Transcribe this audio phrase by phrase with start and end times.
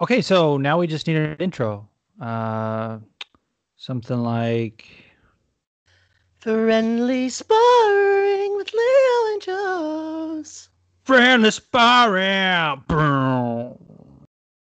[0.00, 1.88] Okay, so now we just need an intro.
[2.20, 3.00] Uh,
[3.76, 4.86] something like
[6.38, 10.68] Friendly sparring with Leo and Joe's.
[11.02, 12.84] friendly sparring.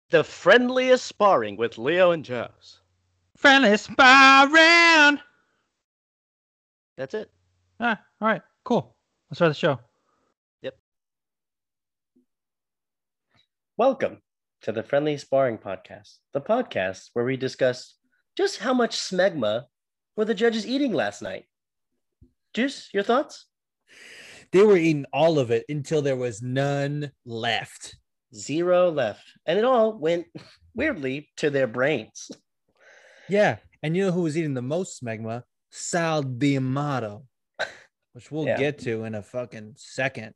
[0.09, 2.81] The friendliest sparring with Leo and Joe's.
[3.37, 5.21] Friendly sparring.
[6.97, 7.31] That's it.
[7.79, 8.97] Ah, all right, cool.
[9.29, 9.81] Let's start the show.
[10.63, 10.79] Yep.
[13.77, 14.23] Welcome
[14.63, 17.97] to the Friendly Sparring Podcast, the podcast where we discuss
[18.37, 19.65] just how much smegma
[20.17, 21.45] were the judges eating last night.
[22.55, 23.47] Juice, your thoughts?
[24.53, 27.97] They were eating all of it until there was none left.
[28.35, 29.23] Zero left.
[29.47, 30.27] And it all went
[30.75, 32.31] weirdly to their brains.
[33.29, 33.57] Yeah.
[33.83, 35.45] And you know who was eating the most smegma?
[35.71, 37.25] Sal D'Amato,
[38.13, 38.59] which we'll Yeah.
[38.59, 40.35] get to in a fucking second.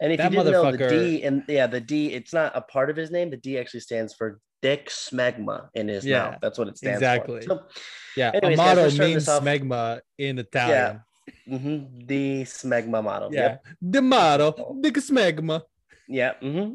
[0.00, 2.60] And if That you didn't know the D and yeah, the D, it's not a
[2.60, 3.30] part of his name.
[3.30, 6.38] The D actually stands for dick smegma in his Yeah, mouth.
[6.42, 7.42] That's what it stands exactly.
[7.42, 7.46] for.
[7.46, 7.62] So,
[8.16, 8.32] Yeah.
[8.34, 11.00] Anyways, Amato means smegma in Italian.
[11.48, 13.32] mhm, the smegma model.
[13.32, 13.40] Yeah.
[13.40, 13.66] Yep.
[13.90, 15.62] D'Amato, big smegma.
[16.08, 16.34] Yeah.
[16.42, 16.74] Mm-hmm.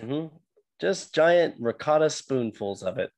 [0.00, 0.36] Mm-hmm.
[0.80, 3.10] Just giant ricotta spoonfuls of it.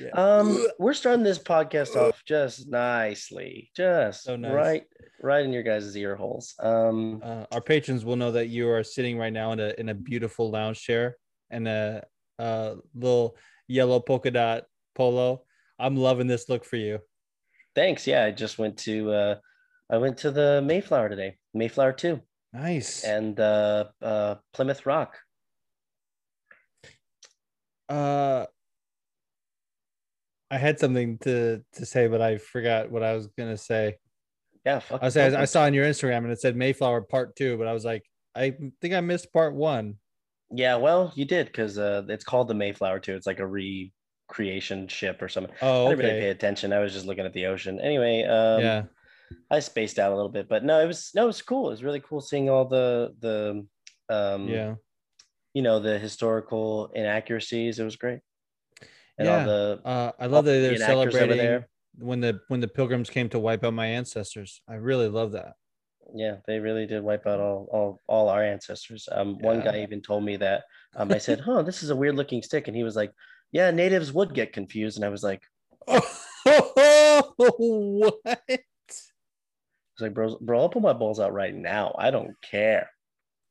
[0.00, 0.10] Yeah.
[0.12, 4.52] Um, we're starting this podcast off just nicely, just So nice.
[4.52, 4.84] right,
[5.22, 6.54] right in your guys' ear holes.
[6.60, 9.88] Um, Uh, our patrons will know that you are sitting right now in a in
[9.88, 11.16] a beautiful lounge chair
[11.50, 12.04] and a,
[12.38, 15.42] a little yellow polka dot polo.
[15.78, 17.00] I'm loving this look for you.
[17.74, 18.06] thanks.
[18.06, 19.34] Yeah, I just went to, uh,
[19.90, 22.20] I went to the Mayflower today, Mayflower Two,
[22.52, 23.04] Nice.
[23.04, 25.18] and uh, uh, Plymouth Rock.
[27.88, 28.46] Uh,
[30.50, 33.96] I had something to to say, but I forgot what I was gonna say.
[34.64, 35.02] Yeah, fuck.
[35.02, 37.66] I was I, I saw on your Instagram and it said Mayflower Part Two, but
[37.66, 38.04] I was like,
[38.34, 39.96] I think I missed Part One.
[40.50, 43.14] Yeah, well, you did because uh, it's called the Mayflower Two.
[43.14, 45.52] It's like a recreation ship or something.
[45.60, 46.72] Oh, I didn't really pay attention.
[46.72, 47.80] I was just looking at the ocean.
[47.80, 48.82] Anyway, um, yeah,
[49.50, 51.68] I spaced out a little bit, but no, it was no, it was cool.
[51.68, 53.66] It was really cool seeing all the the
[54.08, 54.74] um yeah,
[55.52, 57.78] you know the historical inaccuracies.
[57.78, 58.20] It was great.
[59.18, 59.38] And Yeah.
[59.40, 61.68] all the uh, I love that they're celebrating there.
[61.98, 64.60] when the when the pilgrims came to wipe out my ancestors.
[64.68, 65.54] I really love that.
[66.14, 69.08] yeah, they really did wipe out all all, all our ancestors.
[69.12, 70.64] Um, one guy even told me that.
[70.96, 73.12] Um, I said, "Huh, this is a weird looking stick," and he was like,
[73.52, 75.42] "Yeah, natives would get confused." And I was like,
[75.86, 76.04] what?
[78.26, 81.94] "I was like, bro, bro, I'll put my balls out right now.
[81.98, 82.88] I don't care.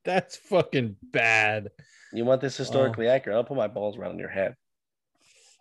[0.06, 1.70] That's fucking bad.
[2.14, 2.46] You want Oh.
[2.46, 3.36] this historically accurate?
[3.36, 4.56] I'll put my balls around your head."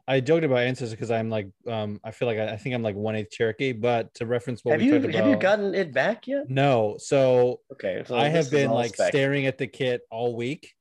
[0.09, 2.83] I joked about ancestors because I'm like, um, I feel like I, I think I'm
[2.83, 5.37] like one eighth Cherokee, but to reference what have we you talked about, have you
[5.37, 6.49] gotten it back yet?
[6.49, 6.97] no.
[6.99, 9.09] So Okay, so I have been like spec.
[9.09, 10.73] staring at the kit all week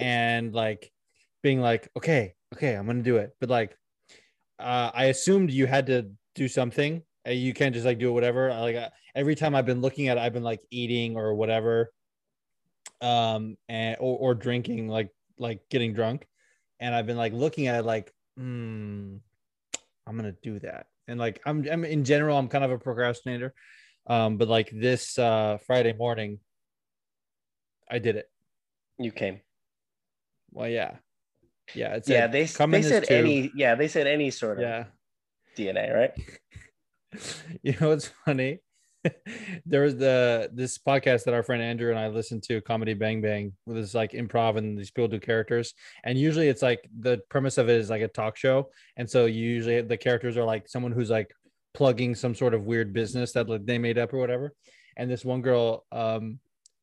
[0.00, 0.90] and like
[1.42, 3.30] being like, okay, okay, I'm gonna do it.
[3.40, 3.76] But like,
[4.58, 7.02] uh, I assumed you had to do something.
[7.26, 8.50] Uh, You can't just like do whatever.
[8.50, 11.92] Like uh, every time I've been looking at it, I've been like eating or whatever,
[13.00, 16.26] um, and or, or drinking, like like getting drunk,
[16.80, 19.16] and I've been like looking at it like, hmm,
[20.06, 20.86] I'm gonna do that.
[21.08, 23.54] And like I'm, I'm in general, I'm kind of a procrastinator.
[24.06, 26.40] Um, but like this uh Friday morning,
[27.90, 28.30] I did it.
[28.98, 29.40] You came.
[30.52, 30.96] Well, yeah,
[31.74, 31.94] yeah.
[31.96, 33.50] It yeah, they they said tube." any.
[33.54, 34.84] Yeah, they said any sort of Yeah.
[35.56, 36.12] DNA, right?
[37.62, 38.58] You know what's funny?
[39.66, 43.20] there was the this podcast that our friend Andrew and I listened to, Comedy Bang
[43.20, 45.74] Bang, with this like improv and these people do characters.
[46.04, 48.70] And usually it's like the premise of it is like a talk show.
[48.96, 51.34] And so usually the characters are like someone who's like
[51.74, 54.54] plugging some sort of weird business that like, they made up or whatever.
[54.96, 56.38] And this one girl, um,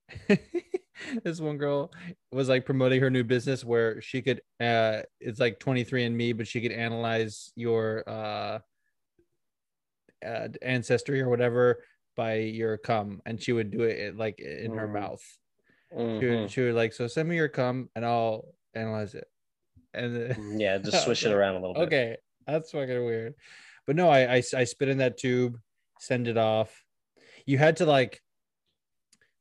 [1.24, 1.92] this one girl
[2.32, 6.34] was like promoting her new business where she could uh it's like 23 and me
[6.34, 8.60] but she could analyze your uh,
[10.26, 11.84] uh ancestry or whatever
[12.16, 14.94] by your cum and she would do it like in her Mhm.
[14.94, 15.24] mouth
[15.92, 16.42] she Mhm.
[16.42, 19.28] would, she would like so send me your cum and i'll analyze it
[19.94, 21.84] and then, Yeah, just swish it around a little bit.
[21.84, 22.18] okay
[22.48, 23.36] that's fucking weird
[23.88, 25.58] but no I, I i spit in that tube
[26.00, 26.84] send it off
[27.46, 28.22] you had to like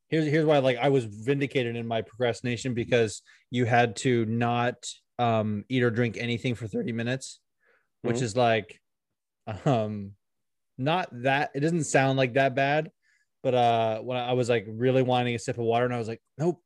[0.09, 4.75] here's here's why like i was vindicated in my procrastination because you had to not
[5.19, 7.39] um eat or drink anything for 30 minutes
[8.01, 8.21] which Mhm.
[8.23, 8.79] is like
[9.65, 10.13] um
[10.83, 12.91] not that it doesn't sound like that bad
[13.43, 16.07] but uh when i was like really wanting a sip of water and i was
[16.07, 16.61] like nope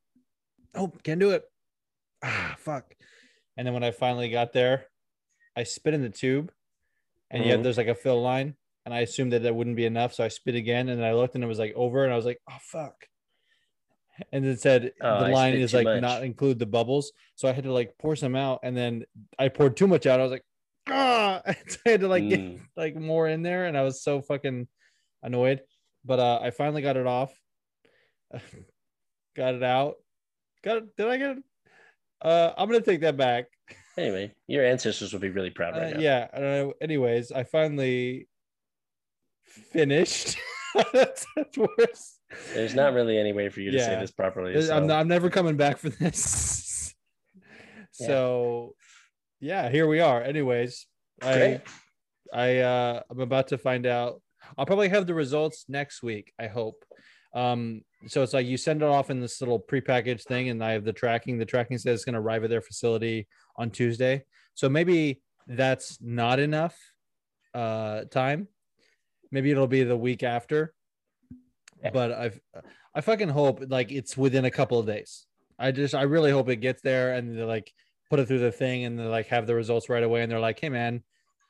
[0.76, 1.44] nope can't do it
[2.24, 2.94] ah fuck
[3.58, 4.86] and then when i finally got there
[5.56, 6.52] i spit in the tube
[7.32, 7.64] and yeah Mhm.
[7.64, 10.28] there's like a fill line and i assumed that that wouldn't be enough so i
[10.28, 12.58] spit again and i looked and it was like over and i was like oh
[12.62, 12.96] fuck
[14.32, 16.02] and it said Oh, the I line is like much.
[16.02, 17.12] not include the bubbles.
[17.36, 19.04] So I had to like pour some out, and then
[19.38, 20.22] I poured too much out.
[20.22, 20.46] I was like,
[20.90, 21.56] ah, I
[21.86, 22.60] had to like get Mm.
[22.78, 24.68] like more in there, and I was so fucking
[25.24, 25.62] annoyed.
[26.04, 27.34] But uh, I finally got it off.
[29.36, 29.96] got it out.
[30.64, 30.96] Got it.
[30.98, 31.44] Did I get it?
[32.22, 33.46] Uh, I'm gonna take that back.
[33.98, 36.00] Anyway, your ancestors will be really proud right Uh, now.
[36.02, 36.28] yeah.
[36.34, 38.28] Uh, anyways, I finally
[39.72, 40.38] finished.
[40.92, 42.20] that's, that's worse.
[42.54, 44.54] There's not really any way for you to say this properly.
[44.54, 46.94] I'm, so- I'm never coming back for this.
[48.02, 48.08] Yeah.
[48.08, 48.76] So,
[49.40, 50.22] yeah, here we are.
[50.22, 50.88] Anyways,
[51.22, 51.62] I Great.
[52.34, 54.22] I uh I'm about to find out.
[54.58, 56.34] I'll probably have the results next week.
[56.40, 56.86] I hope.
[57.34, 60.72] Um, so it's like you send it off in this little prepackaged thing, and I
[60.72, 61.38] have the tracking.
[61.38, 63.28] The tracking says it's going to arrive at their facility
[63.58, 64.24] on Tuesday.
[64.54, 66.78] So maybe that's not enough
[67.54, 68.48] uh time.
[69.32, 70.74] Maybe it'll be the week after.
[71.84, 71.92] Yeah.
[71.92, 72.40] But I've
[72.94, 75.26] I fucking hope like it's within a couple of days.
[75.60, 77.72] I just I really hope it gets there and like
[78.16, 80.40] put it through the thing and they like have the results right away and they're
[80.40, 81.04] like, hey man,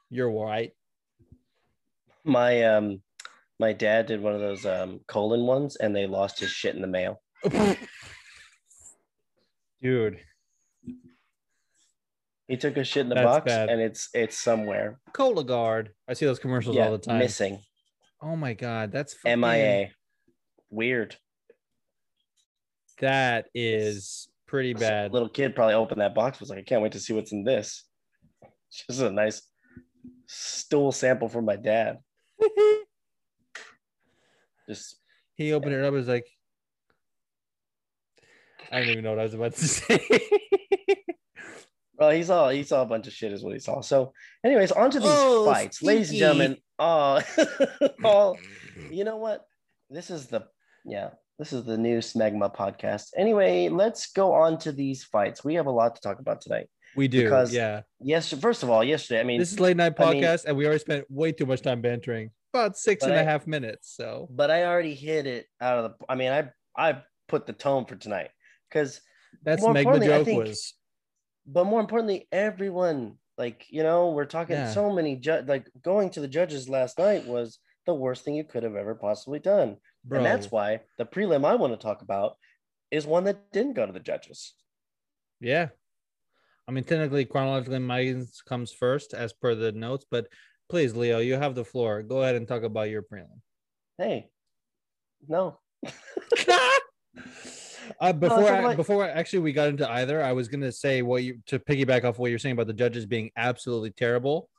[0.10, 0.72] you're white.
[2.24, 3.02] my um
[3.60, 6.82] my dad did one of those um colon ones and they lost his shit in
[6.82, 7.22] the mail.
[9.80, 10.18] Dude,
[12.48, 13.70] He took a shit in the That's box bad.
[13.70, 15.00] and it's it's somewhere.
[15.14, 17.20] Cologuard I see those commercials Yeah, all the time.
[17.20, 17.62] missing.
[18.24, 19.90] Oh my god, that's fucking, MIA.
[20.72, 21.16] Weird.
[23.02, 25.12] That is pretty bad.
[25.12, 27.44] Little kid probably opened that box was like, I can't wait to see what's in
[27.44, 27.84] this.
[28.88, 29.42] Just a nice
[30.28, 31.98] stool sample from my dad.
[34.70, 34.96] Just
[35.36, 35.88] he opened it up.
[35.88, 36.26] and was like,
[38.72, 40.00] I don't even know what I was about to say.
[41.98, 43.82] well, he saw he saw a bunch of shit is what he saw.
[43.82, 44.14] So,
[44.46, 46.58] anyways, on to these Oh, fights, ladies and gentlemen.
[46.80, 47.22] Oh,
[48.06, 48.38] oh,
[48.90, 49.46] you know what?
[49.90, 50.48] This is the
[50.86, 53.08] yeah, this is the new Smegma podcast.
[53.18, 55.44] Anyway, let's go on to these fights.
[55.44, 56.68] We have a lot to talk about tonight.
[56.96, 57.82] we do, Because- yeah.
[58.00, 60.56] Yes, first of all, yesterday, I mean, This is late night I mean- podcast, and
[60.56, 62.32] we already spent way too much time bantering.
[62.54, 63.92] About six and a I- half minutes.
[63.92, 66.06] So but I already hit it out of the.
[66.08, 68.30] I mean, I I put the tone for tonight
[68.70, 69.02] because,
[69.44, 70.74] that's More Megma importantly, I joke think- was
[71.46, 74.72] but more importantly, everyone like you know we're talking Yeah.
[74.72, 78.46] so many ju- like going to the judges last night was the worst thing you
[78.46, 80.18] could have ever possibly done, bro.
[80.18, 82.38] and that's why the prelim I want to talk about
[82.92, 84.54] is one that didn't go to the judges.
[85.40, 85.70] Yeah.
[86.68, 90.28] I mean, technically, chronologically, mine comes first as per the notes, but
[90.70, 92.02] please, Leo, you have the floor.
[92.02, 93.40] Go ahead and talk about your prelim.
[93.98, 94.30] Hey,
[95.28, 95.60] no,
[98.00, 101.24] uh, before, I, about- before actually we got into either, I was gonna say what
[101.24, 104.50] you to piggyback off what you're saying about the judges being absolutely terrible.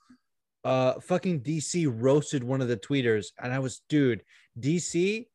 [0.65, 4.23] Uh, fucking DC roasted one of the tweeters, and I was, dude,
[4.59, 5.27] DC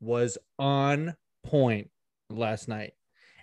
[0.00, 1.14] was on
[1.44, 1.90] point
[2.28, 2.92] last night,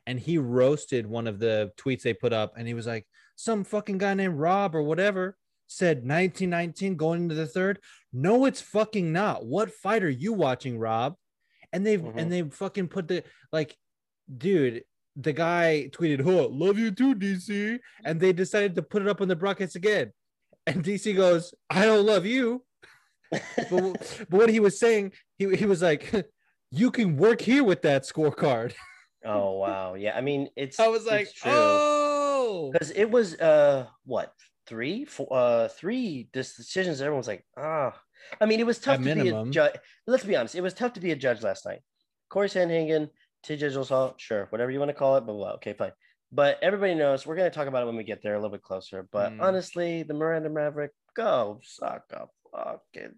[0.05, 3.05] and he roasted one of the tweets they put up, and he was like,
[3.35, 5.37] some fucking guy named Rob or whatever
[5.67, 7.79] said 1919 going into the third.
[8.13, 9.45] No, it's fucking not.
[9.45, 11.15] What fight are you watching, Rob?
[11.73, 12.13] And they've Mhm.
[12.17, 13.75] and they fucking put the like,
[14.35, 14.83] dude.
[15.19, 19.19] The guy tweeted, "Huh, love you too, DC," and they decided to put it up
[19.19, 20.13] on the broadcast again.
[20.67, 22.63] And DC goes, "I don't love you,"
[23.31, 26.11] but, but what he was saying, he he was like,
[26.71, 28.73] "You can work here with that scorecard."
[29.25, 30.17] oh wow, yeah.
[30.17, 31.29] I mean, it's I was like.
[31.45, 34.33] "Oh, because it was uh what
[34.67, 37.97] three four uh three decisions everyone was like ah
[38.41, 39.45] i mean it was tough At to minimum.
[39.45, 39.75] be a judge
[40.07, 41.79] let's be honest it was tough to be a judge last night
[42.29, 43.09] corey sandhagen
[43.45, 45.91] tj Dillashaw, sure whatever you want to call it blah blah, okay fine
[46.31, 48.49] but everybody knows we're going to talk about it when we get there a little
[48.51, 49.41] bit closer but Mm.
[49.41, 53.15] honestly the miranda maverick go suck a fucking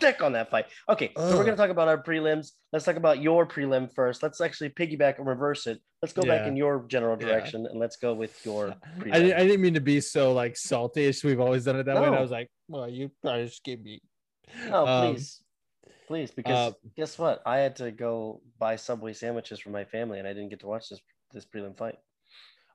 [0.00, 2.96] dick on that fight okay so we're going to talk about our prelims let's talk
[2.96, 6.84] about your prelim first let's actually piggyback and reverse it let's go back in your
[6.88, 7.28] general Yeah.
[7.28, 8.74] direction and let's go with your
[9.12, 11.12] I, didn't- I didn't mean to be so like salty.
[11.22, 12.06] We've always done it that way.
[12.06, 14.00] And I was like, well, you probably just give me.
[14.70, 15.40] Oh Um, please,
[16.08, 17.40] please, because uh, guess what?
[17.46, 20.66] I had to go buy Subway sandwiches for my family, and I didn't get to
[20.66, 21.00] watch this
[21.32, 21.96] this prelim fight.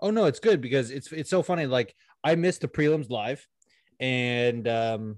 [0.02, 1.66] Oh no, it's good because it's it's so funny.
[1.68, 3.46] Like I missed the prelims live,
[4.00, 5.18] and um,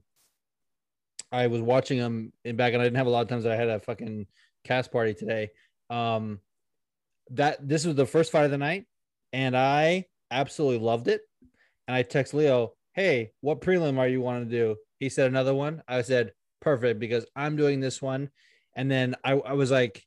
[1.32, 3.46] I was watching them in back, and I didn't have a lot of times.
[3.46, 4.28] I had a fucking
[4.64, 5.50] cast party today.
[5.90, 6.40] Um,
[7.32, 8.86] that this was the first fight of the night,
[9.32, 11.22] and I absolutely loved it.
[11.88, 15.54] And I text Leo, "Hey, what prelim are you wanting to do?" He said another
[15.54, 15.82] one.
[15.88, 18.30] I said perfect because I'm doing this one,
[18.76, 20.04] and then I, I was like,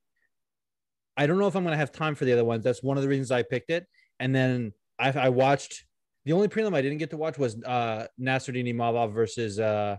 [1.16, 2.64] I don't know if I'm gonna have time for the other ones.
[2.64, 3.86] That's one of the reasons I picked it.
[4.20, 5.84] And then I, I watched
[6.24, 9.96] the only prelim I didn't get to watch was uh Nassourdine Imavov versus uh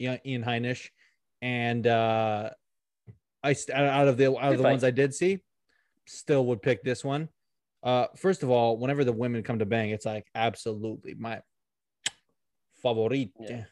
[0.00, 0.88] Ian Ian Heinisch,
[1.42, 2.50] and uh
[3.42, 4.70] I out of the out of Good the fight.
[4.70, 5.40] ones I did see,
[6.06, 7.28] still would pick this one.
[7.82, 11.42] Uh, first of all, whenever the women come to bang, it's like absolutely my
[12.82, 13.30] favorite.
[13.38, 13.64] Yeah.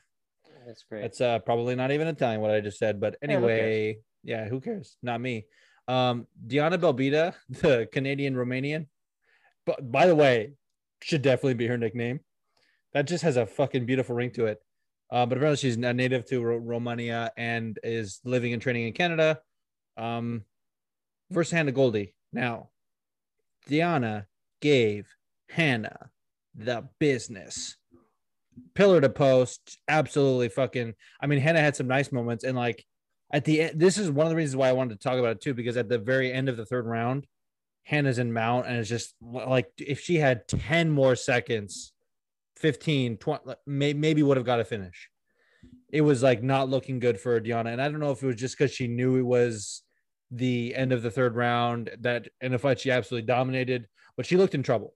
[0.66, 1.04] That's great.
[1.04, 4.48] It's uh probably not even Italian what I just said, but Yeah, who anyway, yeah,
[4.48, 4.96] who cares?
[5.02, 5.46] Not me.
[5.88, 8.86] Um, Diana Belbita, the Canadian Romanian.
[9.66, 10.52] But by the way,
[11.02, 12.20] should definitely be her nickname.
[12.92, 14.60] That just has a fucking beautiful ring to it.
[15.12, 18.94] Uh, but apparently she's a native to Ro- Romania and is living and training in
[18.94, 19.38] Canada.
[19.96, 20.44] Um,
[21.30, 22.14] versus Hannah Goldy.
[22.32, 22.70] Now,
[23.68, 24.26] Diana
[24.60, 25.06] gave
[25.48, 26.10] Hannah
[26.54, 27.76] the business
[28.74, 32.84] pillar to post absolutely fucking i mean hannah had some nice moments and like
[33.32, 35.36] at the end this is one of the reasons why i wanted to talk about
[35.36, 37.26] it too because at the very end of the third round
[37.84, 41.92] hannah's in mount and it's just like if she had 10 more seconds
[42.62, 45.10] 15 20 maybe would have got a finish
[45.92, 47.70] it was like not looking good for Diana.
[47.70, 49.82] And I don't know if it was just because she knew it was
[50.30, 54.38] the end of the third round that in a fight she absolutely dominated, but she
[54.38, 54.94] looked in trouble.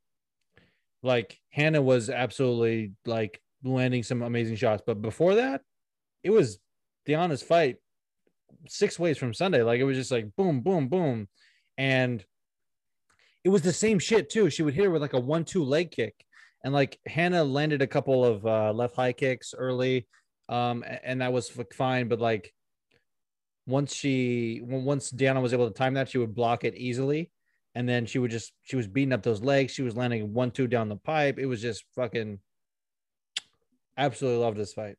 [1.02, 4.82] Like Hannah was absolutely like landing some amazing shots.
[4.84, 5.60] But before that,
[6.24, 6.58] it was
[7.04, 7.76] Diana's fight
[8.66, 9.62] six ways from Sunday.
[9.62, 11.28] Like it was just like boom, boom, boom.
[11.76, 12.24] And
[13.44, 14.48] it was the same shit too.
[14.48, 16.25] She would hit her with like a one-two leg kick.
[16.66, 20.08] And like Hannah landed a couple of uh, left high kicks early,
[20.48, 22.08] um, and that was fine.
[22.08, 22.52] But like
[23.68, 27.30] once she, once Diana was able to time that, she would block it easily,
[27.76, 29.74] and then she would just she was beating up those legs.
[29.74, 31.38] She was landing one-two down the pipe.
[31.38, 32.40] It was just fucking.
[33.96, 34.96] Absolutely loved this fight.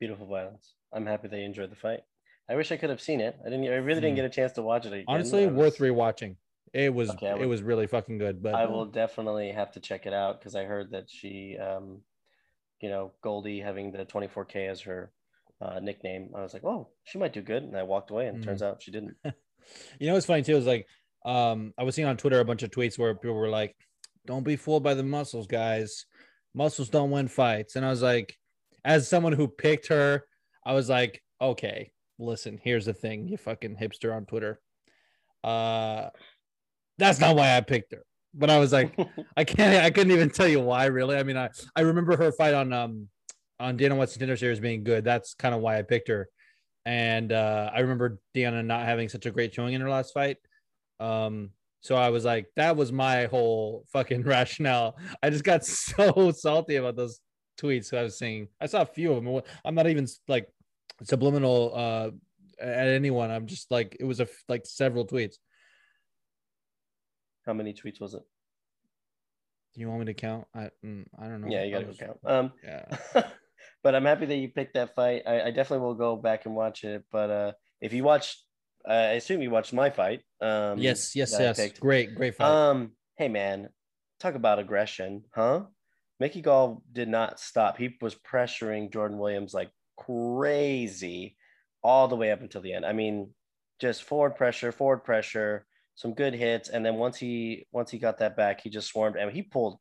[0.00, 0.72] Beautiful violence.
[0.90, 2.00] I'm happy they enjoyed the fight.
[2.48, 3.36] I wish I could have seen it.
[3.44, 3.66] I didn't.
[3.66, 4.22] I really didn't Mm.
[4.22, 4.94] get a chance to watch it.
[4.94, 5.04] Again.
[5.06, 6.36] Honestly, I worth rewatching.
[6.74, 8.42] It was Okay, it would- was really fucking good.
[8.42, 12.02] But I will definitely have to check it out because I heard that she, um,
[12.80, 15.12] you know, Goldy having the 24K as her
[15.60, 16.30] uh, nickname.
[16.34, 18.44] I was like, oh, she might do good, and I walked away, and Mm.
[18.44, 19.16] turns out she didn't.
[19.98, 20.86] You know it's funny too is like
[21.24, 23.74] um I was seeing on Twitter a bunch of tweets where people were like,
[24.26, 26.04] "Don't be fooled by the muscles, guys.
[26.54, 28.36] Muscles don't win fights." And I was like,
[28.84, 30.26] as someone who picked her,
[30.66, 32.58] I was like, "Okay, listen.
[32.62, 34.60] Here's the thing, you fucking hipster on Twitter.
[35.42, 36.10] Uh,
[36.98, 38.98] that's not why I picked her." But I was like,
[39.36, 39.84] I can't.
[39.84, 40.86] I couldn't even tell you why.
[40.86, 43.08] Really, I mean, I I remember her fight on um
[43.60, 45.04] on Dana White's Contender Series being good.
[45.04, 46.28] That's kind of why I picked her.
[46.86, 50.36] And uh, I remember Deanna not having such a great showing in her last fight.
[51.00, 54.96] Um, so I was like, that was my whole fucking rationale.
[55.22, 57.20] I just got so salty about those
[57.60, 58.48] tweets I was seeing.
[58.60, 59.40] I saw a few of them.
[59.64, 60.48] I'm not even like
[61.02, 62.10] subliminal uh,
[62.60, 63.30] at anyone.
[63.30, 65.36] I'm just like, it was a, like several tweets.
[67.46, 68.22] How many tweets was it?
[69.74, 70.46] Do you want me to count?
[70.54, 71.48] I mm, I don't know.
[71.48, 72.18] Yeah, you got to was- count.
[72.24, 72.96] Um, Yeah.
[73.82, 75.22] but I'm happy that you picked that fight.
[75.26, 77.04] I, I definitely will go back and watch it.
[77.10, 78.36] But uh, if you watch,
[78.88, 80.22] uh, I assume you watched my fight.
[80.40, 81.78] Um, yes, yes, yes.
[81.78, 82.48] Great, great fight.
[82.48, 83.68] Um, hey man,
[84.20, 85.64] talk about aggression, huh?
[86.20, 87.76] Mickey Gall did not stop.
[87.76, 91.36] He was pressuring Jordan Williams like crazy
[91.82, 92.86] all the way up until the end.
[92.86, 93.30] I mean,
[93.80, 98.18] just forward pressure, forward pressure, some good hits, and then once he once he got
[98.18, 99.78] that back, he just swarmed and he pulled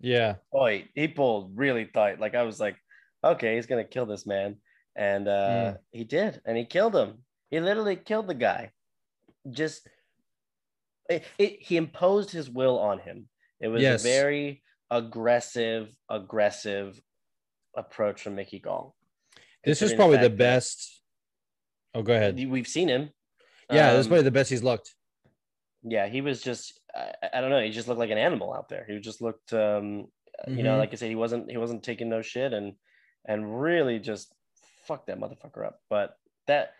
[0.00, 0.36] yeah.
[0.50, 2.18] Boy, He pulled really tight.
[2.20, 2.76] Like I was like,
[3.22, 4.56] okay, he's gonna kill this man,
[4.96, 7.18] and uh, he did, and he killed him.
[7.50, 8.70] He literally killed the guy.
[9.50, 9.86] Just
[11.08, 13.28] it, it, he imposed his will on him.
[13.60, 14.00] It was Yes.
[14.00, 16.98] a very aggressive, aggressive
[17.76, 18.94] approach from Mickey Gall.
[19.64, 21.02] This is probably the fact best.
[21.94, 22.36] Oh, go ahead.
[22.48, 23.10] We've seen him.
[23.70, 24.94] Yeah, this is Um, probably the best he's looked.
[25.82, 28.68] Yeah, he was just I, I don't know, he just looked like an animal out
[28.68, 28.84] there.
[28.88, 30.06] He just looked um
[30.48, 30.78] you know, Mhm.
[30.78, 32.74] like I said, he wasn't he wasn't taking no shit and
[33.26, 34.32] and really just
[34.86, 35.80] fucked that motherfucker up.
[35.90, 36.72] But that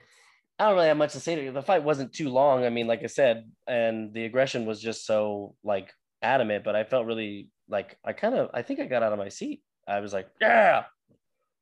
[0.58, 1.52] I don't really have much to say to you.
[1.52, 2.64] The fight wasn't too long.
[2.64, 5.92] I mean, like I said, and the aggression was just so like
[6.22, 9.18] adamant, but I felt really like I kind of I think I got out of
[9.18, 9.62] my seat.
[9.86, 10.84] I was like, yeah,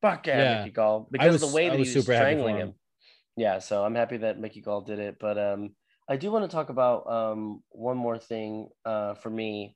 [0.01, 0.57] fuck yeah, Yeah.
[0.59, 1.07] Mickey Gall.
[1.11, 2.67] Because of the way that was he was strangling him.
[2.69, 2.73] him.
[3.37, 5.17] Yeah, so I'm happy that Mickey Gall did it.
[5.19, 5.75] But um
[6.09, 9.75] I do want to talk about um one more thing uh for me,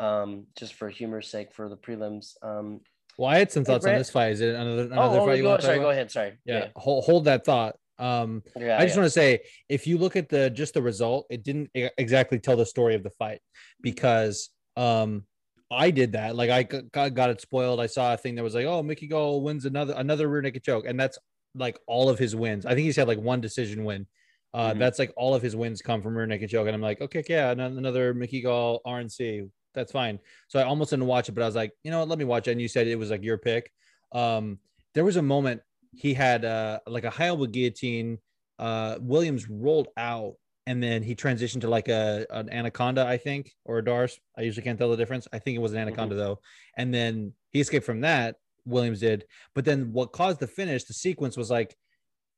[0.00, 2.34] um, just for humor's sake for the prelims.
[2.42, 2.80] Um
[3.18, 4.32] Well, I had some thoughts on this fight.
[4.32, 6.10] Is it another oh, another oh, fight you go, want to sorry, go ahead.
[6.10, 6.38] Sorry.
[6.44, 7.76] Yeah, Hold, hold that thought.
[7.98, 8.78] Um, Yeah.
[8.78, 9.02] I just yeah.
[9.02, 12.56] want to say, if you look at the just the result, it didn't exactly tell
[12.56, 13.40] the story of the fight
[13.80, 15.24] because um,
[15.70, 16.36] I did that.
[16.36, 17.80] Like I got, got it spoiled.
[17.80, 20.62] I saw a thing that was like, "Oh, Mickey Gall wins another another rear naked
[20.62, 21.18] choke," and that's
[21.54, 22.66] like all of his wins.
[22.66, 24.06] I think he's had like one decision win.
[24.54, 24.78] Uh, Mhm.
[24.78, 27.22] That's like all of his wins come from rear naked choke, and I'm like, okay,
[27.28, 29.48] yeah, another Mickey Gall RNC.
[29.74, 30.18] That's fine.
[30.48, 32.26] So I almost didn't watch it, but I was like, you know what, let me
[32.26, 32.52] watch it.
[32.52, 33.72] And you said it was like your pick.
[34.12, 34.58] Um,
[34.94, 35.62] there was a moment
[35.94, 38.18] he had uh like a high elbow guillotine.
[38.58, 40.34] Uh, Williams rolled out
[40.66, 44.20] and then he transitioned to like a an anaconda, I think, or a D'Arce.
[44.36, 45.26] I usually can't tell the difference.
[45.32, 46.40] I think it was an anaconda though.
[46.76, 48.36] And then he escaped from that.
[48.66, 50.84] Williams did, but then what caused the finish?
[50.84, 51.74] The sequence was like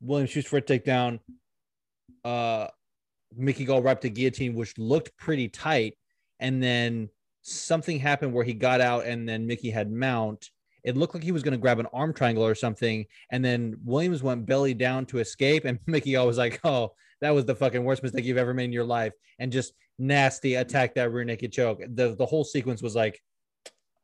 [0.01, 1.19] Williams shoots for a takedown.
[2.25, 2.69] Uh,
[3.37, 5.99] Mickey Gall wrapped to guillotine, which looked pretty tight,
[6.41, 7.09] and then
[7.43, 10.51] something happened where he got out, and then Mickey had mount.
[10.85, 13.77] It looked like he was going to grab an arm triangle or something, and then
[13.85, 17.55] Williams went belly down to escape, and Mickey Gall was like, "Oh, that was the
[17.55, 21.25] fucking worst mistake you've ever made in your life," and just nasty attack that rear
[21.25, 21.81] naked choke.
[21.95, 23.21] The the whole sequence was like,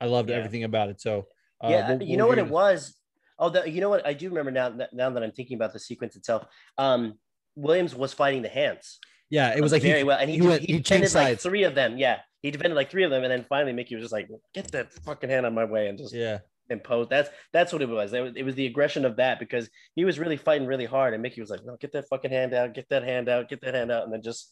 [0.01, 0.37] I loved Yeah.
[0.37, 1.01] everything about it.
[1.01, 1.27] So
[1.63, 2.97] uh, yeah, what- you what know what it was.
[3.39, 4.07] Oh, the, you know what?
[4.07, 4.69] I do remember now.
[4.71, 6.45] that- Now that I'm thinking about the sequence itself,
[6.79, 7.19] um,
[7.57, 8.99] Williams was fighting the hands.
[9.31, 11.15] Yeah, it was like very he, well, and he, he went- he he changed defended
[11.15, 11.43] like sides.
[11.43, 11.99] three of them.
[11.99, 14.71] Yeah, he defended like three of them, and then finally Mickey was just like, "Get
[14.73, 16.39] that fucking hand on my way," and just yeah,
[16.69, 17.11] imposed.
[17.11, 18.13] That's that's what it was.
[18.13, 21.15] It was, it was the aggression of that because he was really fighting really hard,
[21.15, 23.61] and Mickey was like, "No, get that fucking hand out, get that hand out, get
[23.61, 24.51] that hand out," and then just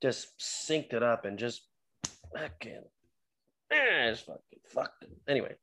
[0.00, 1.62] just synced it up and just
[2.32, 2.82] fucking,
[3.72, 5.10] eh, just fucking fucked it.
[5.28, 5.54] Anyway,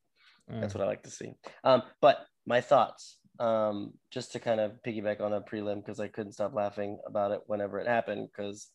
[0.50, 1.32] that's what I like to see.
[1.64, 6.08] Um, but my thoughts, um, just to kind of piggyback on a prelim because I
[6.08, 8.68] couldn't stop laughing about it whenever it happened because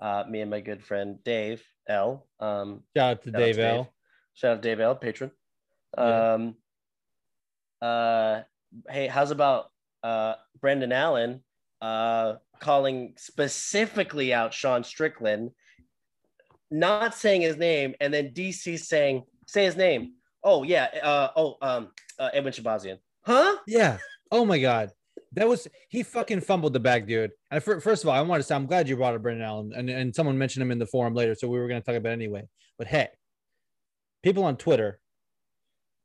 [0.00, 2.26] uh, me and my good friend Dave L.
[2.40, 3.92] Um, shout out to Shout out Dave to L.
[4.34, 5.30] Shout out Dave L, patron.
[5.96, 6.32] Yeah.
[6.32, 6.54] Um,
[7.80, 8.40] uh,
[8.88, 9.66] hey, how's about
[10.02, 11.42] uh, Brendan Allen
[11.80, 15.50] uh, calling specifically out Sean Strickland,
[16.70, 20.14] not saying his name, and then DC saying, say his name.
[20.44, 20.86] Oh, yeah.
[21.02, 22.98] Uh, oh, um, uh, Edwin Shahbazyan.
[23.24, 23.56] Huh?
[23.66, 23.98] Yeah.
[24.30, 24.90] Oh my god,
[25.32, 27.30] that was he fucking fumbled the bag, dude.
[27.50, 29.44] And fir- first of all, I want to say I'm glad you brought up Brendan
[29.44, 31.84] Allen, and, and someone mentioned him in the forum later, so we were going to
[31.84, 32.48] talk about it anyway.
[32.78, 33.08] But hey,
[34.22, 34.98] people on Twitter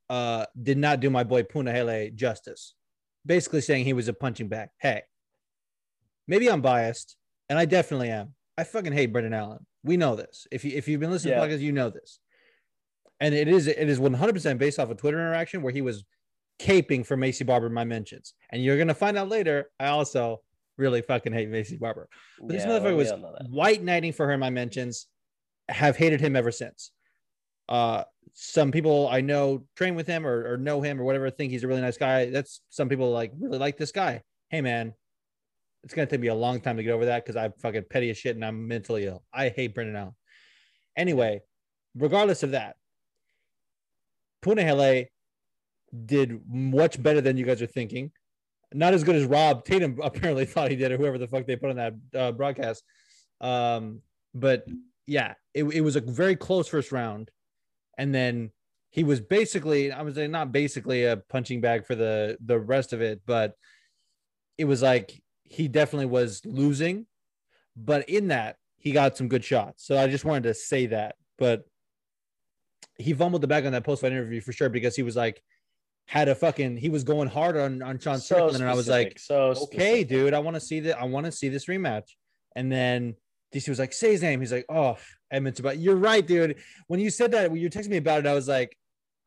[0.10, 2.76] uh did not do my boy Punahele justice,
[3.26, 4.70] basically saying he was a punching bag.
[4.80, 5.02] Hey,
[6.28, 7.16] maybe I'm biased,
[7.50, 8.34] and I definitely am.
[8.58, 9.66] I fucking hate Brendan Allen.
[9.84, 10.48] We know this.
[10.52, 11.46] If you if you've been listening Yeah.
[11.46, 12.20] to podcasts, you know this.
[13.20, 16.04] And it is it is 100 percent based off a Twitter interaction where he was
[16.60, 18.34] caping for Maycee Barber in my mentions.
[18.52, 20.42] And you're gonna find out later, I also
[20.78, 22.08] really fucking hate Maycee Barber.
[22.40, 23.50] But this Yeah, well, motherfucker was all know that.
[23.50, 25.08] white knighting for her in my mentions.
[25.70, 26.92] Have hated him ever since.
[27.68, 28.04] Uh,
[28.34, 31.64] some people I know train with him or, or know him or whatever think he's
[31.64, 32.30] a really nice guy.
[32.30, 34.22] That's some people like really like this guy.
[34.50, 34.94] Hey man,
[35.84, 38.10] it's gonna take me a long time to get over that because I'm fucking petty
[38.10, 39.24] as shit and I'm mentally ill.
[39.34, 40.16] I hate Brendan Allen.
[40.96, 41.42] Anyway,
[41.96, 42.78] regardless of that,
[44.42, 45.08] Punahele
[46.06, 48.12] did much better than you guys are thinking.
[48.74, 51.56] Not as good as Rob Tatum apparently thought he did, or whoever the fuck they
[51.56, 52.84] put on that uh, broadcast.
[53.40, 54.02] Um,
[54.34, 54.66] but
[55.06, 57.32] yeah, it, it was a very close first round,
[57.98, 58.52] and then
[58.90, 62.94] he was basically, I was saying not basically a punching bag for the the rest
[62.94, 63.54] of it, but
[64.58, 67.06] it was like he definitely was losing,
[67.76, 69.86] but in that he got some good shots.
[69.86, 71.64] So I just wanted to say that, but
[72.96, 75.42] he fumbled the bag on that post fight interview for sure because he was like
[76.08, 78.88] had a fucking he was going hard on on Sean So Strickland and I was
[78.88, 80.08] like specific, so okay, specific.
[80.08, 81.00] dude, I want to see that.
[81.00, 82.16] I want to see this rematch.
[82.56, 83.16] And then
[83.54, 84.40] DC was like, say his name.
[84.40, 84.98] He's like, oh,
[85.30, 85.60] Edmonds.
[85.60, 86.58] But you're right, dude.
[86.88, 88.76] When you said that, when you texted me about it, I was like,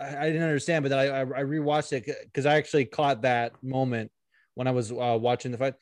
[0.00, 0.82] I, I didn't understand.
[0.82, 4.10] But then I, I, I rewatched it because I actually caught that moment
[4.54, 5.74] when I was uh, watching the fight.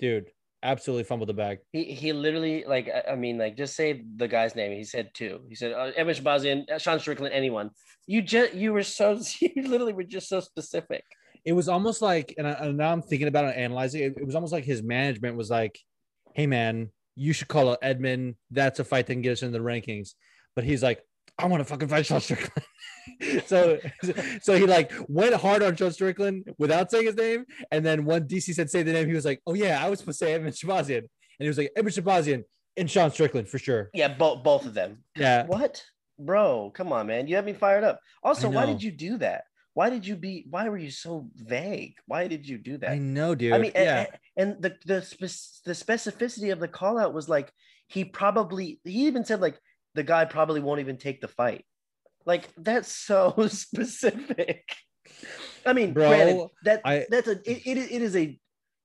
[0.00, 0.30] Dude,
[0.62, 1.58] absolutely fumbled the bag.
[1.72, 4.72] He he literally like I- mean like just say the guy's name.
[4.72, 5.40] He said two.
[5.48, 7.70] He said uh, Evan Shahbazyan, uh, Sean Strickland, anyone.
[8.06, 11.04] You just you were so you literally were just so specific.
[11.44, 14.14] It was almost like, and, I, and now I'm thinking about it, analyzing it.
[14.16, 15.76] It was almost like his management was like,
[16.34, 18.36] "Hey, man, you should call out Edmund.
[18.50, 20.10] That's a fight that can get us in the rankings."
[20.54, 21.02] But he's like,
[21.38, 22.66] "I want to fucking fight Sean Strickland."
[23.46, 23.78] so,
[24.42, 28.26] so he like went hard on Sean Strickland without saying his name, and then when
[28.28, 30.34] DC said say the name, he was like, "Oh yeah, I was supposed to say
[30.34, 32.44] Edmund Shahbazyan," and he was like, "Edmund Shahbazyan
[32.76, 35.04] and Sean Strickland for sure." Yeah, both both of them.
[35.16, 35.82] Yeah, What,
[36.18, 36.70] bro?
[36.74, 37.26] Come on, man.
[37.26, 38.00] You have me fired up.
[38.22, 39.44] Also, why did you do that?
[39.74, 40.46] Why did you be?
[40.50, 41.94] Why were you so vague?
[42.06, 42.90] Why did you do that?
[42.90, 43.54] I know, dude.
[43.54, 47.28] I mean, yeah, a- and, the the spec- the specificity of the call out was
[47.28, 47.50] like
[47.88, 49.58] he probably he even said like
[49.94, 51.64] the guy probably won't even take the fight.
[52.24, 54.64] Like that's so specific.
[55.66, 58.38] I mean, Bro, granted, that I- that's a it, it, is- it is a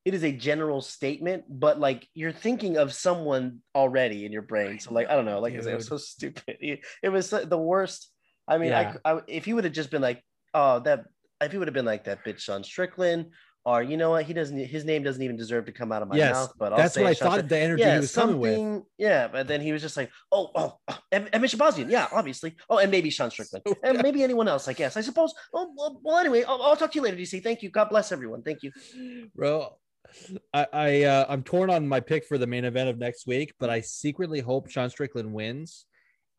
[0.06, 4.80] it is a general statement, but like you're thinking of someone already in your brain.
[4.80, 6.58] So like I don't know, like it was so stupid.
[6.60, 8.10] It, it was the worst.
[8.48, 8.96] I mean, Yeah.
[9.04, 11.06] I, I if he would have just been like, oh that
[11.42, 13.28] if he would have been like that bitch Sean Strickland,
[13.68, 16.08] or you know what, he doesn't his name doesn't even deserve to come out of
[16.08, 16.54] my Yes, mouth.
[16.58, 18.54] But I'll that's what I thought the energy yeah, he was coming with.
[18.54, 18.86] something.
[18.98, 22.56] Yeah, but then he was just like, oh, oh, oh and, and Shahbazyan, yeah, obviously.
[22.70, 24.70] Oh, and maybe Sean Strickland, So- and maybe anyone else.
[24.70, 24.96] I guess.
[24.96, 25.34] I suppose.
[25.54, 27.44] Oh, well, well anyway, I'll, I'll talk to you later, DC.
[27.44, 27.70] Thank you.
[27.70, 28.42] God bless everyone.
[28.42, 28.72] Thank you.
[29.36, 29.76] bro.
[30.54, 33.54] I, I uh, I'm torn on my pick for the main event of next week,
[33.60, 35.86] but I secretly hope Sean Strickland wins.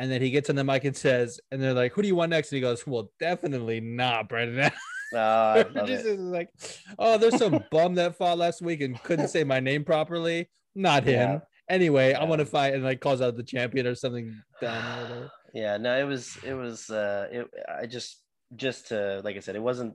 [0.00, 2.14] And then he gets on the mic and says, and they're like, "Who do you
[2.14, 4.70] want next?" And he goes, "Well, definitely not Brendan."
[5.14, 6.11] Oh, I love Just it.
[6.12, 6.51] is like,
[6.99, 10.51] oh, there's some bum that fought last week and couldn't say my name properly.
[10.75, 11.31] Not him.
[11.31, 11.38] Yeah.
[11.68, 12.29] Anyway, I Yeah.
[12.29, 15.31] want to fight and like calls out the champion or something or.
[15.55, 17.47] Yeah, no, it was it was uh it
[17.81, 18.23] I just
[18.55, 19.94] just to like I said, it wasn't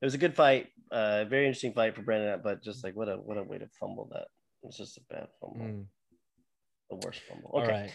[0.00, 3.08] it was a good fight, uh very interesting fight for Brendan, but just like what
[3.10, 4.26] a what a way to fumble that.
[4.62, 5.66] It's just a bad fumble.
[5.66, 5.84] Mm.
[6.88, 7.50] The worst fumble.
[7.62, 7.70] Okay.
[7.70, 7.90] right.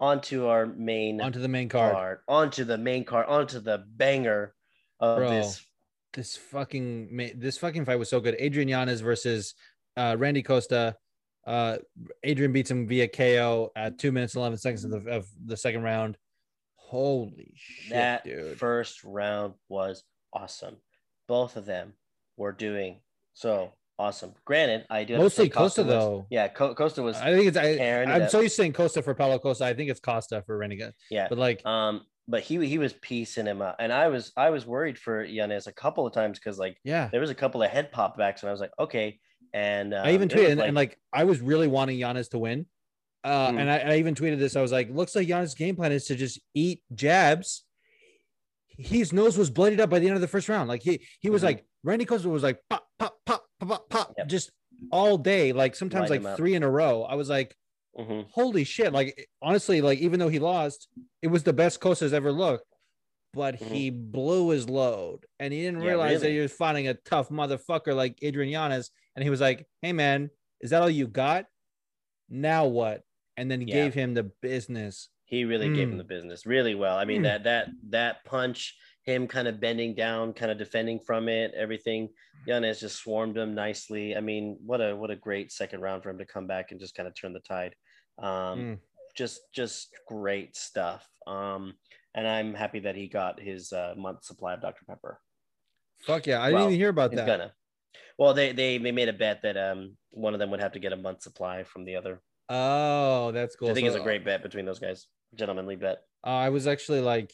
[0.00, 1.92] On to our main onto the main card.
[1.94, 2.18] card.
[2.26, 4.52] On to the main card, onto the banger
[4.98, 5.30] of Bro.
[5.30, 5.64] this.
[6.12, 8.34] This fucking this fucking fight was so good.
[8.38, 9.54] Adrian Yanez versus
[9.96, 10.96] uh, Randy Costa.
[11.46, 11.78] Uh,
[12.24, 15.56] Adrian beats him via KO at two minutes and eleven seconds of the, of the
[15.56, 16.16] second round.
[16.76, 18.58] Holy shit, that dude!
[18.58, 20.76] first round was awesome.
[21.28, 21.92] Both of them
[22.36, 22.96] were doing
[23.34, 24.34] so awesome.
[24.44, 26.26] Granted, I do Mostly say Costa, was- though.
[26.30, 28.30] Yeah, Co- Costa was I think it's I, I'm up.
[28.30, 29.64] so used to saying Costa for Paulo Costa.
[29.64, 30.92] I think it's Costa for Renegade.
[31.10, 31.28] yeah.
[31.28, 34.66] But like, Um, but he he was piecing him up, and I was I was
[34.66, 37.70] worried for Yanez a couple of times because like yeah, there was a couple of
[37.70, 39.18] head pop backs, and I was like, okay.
[39.52, 42.38] And um, I even was tweeted and, and like I was really wanting Yanez to
[42.38, 42.66] win.
[43.24, 43.60] Uh, Mm.
[43.60, 44.54] and I, I even tweeted this.
[44.56, 47.64] I was like, looks like Yanez' game plan is to just eat jabs.
[48.78, 50.68] His nose was bloodied up by the end of the first round.
[50.68, 51.46] Like he he was Mhm.
[51.46, 54.28] like Randy Costa was like pop pop pop pop pop pop Yep.
[54.28, 54.50] just
[54.90, 55.52] all day.
[55.52, 57.02] Like sometimes Light like three in a row.
[57.02, 57.54] I was like,
[57.96, 58.30] Mhm.
[58.30, 58.92] holy shit!
[58.92, 60.88] Like honestly, like even though he lost,
[61.22, 62.64] it was the best Costa's ever looked.
[63.34, 63.72] But Mhm.
[63.72, 66.34] he blew his load, and he didn't Yeah, realize that really.
[66.34, 68.90] he was fighting a tough motherfucker like Adrian Yanez.
[69.16, 71.46] And he was like, "Hey man, is that all you got?
[72.28, 73.04] Now what?"
[73.36, 73.74] And then he Yeah.
[73.74, 75.10] gave him the business.
[75.30, 75.98] He really gave him Mm.
[75.98, 76.98] the business really well.
[76.98, 77.24] I mean Mm.
[77.24, 82.08] that that that punch, him kind of bending down, kind of defending from it, everything.
[82.46, 84.16] Yanez just swarmed him nicely.
[84.16, 86.80] I mean, what a what a great second round for him to come back and
[86.80, 87.74] just kind of turn the tide.
[88.18, 88.80] Um, Mm.
[89.16, 91.08] just just great stuff.
[91.26, 91.74] Um,
[92.14, 95.20] and I'm happy that he got his uh, month supply of Dr Pepper.
[96.02, 96.40] Fuck yeah!
[96.42, 97.26] I Well, didn't even hear about that.
[97.26, 97.54] gonna.
[98.18, 100.80] Well, they they they made a bet that um one of them would have to
[100.80, 102.20] get a month supply from the other.
[102.48, 103.70] Oh, that's cool.
[103.70, 106.02] I think So, is a great bet between those guys, gentlemanly bet.
[106.24, 107.32] Uh, I was actually like,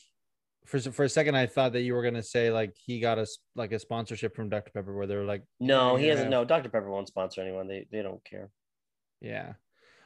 [0.67, 3.39] for for a second, I thought that you were gonna say like he got us
[3.55, 6.31] like a sponsorship from Dr Pepper, where they're like, No, he hasn't.
[6.31, 7.69] No, Dr Pepper won't sponsor anyone.
[7.69, 8.51] They they don't care.
[9.21, 9.55] Yeah.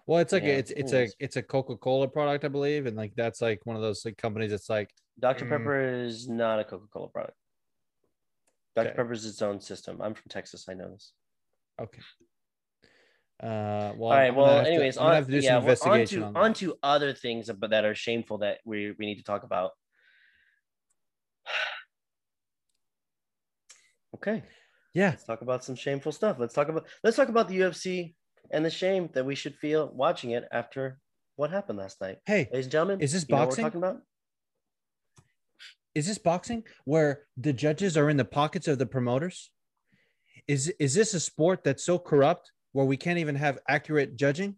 [0.06, 2.86] Well, it's like Yeah, a, it's it's a it's a Coca Cola product, I believe,
[2.86, 5.48] and like that's like one of those like companies that's like, Dr Mm.
[5.50, 7.36] Pepper is not a Coca Cola product.
[8.76, 8.96] Dr Okay.
[8.96, 10.00] Pepper is its own system.
[10.02, 10.66] I'm from Texas.
[10.68, 11.12] I know this.
[11.80, 12.00] okay.
[13.42, 14.34] Uh, well, All right.
[14.34, 16.36] Well, anyways, gonna on, to yeah, well, on on to, that.
[16.36, 19.70] on to other things but that are shameful that we we need to talk about.
[24.12, 24.42] Okay.
[24.92, 26.36] Yeah, let's talk about some shameful stuff.
[26.38, 28.14] Let's talk about let's talk about the UFC
[28.50, 30.98] and the shame that we should feel watching it after
[31.36, 32.18] what happened last night.
[32.26, 33.64] hey, Ladies and gentlemen, Is this you know what boxing?
[33.64, 34.02] we're talking about?
[35.94, 39.50] is this boxing where the judges are in the pockets of the promoters?
[40.46, 44.56] Is is this a sport that's so corrupt where we can't even have accurate judging?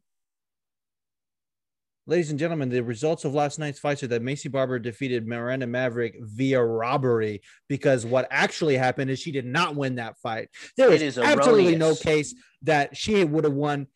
[2.06, 5.68] Ladies and gentlemen, the results of last night's fight are that Maycee Barber defeated Miranda
[5.68, 10.48] Maverick via robbery because what actually happened is she did not win that fight.
[10.76, 13.86] There is is absolutely no case that she would have won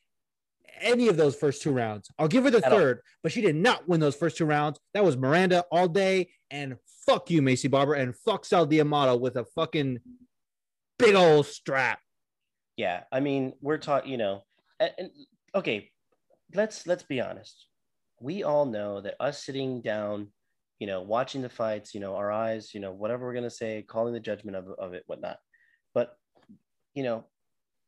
[0.80, 2.08] any of those first two rounds.
[2.16, 2.78] I'll give her the At all.
[2.78, 4.78] third, but she did not win those first two rounds.
[4.94, 6.30] That was Miranda all day.
[6.50, 6.76] And
[7.06, 9.98] fuck you, Maycee Barber, and fuck Sal D'Amato with a fucking
[10.98, 11.98] big old strap.
[12.76, 14.44] Yeah, I mean, we're talking, you know,
[14.78, 14.92] and,
[15.54, 15.90] okay,
[16.54, 17.66] let's let's be honest.
[18.20, 20.28] We all know that us sitting down,
[20.78, 23.82] you know, watching the fights, you know, our eyes, you know, whatever we're gonna say,
[23.82, 25.38] calling the judgment of, of it, whatnot.
[25.94, 26.14] But
[26.94, 27.24] you know,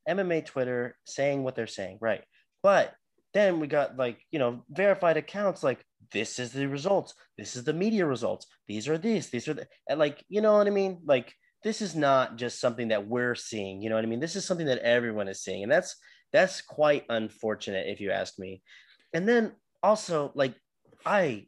[0.09, 2.23] MMA Twitter saying what they're saying, right?
[2.63, 2.95] But
[3.35, 7.65] then we got like, you know, verified accounts like this is the results, this is
[7.65, 10.71] the media results, these are these, these are the, and like, you know what I
[10.71, 11.01] mean?
[11.05, 14.37] Like this is not just something that we're seeing you know what i mean this
[14.37, 15.97] is something that everyone is seeing and that's
[16.33, 18.63] that's quite unfortunate if you ask me
[19.13, 20.55] and then also like
[21.07, 21.47] i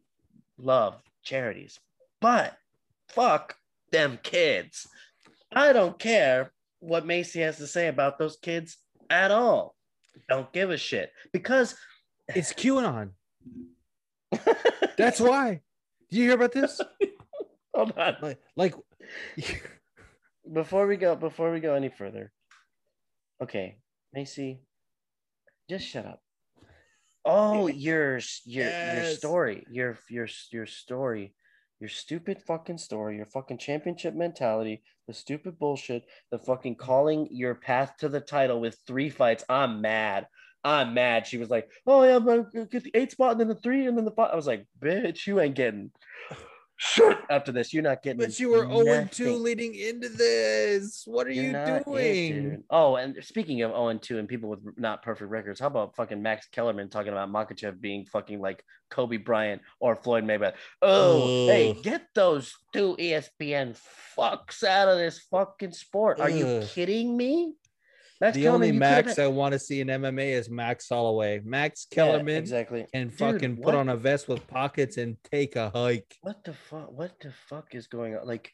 [0.59, 1.79] love charities
[2.21, 2.57] but
[3.09, 3.57] fuck
[3.93, 4.87] them kids
[5.53, 8.79] i don't care what Maycee has to say about those kids
[9.11, 9.75] at all
[10.29, 11.75] don't give a shit because
[12.29, 13.11] It's QAnon.
[14.97, 15.61] That's why.
[16.11, 16.81] Did you hear about this?
[17.75, 18.75] hold on Like, like
[20.53, 22.33] before we go before we go any further
[23.43, 23.79] okay
[24.17, 24.61] Maycee
[25.69, 26.23] just shut up
[27.25, 31.35] oh your your your story your your your story
[31.81, 37.55] your stupid fucking story, your fucking championship mentality, the stupid bullshit, the fucking calling your
[37.55, 39.45] path to the title with three fights.
[39.49, 40.27] I'm mad.
[40.63, 41.27] I'm mad.
[41.27, 43.87] She was like, "Oh yeah, I'm gonna get the eight spot and then the three
[43.87, 44.31] and then the five.
[44.31, 45.91] I was like, "Bitch, you ain't getting
[46.81, 47.73] shit after this.
[47.73, 51.05] You're not getting." But you were 0 2 leading into this.
[51.07, 52.65] What are You're you not it, doing?
[52.71, 56.21] oh, and speaking of 0 2 and people with not perfect records, how about fucking
[56.21, 60.55] Max Kellerman talking about Makhachev being fucking like Kobe Bryant or Floyd Mayweather?
[60.81, 63.79] Oh, hey, get those two ESPN
[64.19, 66.21] fucks out of this fucking sport.
[66.21, 67.55] Are you kidding me?
[68.21, 71.41] Max the Kellerman, only Max I want to see in MMA is Max Holloway.
[71.43, 72.87] Max Yeah, Kellerman exactly.
[72.93, 76.17] can Dude, fucking put on a vest with pockets and take a hike.
[76.21, 76.93] What the fuck?
[76.93, 78.27] What the fuck is going on?
[78.27, 78.53] Like,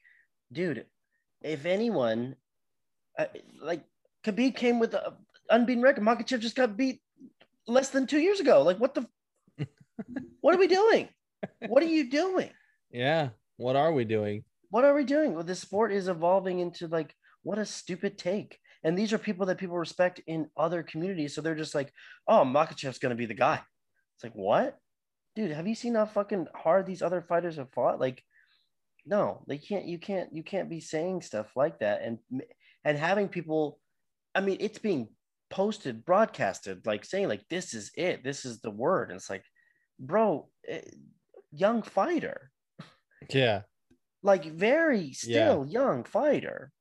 [0.53, 0.87] dude,
[1.43, 2.37] if anyone,
[3.19, 3.27] uh,
[3.61, 3.83] like,
[4.25, 5.01] Khabib came with an
[5.51, 6.05] unbeaten record.
[6.05, 7.01] Makhachev just got beat
[7.67, 8.63] less than two years ago.
[8.63, 9.07] Like, what the?
[10.41, 11.09] what are we doing?
[11.67, 12.51] What are you doing?
[12.91, 13.31] Yeah.
[13.57, 14.45] What are we doing?
[14.71, 15.35] What are we doing?
[15.35, 18.59] Well, this sport is evolving into like what a stupid take.
[18.85, 21.35] And these are people that people respect in other communities.
[21.35, 21.93] So they're just like,
[22.29, 23.61] oh, Makhachev's gonna be the guy.
[24.17, 24.79] It's like, what?
[25.35, 28.01] Dude, have you seen how fucking hard these other fighters have fought?
[28.01, 28.23] Like,
[29.05, 32.19] no, they can't, you can't, you can't be saying stuff like that and
[32.85, 33.79] and having people,
[34.35, 35.09] I mean, it's being
[35.51, 39.11] posted, broadcasted, like saying, like, this is it, this is the word.
[39.11, 39.45] And it's like,
[39.99, 40.83] bro, eh,
[41.53, 42.51] young fighter
[43.31, 43.63] Yeah.
[44.23, 46.73] like very still young fighter.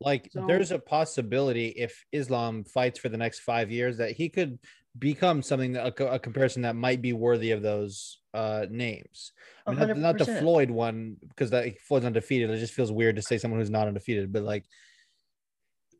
[0.00, 4.28] Like So- there's a possibility if Islam fights for the next five years that he
[4.28, 4.58] could
[4.98, 9.32] become something that a, a comparison that might be worthy of those uh names.
[9.66, 12.50] I mean, not, not the Floyd one because that Floyd's undefeated.
[12.50, 14.64] It just feels weird to say someone who's not undefeated, but like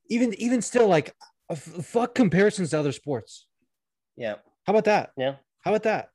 [0.08, 1.14] even even still, like
[1.48, 3.46] uh, f- fuck comparisons to other sports.
[4.16, 4.36] Yeah,
[4.66, 5.12] How about that?
[5.16, 6.10] yeah, How about that?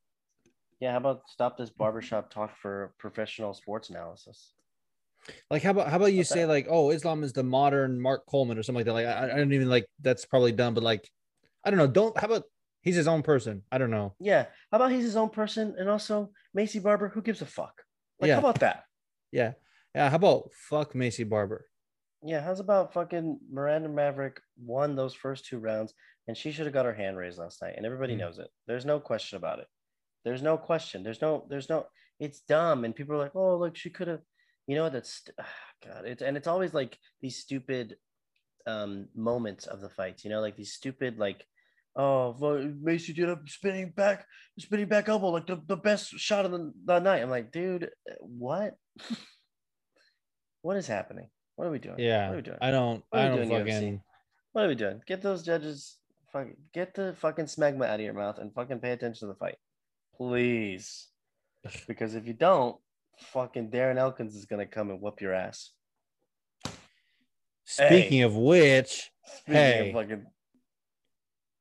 [0.79, 0.91] yeah.
[0.91, 4.53] How about stop this barbershop talk for professional sports analysis?
[5.49, 8.25] Like how about how about you What's say like oh Islam is the modern Mark
[8.27, 8.93] Coleman or something like that?
[8.93, 11.09] Like I, I don't even like that's probably dumb, but like
[11.63, 11.87] I don't know.
[11.87, 12.43] Don't how about
[12.81, 13.63] he's his own person?
[13.71, 14.13] I don't know.
[14.19, 14.45] Yeah.
[14.71, 17.09] How about he's his own person and also Maycee Barber?
[17.09, 17.81] Who gives a fuck?
[18.19, 18.35] Like, Yeah.
[18.35, 18.83] how about that?
[19.31, 19.53] Yeah.
[19.95, 20.09] Yeah.
[20.09, 21.65] How about fuck Maycee Barber?
[22.23, 22.41] Yeah.
[22.41, 25.93] How's about fucking Miranda Maverick won those first two rounds
[26.27, 28.19] and she should have got her hand raised last night and everybody Mm.
[28.19, 28.49] knows it.
[28.67, 29.67] There's no question about it.
[30.23, 31.03] There's no question.
[31.03, 31.85] There's no, there's no,
[32.19, 32.83] it's dumb.
[32.85, 34.21] And people are like, oh, look, she could have,
[34.67, 35.45] you know, that's, ah,
[35.85, 37.95] God, it's, and it's always like these stupid
[38.67, 41.45] um, moments of the fights, you know, like these stupid, like,
[41.95, 44.25] oh, Maycee did a spinning back,
[44.59, 47.21] spinning back elbow, like the, the best shot of the, the night.
[47.21, 48.75] I'm like, dude, what?
[50.61, 51.29] what is happening?
[51.55, 51.99] What are we doing?
[51.99, 52.27] Yeah.
[52.27, 52.57] What are we doing?
[52.61, 53.03] I don't.
[53.09, 54.01] What are I we don't doing, UFC?
[54.51, 55.01] What are we doing?
[55.05, 55.97] Get those judges,
[56.31, 59.39] fuck, get the fucking smegma out of your mouth and fucking pay attention to the
[59.39, 59.57] fight,
[60.17, 61.07] please.
[61.87, 62.77] Because if you don't,
[63.19, 65.71] fucking Darren Elkins is gonna come and whoop your ass.
[67.65, 69.89] Speaking of which, Speaking Hey.
[69.89, 70.25] of fucking,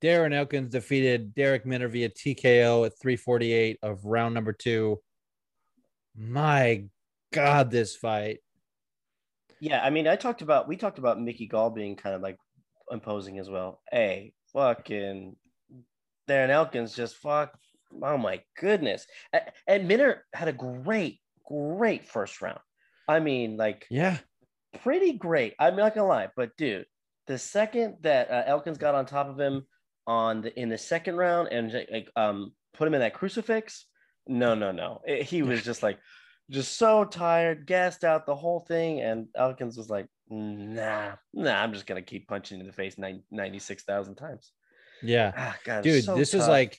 [0.03, 5.01] Darren Elkins defeated Darrick Minner via TKO at 348 of round number two.
[6.15, 6.85] My
[7.33, 8.41] God, this fight.
[9.61, 12.37] yeah, I mean, I talked about we talked about Mickey Gall being kind of like
[12.91, 13.81] imposing as well.
[13.91, 15.37] Hey, fucking
[16.29, 17.59] Darren Elkins just fuck.
[18.03, 19.07] Oh my goodness!
[19.67, 22.61] And Minner had a great, great first round.
[23.09, 24.19] I mean, like Yeah.
[24.83, 25.55] pretty great.
[25.59, 26.87] I'm not gonna lie, but dude,
[27.27, 29.67] the second that uh, Elkins got on top of him
[30.07, 33.87] on the in the second round and like um put him in that crucifix,
[34.27, 35.99] no, no, no, It- he was just like
[36.51, 41.73] just so tired, gassed out the whole thing, and Elkins was like, nah, nah, I'm
[41.73, 44.53] just gonna keep punching in the face nine, 96,000 times.
[45.03, 45.33] Yeah.
[45.37, 46.79] Ah, God, Dude, so this is like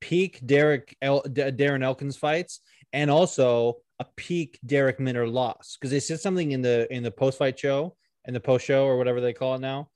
[0.00, 2.60] peak Derek El- Darren Elkins fights
[2.96, 7.10] and also a peak Darrick Minner loss because they said something in the in the
[7.10, 9.90] post fight show and the post show or whatever they call it now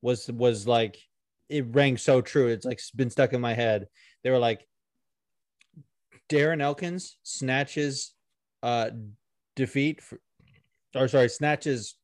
[0.00, 0.96] was was like
[1.48, 2.46] it rang so true.
[2.46, 3.88] It's like been stuck in my head.
[4.22, 4.66] They were like
[6.30, 8.14] Darren Elkins snatches
[8.62, 8.90] uh
[9.56, 10.20] defeat for,
[10.94, 11.96] or sorry snatches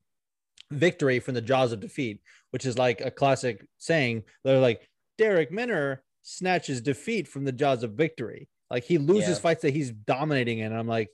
[0.73, 4.25] victory from the jaws of defeat, which is like a classic saying.
[4.43, 4.89] They're like
[5.21, 8.49] Darrick Minner snatches defeat from the jaws of victory.
[8.73, 9.43] Like he loses Yeah.
[9.43, 10.67] fights that he's dominating in.
[10.73, 11.11] And I'm like,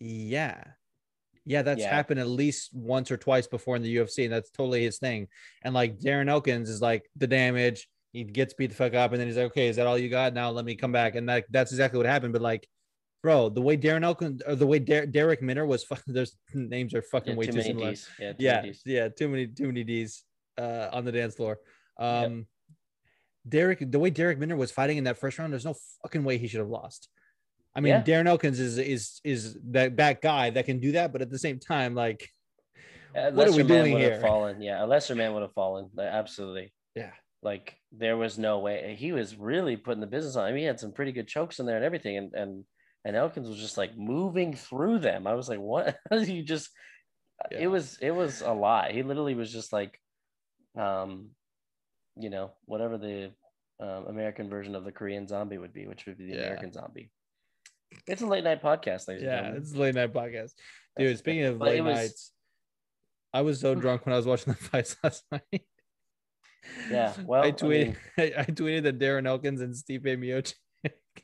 [0.00, 0.62] yeah.
[1.44, 1.90] Yeah, that's Yeah.
[1.94, 5.28] happened at least once or twice before in the UFC, and that's totally his thing.
[5.62, 9.20] And like Darren Elkins is like the damage, he gets beat the fuck up, and
[9.20, 10.32] then he's like, Okay, is that all you got?
[10.32, 11.16] Now let me come back.
[11.16, 12.32] And that that's exactly what happened.
[12.32, 12.66] But like,
[13.22, 17.02] bro, the way Darren Elkins or the way Der- Darrick Minner was there's names are
[17.02, 18.08] fucking Yeah, way too too many similar Ds.
[18.20, 20.24] Yeah, too yeah, yeah, too many, too many D's
[20.56, 21.58] uh, on the dance floor.
[22.00, 22.44] Yep.
[23.48, 26.38] Darrick, the way Darrick Minner was fighting in that first round, there's no fucking way
[26.38, 27.08] he should have lost.
[27.76, 28.02] I mean, Yeah.
[28.02, 31.38] Darren Elkins is is is that that guy that can do that, but at the
[31.38, 32.28] same time, like,
[33.12, 34.20] What are we doing here?
[34.22, 34.62] Fallen.
[34.62, 35.90] Yeah, a lesser man would have fallen.
[35.98, 36.72] Absolutely.
[36.94, 40.44] yeah, Like there was no way he was really putting the business on.
[40.44, 42.64] I mean, he had some pretty good chokes in there and everything, and and
[43.04, 45.26] and Elkins was just like moving through them.
[45.26, 45.96] I was like, what?
[46.12, 46.70] You just?
[47.50, 47.58] Yeah.
[47.62, 48.92] It was it was a lot.
[48.92, 50.00] He literally was just like,
[50.78, 51.30] um,
[52.18, 53.30] you know, whatever the
[53.80, 56.42] um, American version of the Korean zombie would be, which would be the Yeah.
[56.44, 57.10] American zombie.
[58.06, 59.52] It's a late night podcast, ladies yeah.
[59.54, 60.52] It's a late night podcast,
[60.96, 61.06] dude.
[61.08, 62.32] That's- Speaking of late was- nights,
[63.32, 65.62] I was so drunk when I was watching the fights last night.
[66.90, 70.54] Yeah, well, I I tweeted, mean- I, I tweeted that Darren Elkins and Stipe Miocic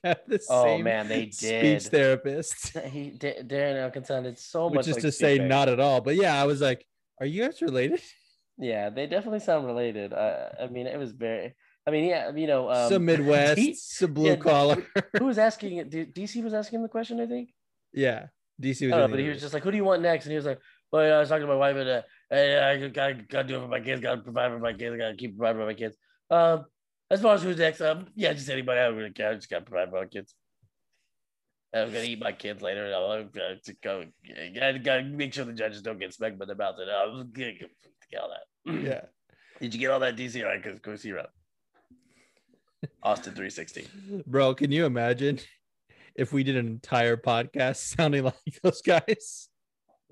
[0.05, 1.81] have the Oh, same man, they did.
[1.83, 5.47] speech therapist, He Da- Darren Elkins sounded so which much is like to Steve say
[5.47, 6.01] not at all.
[6.01, 6.85] But yeah, I was like,
[7.21, 8.01] are you guys related?
[8.59, 10.13] Yeah, they definitely sound related.
[10.13, 11.55] Uh, I mean, it was very.
[11.87, 14.87] I mean, yeah, you know, um, some Midwest, he- some blue yeah, collar.
[15.19, 15.91] who was asking it?
[15.91, 17.51] DC was asking the question, I think.
[17.93, 18.27] yeah,
[18.61, 18.93] DC was.
[18.93, 20.45] I know, but he was just like, "Who do you want next?" And he was
[20.45, 20.61] like,
[20.93, 23.57] "Well, yeah, I was talking to my wife, and uh, hey, I gotta gotta do
[23.57, 25.97] it for my kids, gotta provide for my kids, gotta keep providing for my kids."
[26.31, 26.67] Um,
[27.11, 28.79] as far as who's next, um, yeah, just anybody.
[28.79, 29.31] I don't really care.
[29.31, 30.35] I just gotta provide for my kids.
[31.75, 32.85] I'm gonna eat my kids later.
[32.85, 33.25] and I'll uh,
[33.65, 34.05] to go.
[34.55, 36.77] Gotta, gotta make sure the judges don't get smacked by their mouth.
[36.79, 37.55] And I'll get,
[38.11, 38.73] get all that.
[38.83, 39.01] yeah.
[39.61, 40.41] Did you get all that DC?
[40.43, 41.13] All right, because go see.
[43.03, 44.23] Austin 360.
[44.27, 45.39] Bro, can you imagine
[46.15, 49.49] if we did an entire podcast sounding like those guys?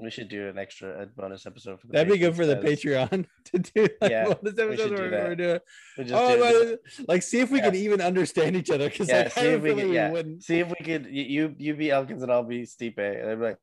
[0.01, 2.57] We should do an extra a bonus episode for the That'd be good for the
[2.57, 5.25] Patreon to do like Yeah, bonus we episodes should do where that.
[5.25, 5.59] we're doing.
[5.99, 6.77] We Oh, man,
[7.09, 7.65] like see if we Yeah.
[7.65, 10.11] can even understand each other because yeah, like, I see have if we could, yeah,
[10.13, 10.45] wouldn't.
[10.45, 11.07] see if we could.
[11.07, 12.99] You you be Elkins and I'll be Stipe.
[12.99, 13.59] And they'd be like,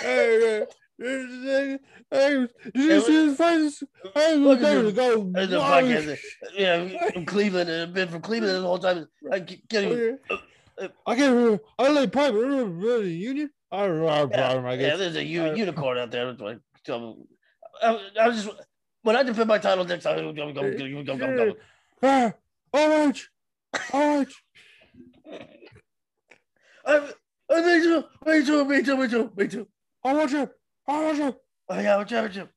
[0.00, 0.64] Hey,
[0.98, 1.78] hey,
[2.10, 3.82] hey, did you see his face?
[4.14, 4.86] Hey, Look at there him.
[4.86, 5.24] we go.
[5.32, 6.18] There's a podcast.
[6.56, 9.06] Yeah, from Cleveland and I've been from Cleveland the whole time.
[9.32, 10.18] I can't even.
[10.30, 10.38] Oh,
[10.80, 10.88] oh.
[11.06, 11.62] I can't remember.
[11.78, 13.50] I like private really union.
[13.70, 14.08] I don't know.
[14.08, 14.98] I Yeah, I yeah, guess.
[14.98, 16.28] there's a u- unicorn out there.
[16.28, 16.56] I
[17.82, 18.56] I, was just
[19.02, 20.18] when I defend my title next time.
[20.18, 21.54] Go, go, go, go, go, go,
[22.02, 22.32] go.
[22.72, 23.30] Orange,
[23.92, 24.44] orange.
[26.86, 27.02] I'm,
[27.50, 29.68] I'm me too, me too, me too, me too, me too.
[30.02, 30.48] Orange,
[30.86, 31.34] orange.
[31.68, 32.50] Oh yeah, I'm championship.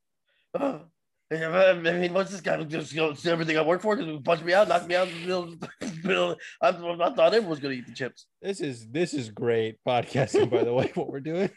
[0.53, 0.81] Oh.
[1.29, 3.97] I mean, what's this guy just go do everything I work for?
[3.97, 5.09] Because punch me out, knock me out.
[5.09, 5.55] in the middle-
[6.03, 8.27] middle- I, I thought everyone was gonna eat the chips.
[8.41, 10.91] This is this is great podcasting, by the way.
[10.95, 11.49] What we're doing.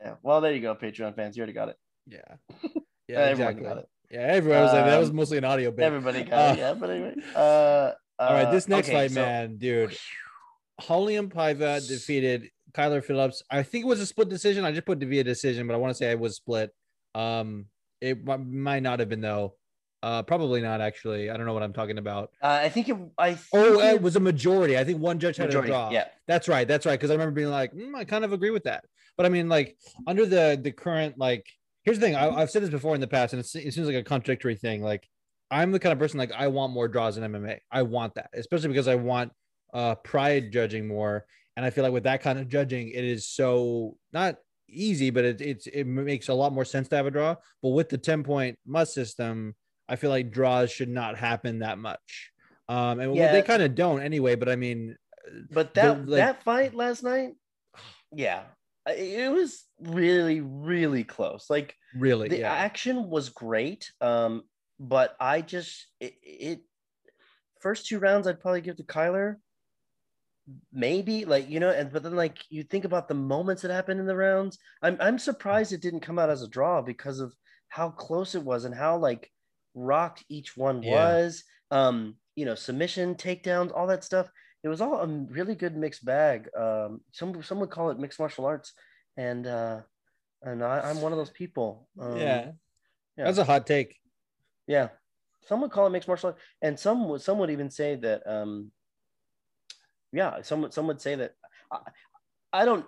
[0.00, 0.14] Yeah.
[0.22, 1.36] Well, there you go, Patreon fans.
[1.36, 1.76] You already got it.
[2.06, 2.18] Yeah.
[2.62, 2.68] Yeah,
[3.08, 3.62] Yeah, everyone exactly.
[3.64, 3.88] got it.
[4.12, 5.84] Yeah, everyone was like that was Um, mostly an audio bit.
[5.84, 6.58] Everybody got Uh, it.
[6.58, 7.14] Yeah, but anyway.
[7.34, 9.96] Uh, All right, this uh, next okay, fight, so- man, dude.
[10.82, 13.42] Raulian Paiva defeated Kyler Phillips.
[13.50, 14.64] I think it was a split decision.
[14.64, 16.70] I just put via decision, but I want to say it was split.
[17.14, 17.66] Um,
[18.00, 19.54] it mi- might not have been though.
[20.00, 21.28] Uh, probably not actually.
[21.28, 22.30] I don't know what I'm talking about.
[22.40, 22.96] Uh, I think it.
[23.18, 24.78] I think Oh, it, it was a majority.
[24.78, 25.70] I think one judge had majority.
[25.70, 25.90] a draw.
[25.90, 26.04] Yeah.
[26.28, 26.68] That's right.
[26.68, 26.92] That's right.
[26.98, 28.84] Because I remember being like, "Mm, I kind of agree with that.
[29.16, 29.76] But I mean, like
[30.06, 31.44] under the the current like,
[31.82, 32.14] here's the thing.
[32.14, 34.82] I, I've said this before in the past, and it seems like a contradictory thing.
[34.82, 35.08] Like,
[35.50, 37.58] I'm the kind of person like I want more draws in MMA.
[37.72, 39.32] I want that, especially because I want
[39.74, 41.24] uh pride judging more.
[41.58, 44.36] And I feel like with that kind of judging, it is so not
[44.68, 47.34] easy, but it it's it makes a lot more sense to have a draw.
[47.60, 49.56] But with the 10 point must system,
[49.88, 52.30] I feel like draws should not happen that much.
[52.68, 53.32] Um, and Yeah.
[53.32, 54.36] they kind of don't anyway.
[54.36, 54.94] But I mean,
[55.50, 57.32] But that like- that fight last night,
[58.14, 58.44] yeah,
[58.86, 61.50] it was really really close.
[61.50, 64.44] Like really, the yeah, action was great, um,
[64.78, 66.60] but I just it, it
[67.60, 69.38] first two rounds I'd probably give to Kyler.
[70.72, 74.00] Maybe like you know, and but then like you think about the moments that happened
[74.00, 74.58] in the rounds.
[74.82, 77.34] I'm I'm surprised it didn't come out as a draw because of
[77.68, 79.30] how close it was and how like
[79.74, 80.92] rocked each one Yeah.
[80.92, 81.44] was.
[81.70, 84.30] Um, you know, submission, takedowns, all that stuff.
[84.62, 86.48] It was all a really good mixed bag.
[86.56, 88.72] Um, some some would call it mixed martial arts,
[89.16, 89.82] and uh,
[90.42, 91.88] and I, I'm one of those people.
[92.00, 92.50] Um, yeah.
[93.16, 93.24] yeah.
[93.24, 93.96] That's a hot take.
[94.66, 94.88] yeah,
[95.46, 98.22] some would call it mixed martial art, and some would some would even say that.
[98.26, 98.72] Um,
[100.12, 101.34] yeah, some would- some would say that.
[101.72, 101.78] I,
[102.52, 102.86] I don't.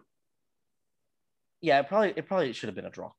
[1.60, 3.12] Yeah, it probably it probably should have been a draw.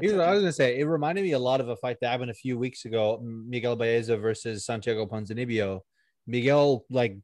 [0.00, 0.78] Here's what I was gonna say.
[0.78, 3.76] It reminded me a lot of a fight that happened a few weeks ago: Miguel
[3.76, 5.80] Baeza versus Santiago Ponzinibbio.
[6.26, 7.18] Miguel like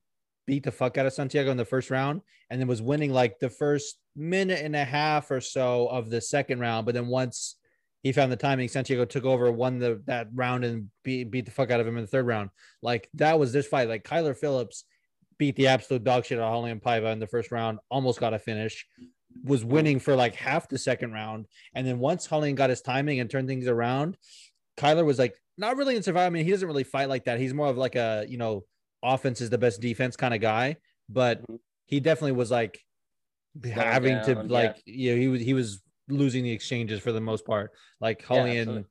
[0.47, 2.21] beat the fuck out of Santiago in the first round,
[2.51, 6.21] and then was winning like the first minute and a half or so of the
[6.21, 6.85] second round.
[6.85, 7.57] But then once
[8.07, 11.51] he found the timing, Santiago took over, won the that round, and beat beat the
[11.51, 12.51] fuck out of him in the third round.
[12.83, 13.89] Like that was this fight.
[13.89, 14.85] Like Kyler Phillips
[15.39, 18.33] beat the absolute dog shit out of Raulian Paiva in the first round, almost got
[18.33, 18.87] a finish.
[19.45, 23.21] Was winning for like half the second round, and then once Raulian got his timing
[23.21, 24.17] and turned things around,
[24.79, 26.27] Kyler was like not really in survival.
[26.27, 27.41] I mean, he doesn't really fight like that.
[27.41, 28.65] He's more of like a you know,
[29.03, 30.77] offense is the best defense kind of guy.
[31.09, 31.59] but Mhm.
[31.87, 32.79] he definitely was like
[33.65, 34.53] having to down, yeah.
[34.53, 37.73] like you know he was he was losing the exchanges for the most part.
[38.01, 38.85] Like Raulian.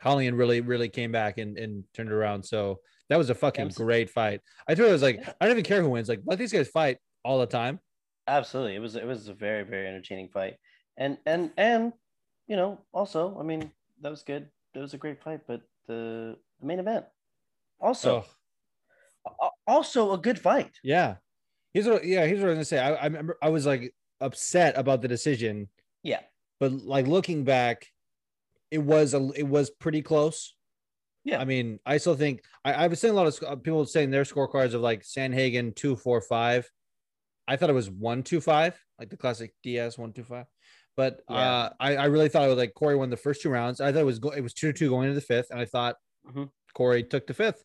[0.00, 2.42] Holly and really really came back and and turned it around.
[2.42, 4.40] So that was a fucking great fight.
[4.68, 5.32] I thought it was like Yeah.
[5.40, 6.10] I don't even care who wins.
[6.10, 7.80] Like let these guys fight all the time.
[8.26, 10.56] Absolutely, it was it was a very very entertaining fight,
[10.98, 11.92] and and and
[12.48, 13.70] you know also I mean
[14.02, 14.48] that was good.
[14.74, 17.06] It was a great fight, but the, the main event
[17.80, 18.24] also
[19.26, 20.72] a- also a good fight.
[20.82, 21.16] yeah.
[21.72, 22.78] Here's what yeah here's what I was gonna say.
[22.78, 25.68] I, I remember I was like upset about the decision,
[26.02, 26.20] Yeah,
[26.60, 27.86] but like looking back,
[28.70, 30.54] it was a it was pretty close.
[31.24, 31.40] Yeah.
[31.40, 34.24] I mean, I still think I, I was seeing a lot of people saying their
[34.24, 36.68] scorecards of like Sandhagen two four five.
[37.48, 40.46] I thought it was one two five, like the classic DS one two five.
[40.96, 41.36] But Yeah.
[41.36, 43.80] uh, I, I really thought it was like Corey won the first two rounds.
[43.80, 45.58] I thought it was go- it was two to two going into the fifth, and
[45.60, 45.96] I thought
[46.30, 46.50] Mhm.
[46.74, 47.62] Corey took the fifth,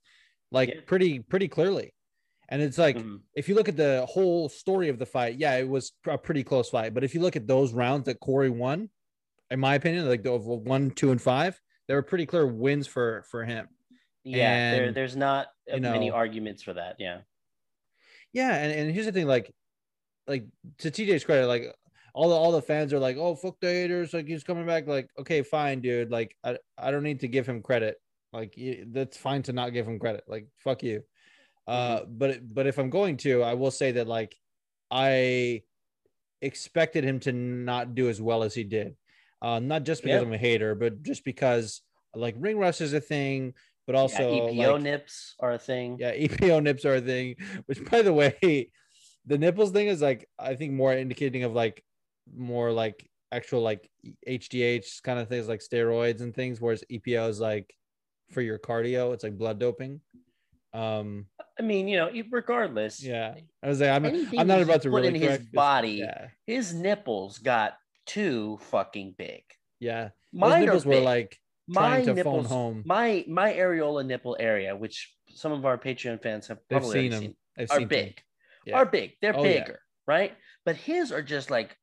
[0.52, 0.82] like Yeah.
[0.86, 1.94] pretty pretty clearly.
[2.52, 3.22] And it's like Mhm.
[3.36, 6.43] if you look at the whole story of the fight, yeah, it was a pretty
[6.43, 6.93] close fight.
[6.93, 8.89] But if you look at those rounds that Corey won,
[9.52, 13.24] in my opinion, like the one, two, and five, they were pretty clear wins for
[13.30, 13.68] for him.
[14.24, 14.72] yeah.
[14.76, 16.95] There, there's not you many arguments for that.
[17.00, 17.22] Yeah,
[18.34, 19.54] Yeah, and, and here's the thing, like,
[20.28, 20.45] like
[20.80, 21.74] to TJ's credit, like
[22.14, 24.88] all the all the fans are like, oh fuck the haters, like he's coming back.
[24.88, 26.12] Like, okay, fine, dude.
[26.12, 27.97] Like, I I don't need to give him credit.
[28.34, 28.56] Like,
[28.88, 30.24] that's fine to not give him credit.
[30.28, 31.04] Like, fuck you.
[31.70, 34.36] Uh, but but if I'm going to, I will say that like
[34.89, 35.61] I
[36.41, 38.95] expected him to not do as well as he did.
[39.39, 40.28] Uh, not just because Yeah.
[40.28, 41.82] I'm a hater, but just because
[42.15, 43.53] like ring rust is a thing,
[43.86, 45.97] but also yeah, EPO like, nips are a thing.
[45.99, 47.36] yeah, EPO nips are a thing,
[47.67, 48.72] which by the way,
[49.28, 51.84] the nipples thing is like I think more indicating of like
[52.36, 53.88] more like actual like
[54.28, 57.76] HGH kind of things like steroids and things, whereas EPO is like
[58.32, 60.01] for your cardio, it's like blood doping.
[60.74, 61.26] Um,
[61.57, 63.03] I mean, you know, regardless.
[63.03, 64.05] yeah, I was like, I'm,
[64.38, 65.91] I'm not about to put really in his this- body.
[65.93, 67.74] Yeah, His nipples got
[68.05, 69.43] too fucking big.
[69.80, 70.09] yeah.
[70.32, 71.03] Mine nipples were big.
[71.03, 72.84] like my nipples, phone home.
[72.86, 77.28] my my areola nipple area, which some of our Patreon fans have probably seen already
[77.28, 77.36] them.
[77.57, 78.22] seen, are seen big.
[78.65, 78.76] Yeah.
[78.78, 79.13] Are big.
[79.22, 79.59] They're Oh, yeah.
[79.63, 80.36] bigger, right?
[80.65, 81.76] But his are just like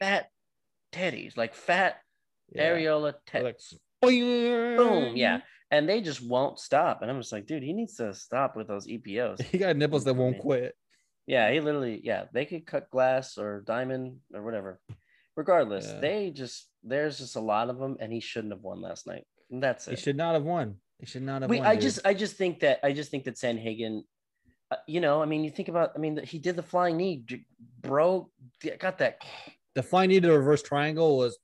[0.00, 0.28] fat
[0.92, 1.96] teddies, like fat
[2.54, 2.70] Yeah.
[2.70, 3.58] areola like,
[4.02, 5.40] Boom, yeah.
[5.70, 7.02] And they just won't stop.
[7.02, 9.40] And I'm just like, dude, he needs to stop with those EPOs.
[9.50, 10.74] He got nipples that won't quit.
[11.26, 14.80] Yeah, he literally, yeah, they could cut glass or diamond or whatever.
[15.36, 16.00] Regardless, Yeah.
[16.00, 19.24] they just there's just a lot of them, and he shouldn't have won last night.
[19.50, 19.98] And that's He it.
[20.00, 20.76] should not have won.
[20.98, 21.66] He should not have We, won.
[21.66, 21.82] I dude.
[21.82, 24.02] just, I just think that, I just think that Sandhagen,
[24.70, 27.24] uh, you know, I mean, you think about, I mean, he did the flying knee,
[27.80, 28.28] bro,
[28.78, 29.18] got that
[29.76, 31.38] the flying knee to the reverse triangle was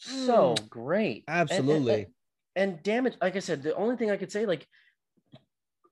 [0.00, 1.52] so great, And- and- Mm.
[1.52, 1.94] absolutely.
[2.56, 3.14] and, and damage.
[3.20, 4.66] Like I said, the only thing I could say, like,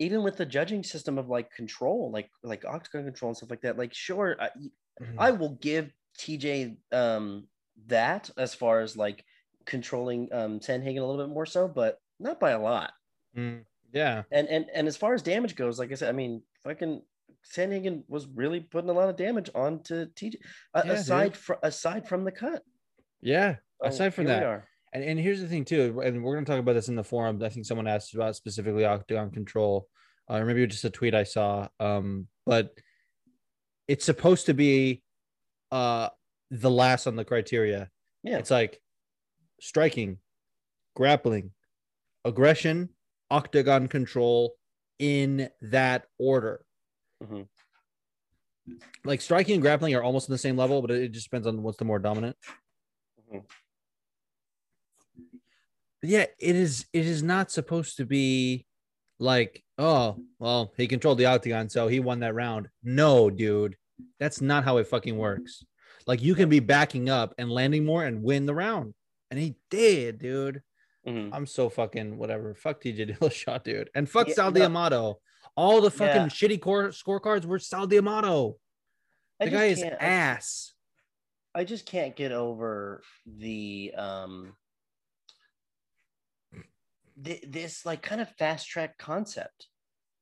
[0.01, 3.63] even with the judging system of like control, like like octagon control and stuff like
[3.63, 4.51] that, like sure, I,
[5.19, 7.49] I will give TJ um
[7.87, 9.25] that as far as like
[9.67, 12.93] controlling um Sandhagen a little bit more so, but not by a lot.
[13.37, 14.23] Mm, yeah.
[14.31, 17.03] And and and as far as damage goes, like I said, I mean, fucking
[17.45, 20.37] Sandhagen was really putting a lot of damage onto TJ
[20.75, 22.63] uh, Yeah, aside from aside from the cut.
[23.21, 23.57] Yeah.
[23.83, 26.73] So Aside from that, and, and here's the thing too, and we're gonna talk about
[26.73, 27.43] this in the forum.
[27.43, 29.89] I think someone asked about specifically octagon control,
[30.31, 31.69] uh, or maybe it was just a tweet I saw.
[31.79, 32.73] Um, but
[33.87, 35.03] it's supposed to be
[35.71, 36.09] uh
[36.51, 37.91] the last on the criteria.
[38.23, 38.39] Yeah.
[38.39, 38.81] It's like
[39.61, 40.19] striking,
[40.97, 41.53] grappling,
[42.25, 42.89] aggression,
[43.31, 44.55] octagon control
[44.99, 46.65] in that order.
[47.23, 47.47] Mhm.
[49.05, 51.63] Like striking and grappling are almost on the same level, but it just depends on
[51.63, 52.37] what's the more dominant.
[53.31, 53.45] Mhm.
[56.03, 56.87] Yeah, it is.
[56.93, 58.67] It is not supposed to be
[59.19, 62.69] like, oh, well, he controlled the octagon, so he won that round.
[62.85, 63.77] No, dude,
[64.21, 65.65] that's not how it fucking works.
[66.07, 68.95] Like you can be backing up and landing more and win the round,
[69.31, 70.63] and he did, dude.
[71.07, 71.31] Mhm.
[71.33, 72.55] I'm so fucking whatever.
[72.55, 74.61] Fuck TJ Dillashaw, dude, and fuck Yeah, Sal no.
[74.61, 75.21] D'Amato.
[75.57, 76.27] All the fucking Yeah.
[76.29, 78.57] shitty core scorecards were Sal D'Amato.
[79.41, 80.75] I The guy is ass.
[81.55, 84.55] I just can't get over the um
[87.23, 89.67] th- this like kind of fast track concept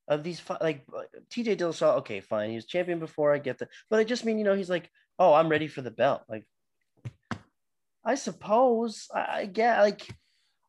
[0.09, 1.99] of these like uh, TJ Dillashaw.
[1.99, 3.35] Okay, fine, he was champion before.
[3.35, 5.83] I get that, but I just mean you know he's like, oh, I'm ready for
[5.83, 6.23] the belt.
[6.29, 6.47] Like,
[8.05, 10.09] I suppose I, I get like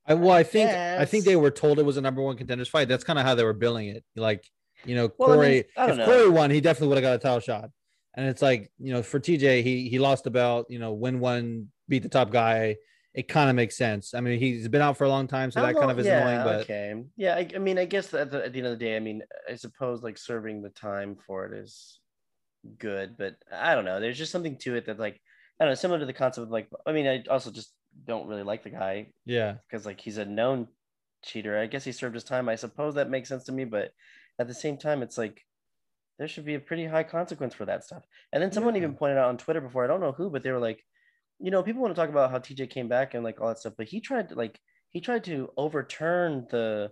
[0.07, 2.69] I well, I think I think they were told it was a number one contenders
[2.69, 2.87] fight.
[2.87, 4.05] That's kind of how they were billing it.
[4.15, 4.45] Like,
[4.85, 5.65] you know, Well, I mean, Corey.
[5.75, 6.05] I don't if know.
[6.05, 7.69] Corey won, he definitely would have got a title shot.
[8.15, 10.67] And it's like, you know, for TJ, he he lost the belt.
[10.69, 12.77] You know, win one, beat the top guy.
[13.17, 14.13] It kind of makes sense.
[14.13, 16.19] I mean, he's been out for a long time, so that kind of is yeah,
[16.21, 16.43] annoying.
[16.43, 18.85] But okay, yeah, I, I mean, I guess at the, at the end of the
[18.85, 21.99] day, I mean, I suppose like serving the time for it is
[22.77, 23.99] good, but I don't know.
[23.99, 25.19] There's just something to it that like
[25.59, 27.73] I don't know, similar to the concept of like I mean, I also just
[28.05, 29.55] don't really like the guy Yeah.
[29.67, 30.67] because like he's a known
[31.23, 31.57] cheater.
[31.57, 32.47] I guess he served his time.
[32.47, 33.91] I suppose that makes sense to me, but
[34.37, 35.41] at the same time, it's like
[36.19, 38.03] there should be a pretty high consequence for that stuff.
[38.31, 38.81] And then someone Yeah.
[38.81, 40.83] even pointed out on Twitter before, I don't know who, but they were like,
[41.39, 43.59] you know, people want to talk about how TJ came back and like all that
[43.59, 44.59] stuff, but he tried to like
[44.91, 46.91] he tried to overturn the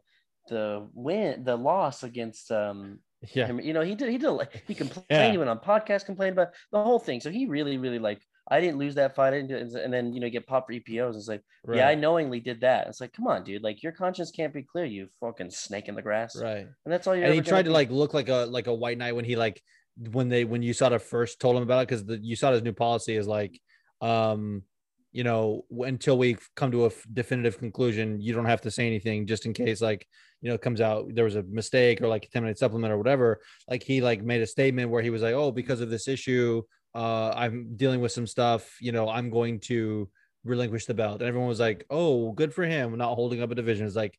[0.50, 3.00] the win the loss against um
[3.34, 3.48] Yeah.
[3.48, 3.60] him.
[3.60, 5.32] You know, he did he did like he complained, Yeah.
[5.32, 7.20] he went on podcast, complained about the whole thing.
[7.22, 10.20] So he really, really like I didn't lose that fight, I didn't and then you
[10.20, 11.16] know get popped for EPOs.
[11.16, 11.78] It's like, Right.
[11.78, 12.88] yeah, I knowingly did that.
[12.88, 15.96] It's like, come on, dude, like your conscience can't be clear, you fucking snake in
[15.96, 16.36] the grass.
[16.40, 16.68] Right.
[16.86, 18.74] And that's all you're and he tried to gonna like look like a like a
[18.74, 19.60] white knight when he like
[19.98, 23.28] when they when USADA first told him about it because the USADA's new policy is
[23.28, 23.60] like
[24.02, 24.64] um
[25.12, 29.26] you know until we come to a definitive conclusion you don't have to say anything
[29.26, 30.06] just in case like
[30.42, 32.98] you know it comes out there was a mistake or like a contaminated supplement or
[32.98, 33.40] whatever.
[33.70, 36.62] Like he like made a statement where he was like oh because of this issue
[36.94, 40.10] uh i'm dealing with some stuff you know i'm going to
[40.46, 41.22] relinquish the belt.
[41.22, 43.88] And everyone was like oh good for him not holding up a division.
[43.88, 44.18] It's like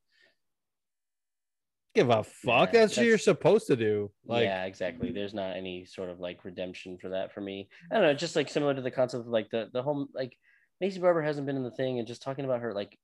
[1.96, 5.10] give a fuck Yeah, that's what you're supposed to do like yeah, exactly.
[5.10, 7.68] There's not any sort of like redemption for that for me.
[7.90, 10.36] I don't know, just like similar to the concept of like the the whole like
[10.82, 12.98] Maycee Barber hasn't been in the thing and just talking about her like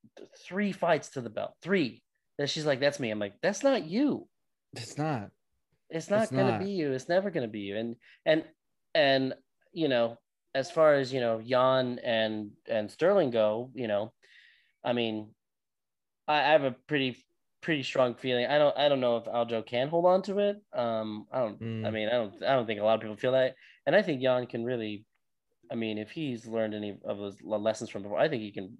[0.46, 2.02] three fights to the belt, three.
[2.38, 3.10] That she's like, that's me.
[3.10, 4.28] I'm like, that's not you.
[4.76, 5.30] it's not
[5.90, 6.64] It's not It's gonna not.
[6.64, 6.92] be you.
[6.92, 7.76] It's never gonna be you.
[7.76, 8.44] And and
[8.94, 9.34] and
[9.72, 10.18] you know,
[10.54, 14.12] as far as you know, Yan and and Sterling go, you know,
[14.84, 15.30] I mean,
[16.28, 17.16] I, I have a pretty
[17.62, 18.46] pretty strong feeling.
[18.46, 20.56] I don't I don't know if Aljo can hold on to it.
[20.74, 21.62] Um, I don't.
[21.62, 21.92] I Mm.
[21.92, 22.34] mean, I don't.
[22.42, 23.54] I don't think a lot of people feel that.
[23.86, 25.04] And I think Yan can really.
[25.70, 28.76] I mean, if he's learned any of those lessons from before, I think he can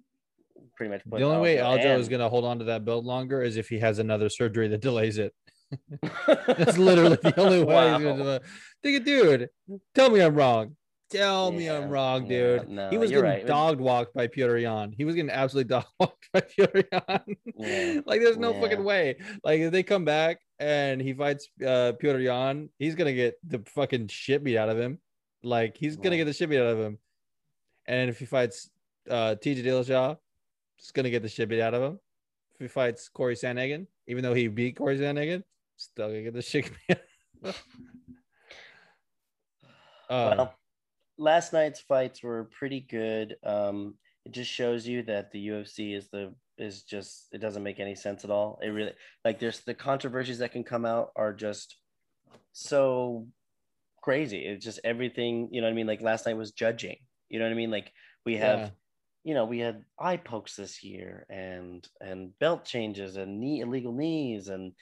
[0.75, 1.01] pretty much.
[1.09, 3.57] Put the only way Aljo is going to hold on to that belt longer is
[3.57, 5.33] if he has another surgery that delays it.
[6.27, 7.73] That's literally the only way.
[7.73, 7.97] Wow.
[7.97, 8.39] He's gonna delay.
[8.83, 9.49] Think, dude,
[9.95, 10.75] tell me I'm wrong.
[11.13, 12.69] Tell me I'm wrong, yeah, dude.
[12.69, 13.45] no, he was getting right.
[13.45, 14.93] dog walked by Petr Yan.
[14.97, 17.35] He was getting absolutely dog walked by Petr Yan.
[17.55, 18.61] Yeah, like, there's no yeah.
[18.61, 19.17] fucking way.
[19.43, 23.61] Like, if they come back and he fights uh, Petr Yan, he's gonna get the
[23.67, 24.97] fucking shit beat out of him.
[25.43, 26.97] Like, he's gonna get the shit beat out of him.
[27.85, 28.71] And if he fights
[29.09, 30.17] uh, TJ Dillashaw,
[30.77, 31.99] he's gonna get the shit beat out of him.
[32.55, 35.43] If he fights Corey Sandhagen, even though he beat Corey Sandhagen,
[35.77, 36.97] still gonna get the shit beat.
[36.97, 37.01] out
[37.43, 37.61] of him.
[40.09, 40.55] Uh, well,
[41.17, 43.35] last night's fights were pretty good.
[43.43, 43.95] Um,
[44.25, 47.95] it just shows you that the UFC is the is just it doesn't make any
[47.95, 48.59] sense at all.
[48.61, 48.93] It really
[49.25, 51.77] like there's the controversies that can come out are just
[52.51, 53.27] so
[54.01, 54.39] crazy.
[54.45, 55.87] It's just everything, you know what I mean?
[55.87, 56.97] Like last night was judging.
[57.29, 57.71] You know what I mean?
[57.71, 57.91] Like
[58.25, 58.69] we have Yeah.
[59.23, 63.93] you know, we had eye pokes this year and and belt changes and knee illegal
[63.93, 64.73] knees and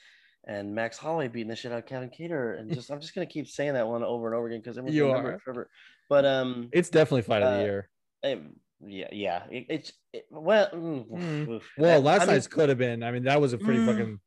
[0.46, 3.26] and Max Holloway beating the shit out of Calvin Kattar and just I'm just gonna
[3.26, 5.38] keep saying that one over and over again because everyone's You remember are.
[5.38, 5.70] forever.
[6.08, 7.88] But um, it's definitely fight of the uh, year.
[8.24, 11.60] um, yeah, yeah, it, it's it, well, mm, Mm.
[11.78, 13.02] Well, last I mean, night's could have been.
[13.02, 13.86] I mean, that was a pretty Mm.
[13.86, 14.20] fucking.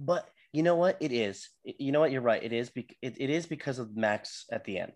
[0.00, 0.96] but you know what?
[1.00, 1.48] It is.
[1.64, 2.12] You know what?
[2.12, 2.42] You're right.
[2.42, 2.70] It is.
[2.70, 4.92] Bec- it, it is because of Max at the end.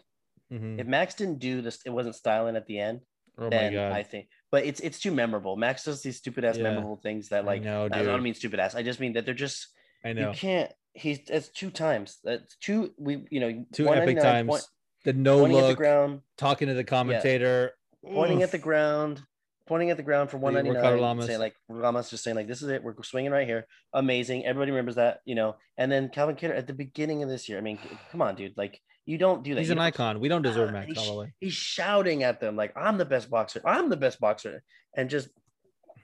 [0.53, 0.79] Mhm.
[0.81, 3.01] If Max didn't do this, it wasn't styling at the end.
[3.39, 3.93] Oh my then god!
[3.93, 5.57] I think, but it's it's too memorable.
[5.57, 6.65] Max does these stupid ass Yeah.
[6.65, 8.75] memorable things that I like know, I don't mean stupid ass.
[8.75, 9.69] I just mean that they're just
[10.05, 10.73] I know you can't.
[10.93, 12.19] He's it's two times.
[12.25, 12.93] That's two.
[12.99, 14.49] We you know Two epic times.
[14.49, 14.65] point-
[15.05, 17.73] the no pointing at the look, ground, talking to the commentator,
[18.05, 19.23] pointing at the ground,
[19.67, 21.27] pointing at the ground for The Ricardo 199, Lamas.
[21.27, 24.45] saying like Lamas just saying like this is it, we're swinging right here, amazing.
[24.45, 25.57] Everybody remembers that, you know.
[25.77, 27.59] And then Calvin Kattar at the beginning of this year.
[27.59, 27.79] I mean,
[28.11, 29.61] come on, dude, like you don't do that.
[29.61, 30.21] He's You an icon.
[30.21, 31.33] We don't deserve Ah, Max he's- Holloway.
[31.41, 33.61] He's shouting at them like I'm the best boxer.
[33.65, 34.63] I'm the best boxer,
[34.97, 35.29] and just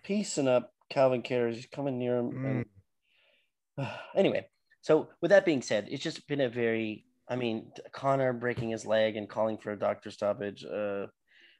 [0.04, 1.52] piecing up Calvin Kattar.
[1.52, 2.30] He's coming near him.
[2.30, 2.64] Mm.
[3.78, 3.88] And...
[4.14, 4.46] anyway,
[4.82, 7.04] so with that being said, it's just been a very.
[7.28, 10.64] I mean, Connor breaking his leg and calling for a doctor stoppage.
[10.64, 11.06] Uh,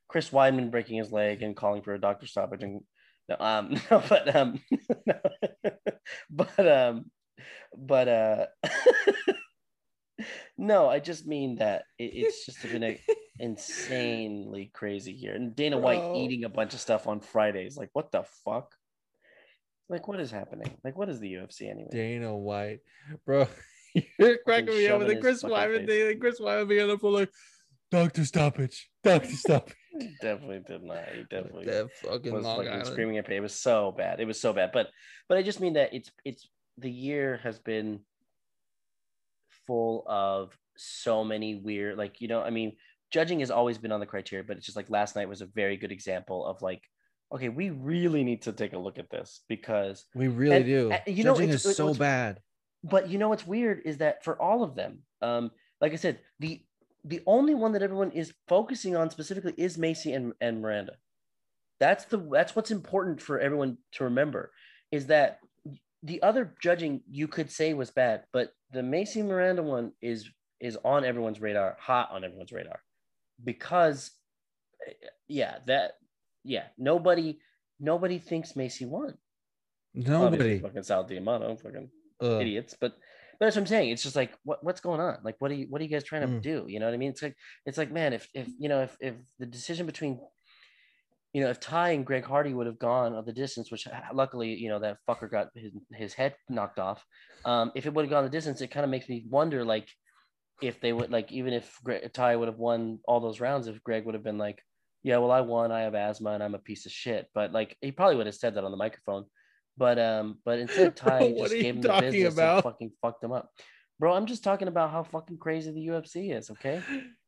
[0.08, 2.62] Chris Weidman breaking his leg and calling for a doctor stoppage.
[2.62, 2.82] And
[3.28, 4.60] no, um, no, but um,
[5.06, 5.18] no,
[6.30, 7.10] but um,
[7.76, 8.46] but uh,
[10.58, 13.00] no, I just mean that it, it's just been a
[13.38, 15.34] insanely crazy year.
[15.34, 16.20] And Dana White Bro.
[16.20, 17.76] eating a bunch of stuff on Fridays.
[17.76, 18.74] Like, what the fuck?
[19.88, 20.70] Like, what is happening?
[20.82, 21.90] Like, what is the UFC anyway?
[21.90, 22.80] Dana White,
[23.26, 23.46] bro,
[24.18, 25.88] you're cracking me up with the Chris fucking Weidman face.
[25.88, 26.10] thing.
[26.12, 27.30] and Chris Weidman being up for like,
[27.90, 29.76] doctor stoppage, doctor stoppage.
[29.96, 31.04] He definitely did not.
[31.14, 32.86] He definitely that fucking was Long fucking Island.
[32.88, 33.36] screaming at pain.
[33.36, 34.18] It was so bad.
[34.18, 34.70] It was so bad.
[34.72, 34.88] But
[35.28, 38.00] but I just mean that it's it's the year has been
[39.68, 42.72] full of so many weird like you know I mean
[43.12, 45.46] judging has always been on the criteria, but it's just like last night was a
[45.46, 46.82] very good example of like
[47.32, 50.90] okay we really need to take a look at this because We really And- do.
[50.90, 52.40] and, you know, it's- is so what's- bad.
[52.84, 56.20] But you know what's weird is that for all of them um like I said
[56.38, 56.60] the
[57.04, 60.94] the only one that everyone is focusing on specifically is Maycee and, and Miranda.
[61.80, 64.52] That's the that's what's important for everyone to remember
[64.90, 65.40] is that
[66.02, 70.30] the other judging you could say was bad, but the Maycee Miranda one is
[70.60, 72.80] is on everyone's radar, hot on everyone's radar,
[73.42, 74.10] because
[75.28, 75.92] yeah, that
[76.44, 77.38] yeah, nobody
[77.80, 79.14] nobody thinks Maycee won.
[79.94, 80.24] Nobody.
[80.24, 81.90] Obviously, fucking Sal D'Amato, fucking
[82.24, 82.40] Ugh.
[82.42, 82.74] idiots.
[82.80, 82.92] But
[83.38, 83.90] but that's what I'm saying.
[83.90, 85.18] It's just like what, what's going on?
[85.24, 86.42] Like what are you what are you guys trying to Mm.
[86.42, 86.64] do?
[86.68, 87.10] You know what I mean?
[87.10, 90.20] It's like it's like man, if if you know if if the decision between
[91.32, 94.54] you know if Ty and Greg Hardy would have gone of the distance, which luckily
[94.54, 97.04] you know that fucker got his his head knocked off.
[97.44, 99.88] Um, if it would have gone the distance, it kind of makes me wonder like
[100.62, 103.82] if they would like even if Greg, Ty would have won all those rounds, if
[103.82, 104.62] Greg would have been like,
[105.02, 107.28] yeah, well I won, I have asthma and I'm a piece of shit.
[107.34, 109.24] But like he probably would have said that on the microphone.
[109.76, 112.54] But um, but instead Ty Bro, what just gave him the business about?
[112.56, 113.50] and fucking fucked him up.
[113.98, 116.82] Bro, I'm just talking about how fucking crazy the UFC is, okay?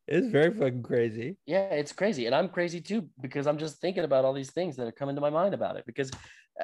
[0.08, 1.36] It's very fucking crazy.
[1.46, 2.26] Yeah, it's crazy.
[2.26, 5.14] And I'm crazy too because I'm just thinking about all these things that are coming
[5.16, 6.10] to my mind about it because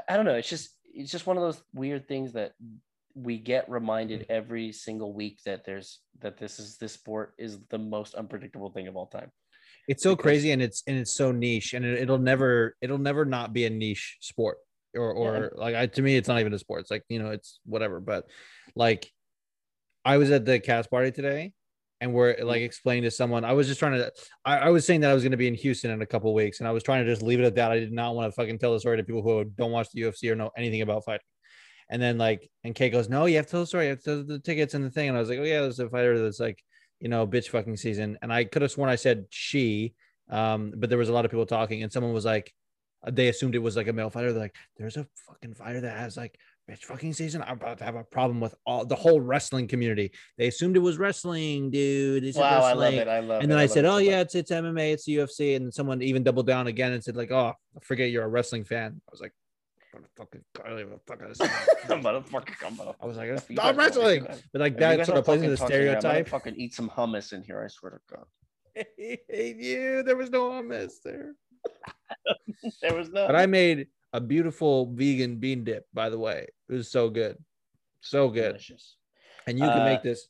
[0.09, 2.53] I- don't know, it's just it's just one of those weird things that
[3.15, 7.79] we get reminded every single week that there's that this is this sport is the
[7.79, 9.31] most unpredictable thing of all time.
[9.89, 12.99] It's so Because- crazy and it's and it's so niche and it, it'll never it'll
[12.99, 14.59] never not be a niche sport
[14.95, 16.83] or or like I, to me it's not even a sport.
[16.83, 18.01] It's like you know it's whatever.
[18.01, 18.27] But
[18.75, 19.11] like
[20.05, 21.53] I was at the cast party today
[22.01, 24.13] and we're like explaining to someone I was just trying to
[24.45, 26.31] I, I was saying that I was going to be in Houston in a couple
[26.31, 27.71] of weeks and I was trying to just leave it at that.
[27.71, 30.03] I did not want to fucking tell the story to people who don't watch the
[30.03, 31.27] UFC or know anything about fighting.
[31.91, 34.03] And then like and Kate goes, No, you have to tell the story, you have
[34.03, 35.09] to tell the tickets and the thing.
[35.09, 36.63] And I was like, Oh yeah, there's a fighter that's like
[37.03, 38.17] you know, bitch fucking season.
[38.23, 39.95] And I could have sworn I said she,
[40.31, 42.55] um, but there was a lot of people talking, and someone was like,
[43.05, 44.33] Uh, they assumed it was like a male fighter.
[44.33, 46.39] They're like, there's a fucking fighter that has like
[46.71, 47.43] bitch fucking season.
[47.43, 50.13] I'm about to have a problem with all the whole wrestling community.
[50.39, 52.23] They assumed it was wrestling, dude.
[52.25, 53.09] It's Wow, I love it.
[53.09, 53.43] I love it.
[53.43, 55.73] And then I, love said, it "Oh yeah, it's it's MMA, it's the UFC." And
[55.75, 59.01] someone even doubled down again and said, "Like, oh, I forget you're a wrestling fan."
[59.09, 59.33] I was like,
[59.97, 61.51] "Motherfucking, I don't even fucking understand."
[62.05, 62.95] Motherfucker.
[63.01, 65.51] I was like, "Stop wrestling!" if you guys- But like that sort of plays into
[65.51, 66.29] the stereotype.
[66.29, 67.61] fucking eat some hummus in here.
[67.63, 68.25] I swear to God.
[68.79, 70.03] I hate you.
[70.05, 71.35] There was no hummus there.
[72.81, 73.27] There was no.
[73.27, 76.47] But I made a beautiful vegan bean dip, by the way.
[76.69, 77.37] It was so good.
[78.01, 78.53] So good.
[78.53, 78.97] delicious.
[79.47, 80.29] And you can Uh, make this.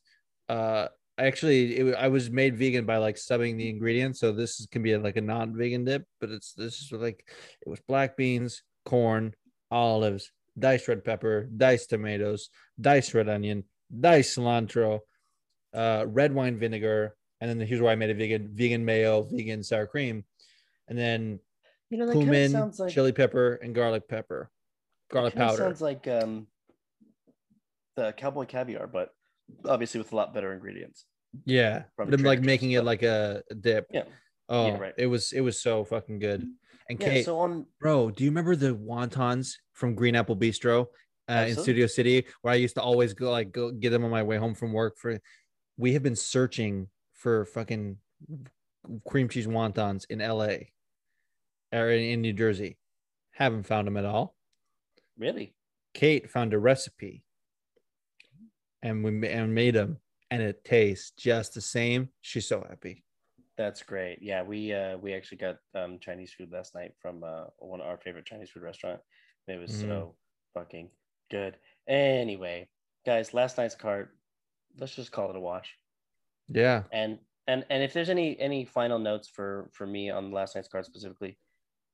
[0.49, 0.89] Uh,
[1.19, 4.21] actually, it, I was made vegan by like subbing the ingredients.
[4.21, 7.29] So this is, can be like a non vegan dip, but it's this is like
[7.61, 9.35] it was black beans, corn,
[9.71, 12.51] olives, diced red pepper, diced tomatoes,
[12.81, 13.65] diced red onion,
[14.01, 15.01] diced cilantro,
[15.75, 17.17] uh, red wine vinegar.
[17.41, 20.25] And then here's where I made a vegan vegan mayo, vegan sour cream.
[20.89, 21.41] And then
[21.91, 24.51] You know that kind of cumin, sounds like chili pepper, and garlic pepper,
[25.11, 25.59] garlic powder.
[25.63, 26.47] Sounds like um,
[27.97, 29.11] the cowboy caviar, but
[29.67, 31.07] obviously with a lot better ingredients.
[31.45, 33.87] yeah, but I'm like making it like a a dip.
[33.91, 34.05] Yeah.
[34.49, 34.95] Oh, Yeah, right.
[34.99, 36.47] it was it was so fucking good.
[36.89, 37.09] And Yeah.
[37.09, 40.87] Kate, So on bro, do you remember the wontons from Green Apple Bistro
[41.29, 44.11] uh, in Studio City, where I used to always go like go get them on
[44.11, 44.99] my way home from work?
[44.99, 45.19] For
[45.77, 47.97] we have been searching for fucking
[49.07, 50.57] cream cheese wontons in LA
[51.73, 52.79] or in, New Jersey.
[53.33, 54.37] Haven't found them at all.
[55.19, 55.55] really,
[55.95, 57.25] Kate found a recipe
[58.83, 59.99] and we and made them
[60.31, 62.09] and it tastes just the same.
[62.21, 63.05] She's so happy.
[63.57, 64.19] that's great.
[64.23, 67.87] Yeah, we uh we actually got um Chinese food last night from uh one of
[67.87, 69.01] our favorite Chinese food restaurant.
[69.49, 69.81] It was Mhm.
[69.89, 70.17] so
[70.55, 70.91] fucking
[71.31, 71.57] good.
[71.89, 72.69] Anyway,
[73.05, 74.09] guys, last night's card.
[74.79, 75.77] Let's just call it a watch.
[76.49, 76.85] Yeah.
[76.93, 80.69] And and and if there's any any final notes for for me on last night's
[80.69, 81.39] card specifically,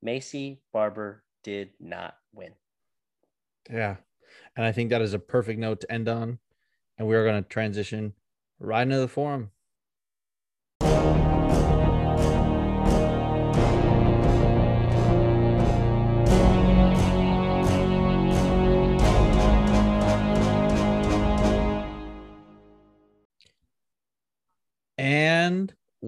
[0.04, 2.52] Maycee Barber did not win.
[3.70, 3.96] Yeah.
[4.56, 6.38] And I think that is a perfect note to end on.
[6.98, 8.12] And we are going to transition
[8.58, 9.50] right into the forum.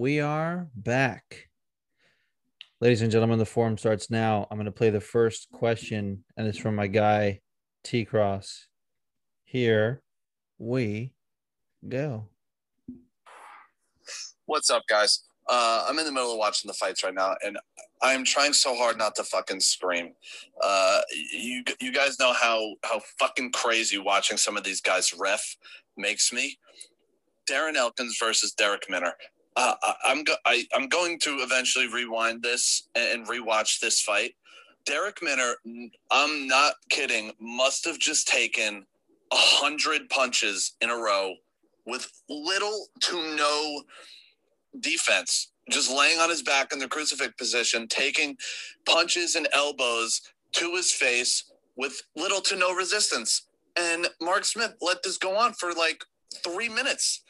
[0.01, 1.51] We are back.
[2.81, 4.47] Ladies and gentlemen, the forum starts now.
[4.51, 7.41] I'm going to play the first question, and it's from my guy,
[7.85, 8.69] T Cross.
[9.45, 10.01] Here
[10.57, 11.13] we
[11.87, 12.31] go.
[14.47, 15.25] What's up, guys?
[15.47, 17.59] Uh, I'm in the middle of watching the fights right now, and
[18.01, 20.15] I'm trying so hard not to fucking scream.
[20.63, 25.45] Uh, you you guys know how how fucking crazy watching some of these guys ref
[25.99, 26.59] makes me.
[27.47, 29.13] Darren Elkins versus Darrick Minner.
[29.57, 29.75] Uh,
[30.05, 34.35] I'm go- I, I'm going to eventually rewind this and, and rewatch this fight.
[34.89, 35.55] Darrick Minner,
[36.11, 38.87] I'm not kidding, must have just taken
[39.33, 41.35] a hundred punches in a row
[41.87, 43.83] with little to no
[44.81, 48.37] defense, just laying on his back in the crucifix position, taking
[48.87, 50.21] punches and elbows
[50.53, 51.45] to his face
[51.77, 53.43] with little to no resistance.
[53.77, 56.05] And Mark Smith let this go on for like
[56.45, 57.23] three minutes,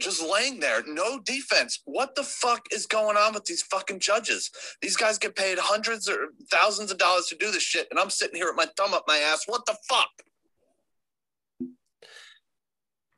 [0.00, 1.80] just laying there, no defense.
[1.84, 4.50] What the fuck is going on with these fucking judges?
[4.80, 8.10] These guys get paid hundreds or thousands of dollars to do this shit, and I'm
[8.10, 9.44] sitting here with my thumb up my ass.
[9.46, 10.08] What the fuck?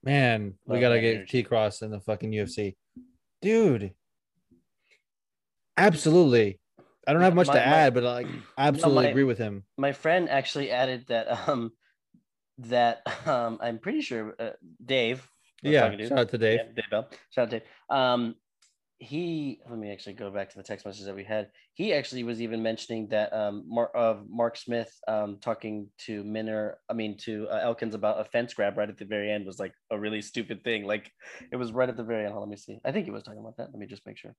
[0.03, 1.31] Man, we gotta get energy.
[1.31, 2.77] T Cross in the fucking UFC,
[3.41, 3.93] dude.
[5.77, 6.61] Absolutely.
[7.07, 8.27] I don't have much My- to my- add, but like,
[8.59, 9.65] I absolutely my- agree with him.
[9.79, 11.73] my friend actually added that um
[12.59, 14.51] that um I'm pretty sure uh,
[14.85, 15.27] Dave.
[15.65, 16.61] Yeah, shout out to Dave.
[16.61, 17.09] Yeah, Dave Bell.
[17.31, 17.63] Shout out Dave.
[17.91, 18.35] Um,
[18.99, 21.51] he let me actually go back to the text message that we had.
[21.75, 26.79] He actually was even mentioning that um Mar- of Mark Smith um talking to Minner,
[26.89, 29.59] I mean to uh, Elkins about a fence grab right at the very end was
[29.59, 30.85] like a really stupid thing.
[30.87, 31.11] Like
[31.51, 32.37] it was right at the very end.
[32.37, 32.79] Let me see.
[32.85, 33.71] I think he was talking about that.
[33.73, 34.35] Let me just make sure.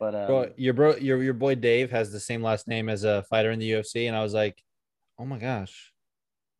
[0.00, 3.04] But um, Bro, your bro, your your boy Dave has the same last name as
[3.04, 4.60] a fighter in the UFC, and I was like,
[5.18, 5.92] oh my gosh,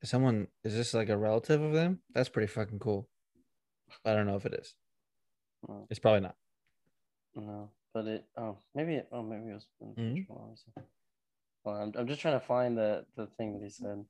[0.02, 2.00] is someone is this like a relative of them?
[2.12, 3.08] That's pretty fucking cool.
[4.04, 4.74] I don't know if it is.
[5.90, 6.36] It's probably not.
[7.34, 8.24] No, but it.
[8.36, 9.08] Oh, maybe it.
[9.10, 9.66] Oh, maybe it was.
[9.82, 10.26] Mhm.
[10.28, 10.88] Hold on a second.
[11.64, 14.04] Well, I'm, I'm just trying to find the the thing that he said.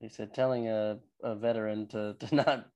[0.00, 2.66] He said telling a, a veteran to, to not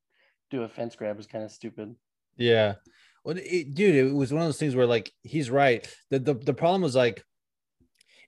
[0.50, 1.94] do a fence grab is kind of stupid.
[2.36, 2.76] Yeah.
[3.24, 5.86] Well, it, dude, it was one of those things where like he's right.
[6.10, 7.22] The, the the problem was like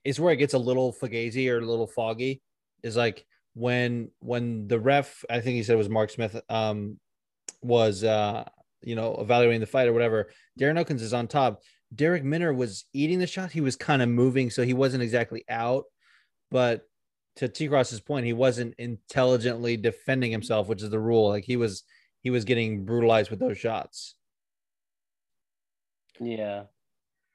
[0.03, 2.41] it's where it gets a little fugazi or a little foggy.
[2.83, 3.25] Is like
[3.55, 6.99] when when the ref, I think he said it was Mark Smith, um,
[7.63, 8.47] was uh
[8.81, 10.29] you know evaluating the fight or whatever.
[10.59, 11.61] Darren Elkins is on top.
[11.93, 13.51] Darrick Minner was eating the shot.
[13.51, 15.85] He was kind of moving, so he wasn't exactly out.
[16.49, 16.81] But
[17.37, 21.29] to T Cross's point, he wasn't intelligently defending himself, which is the rule.
[21.29, 21.83] Like he was
[22.21, 24.15] he was getting brutalized with those shots.
[26.19, 26.63] Yeah.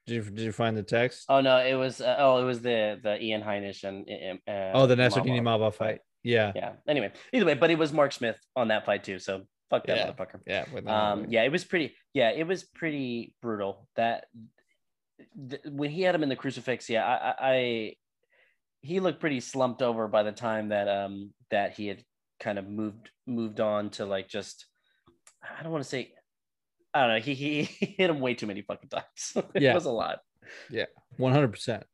[0.07, 1.27] Did you, did you find the text?
[1.29, 2.01] Oh no, it was.
[2.01, 4.09] Uh, oh, it was the the Ian Heinisch and
[4.49, 4.97] uh, oh, the.
[4.97, 6.01] Nassourdine Imavov fight.
[6.23, 6.53] Yeah.
[6.55, 6.73] Yeah.
[6.89, 9.19] Anyway, either way, but it was Mark Smith on that fight too.
[9.19, 10.07] So fuck that Yeah.
[10.13, 10.41] motherfucker.
[10.47, 10.65] Yeah.
[10.73, 14.25] with um yeah it was pretty yeah it was pretty brutal that
[15.51, 17.95] th- when he had him in the crucifix yeah I, I i
[18.81, 22.03] he looked pretty slumped over by the time that um that he had
[22.41, 24.67] kind of moved moved on to like just
[25.43, 26.13] i don't want to say
[26.95, 29.75] i don't know he, he he hit him way too many fucking times it Yeah.
[29.75, 30.21] was a lot
[30.71, 30.87] Yeah,
[31.19, 31.85] One hundred percent.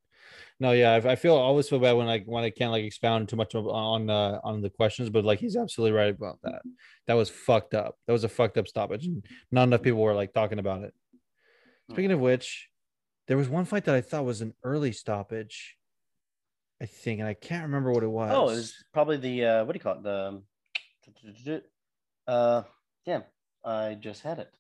[0.61, 2.85] No, yeah, I, I feel I always feel bad when like when I can't like
[2.85, 6.63] expound too much on uh, on the questions, but like he's absolutely right about that.
[7.07, 7.97] That was fucked up.
[8.07, 10.95] That was a fucked up stoppage, and not enough people were like talking about it.
[11.91, 12.69] Speaking of which,
[13.27, 15.77] there was one fight that I thought was an early stoppage.
[16.81, 18.31] I think, and I can't remember what it was.
[18.33, 20.43] oh it was probably the uh what do you call it the um,
[22.27, 22.63] uh
[23.07, 23.21] yeah
[23.65, 24.51] i just had it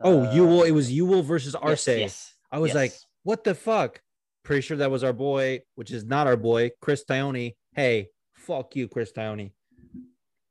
[0.00, 0.62] oh, Uh, will.
[0.62, 1.88] It was Ewell versus yes, Arce.
[1.88, 4.00] yes, I was like, what the fuck?
[4.44, 7.54] Pretty sure that was our boy, which is not our boy, Chris Tognoni.
[7.74, 9.52] Hey, fuck you, Chris Tognoni.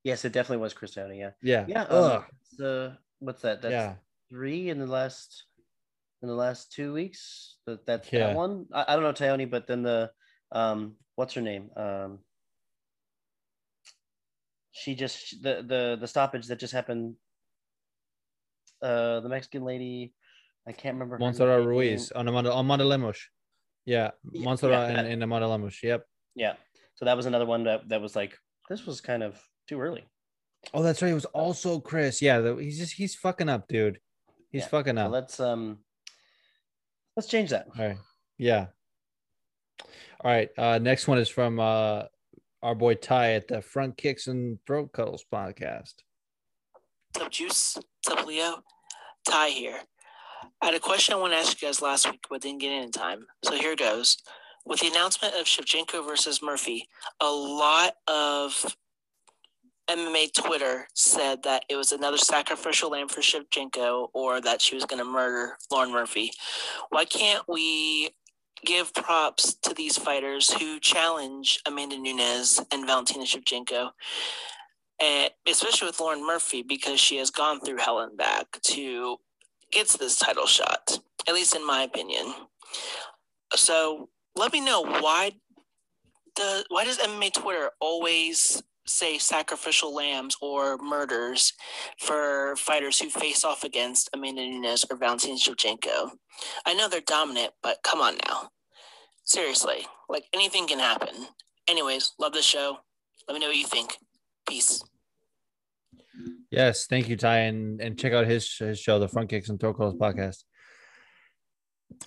[0.03, 1.13] Yes, it definitely was Cristiano.
[1.13, 1.65] Yeah, Yeah.
[1.67, 1.83] yeah.
[1.83, 2.23] Ugh.
[2.59, 2.89] Um, uh,
[3.19, 3.61] what's that?
[3.61, 3.93] That's yeah.
[4.29, 5.45] three in the last
[6.21, 7.57] in the last two weeks.
[7.65, 8.27] That that's Yeah.
[8.27, 8.65] that one.
[8.73, 10.11] I, I don't know Tyone, but then the
[10.51, 11.69] um, what's her name?
[11.75, 12.19] Um,
[14.71, 17.15] she just the the the stoppage that just happened.
[18.81, 20.13] Uh, the Mexican lady,
[20.67, 21.19] I can't remember.
[21.19, 21.67] Montserrat.
[21.67, 23.29] Ruiz on Amanda, on Amanda Lemos.
[23.85, 24.11] Yeah.
[24.31, 25.79] Yeah, Montserrat yeah, and, that- and Amanda Lemos.
[25.81, 26.05] Yep.
[26.35, 26.53] Yeah,
[26.95, 28.37] so that was another one that that was like
[28.69, 30.05] this was kind of too early.
[30.73, 31.11] Oh, that's right.
[31.11, 32.21] It was also Chris.
[32.21, 32.39] Yeah.
[32.39, 33.99] the- He's just, he's fucking up, dude.
[34.51, 34.67] He's Yeah.
[34.67, 35.11] fucking So up.
[35.11, 35.79] let's um,
[37.17, 37.67] let's change that.
[37.77, 37.97] All right.
[38.37, 38.67] Yeah.
[40.23, 40.49] All right.
[40.57, 42.03] Uh, next one is from uh,
[42.61, 45.95] our boy Ty at the Front Kicks and Throat Cuddles podcast.
[47.13, 47.77] What's up, Juice?
[48.05, 48.63] What's up, Leo?
[49.27, 49.79] Ty here.
[50.61, 52.71] I had a question I want to ask you guys last week, but didn't get
[52.71, 53.25] in time.
[53.43, 54.17] So here goes.
[54.63, 56.87] With the announcement of Shevchenko versus Murphy,
[57.19, 58.75] a lot of
[59.89, 64.85] MMA Twitter said that it was another sacrificial lamb for Shevchenko or that she was
[64.85, 66.31] going to murder Lauren Murphy.
[66.89, 68.11] Why can't we
[68.63, 73.91] give props to these fighters who challenge Amanda Nunes and Valentina Shevchenko?
[75.01, 79.17] and especially with Lauren Murphy because she has gone through hell and back to
[79.71, 82.33] get to this title shot, at least in my opinion.
[83.55, 85.33] So let me know why
[86.35, 91.53] the why does MMA Twitter always say sacrificial lambs or murders
[91.99, 96.11] for fighters who face off against Amanda Nunes or Valentina Shevchenko?
[96.65, 98.49] I know they're dominant, but come on now.
[99.23, 101.27] Seriously, like anything can happen.
[101.67, 102.77] Anyways, love the show.
[103.27, 103.97] Let me know what you think.
[104.47, 104.83] Peace.
[106.51, 109.59] Yes, thank you, Ty, and and check out his his show, the Front Kicks and
[109.59, 110.43] Throat Cuddles podcast.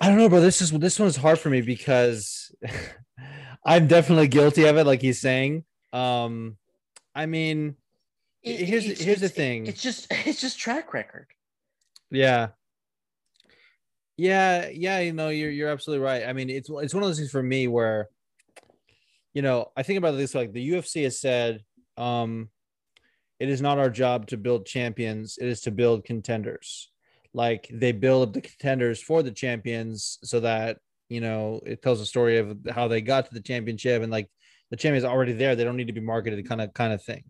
[0.00, 0.40] I don't know, bro.
[0.40, 2.54] This is this one's hard for me because
[3.64, 5.64] I'm definitely guilty of it, like he's saying.
[5.92, 6.56] Um,
[7.14, 7.76] I mean,
[8.42, 9.66] It- here's it's- here's the thing.
[9.66, 11.28] It's just it's just track record.
[12.10, 12.48] Yeah.
[14.16, 16.24] Yeah, yeah, you know, you're you're absolutely right.
[16.24, 18.08] I mean, it's it's one of those things for me where,
[19.32, 21.64] you know, I think about this like the UFC has said,
[21.96, 22.48] um,
[23.44, 26.90] it is not our job to build champions, it is to build contenders.
[27.34, 30.78] Like they build the contenders for the champions so that
[31.10, 34.30] you know it tells a story of how they got to the championship and like
[34.70, 37.22] the champion's already there, they don't need to be marketed kind of kind of thing.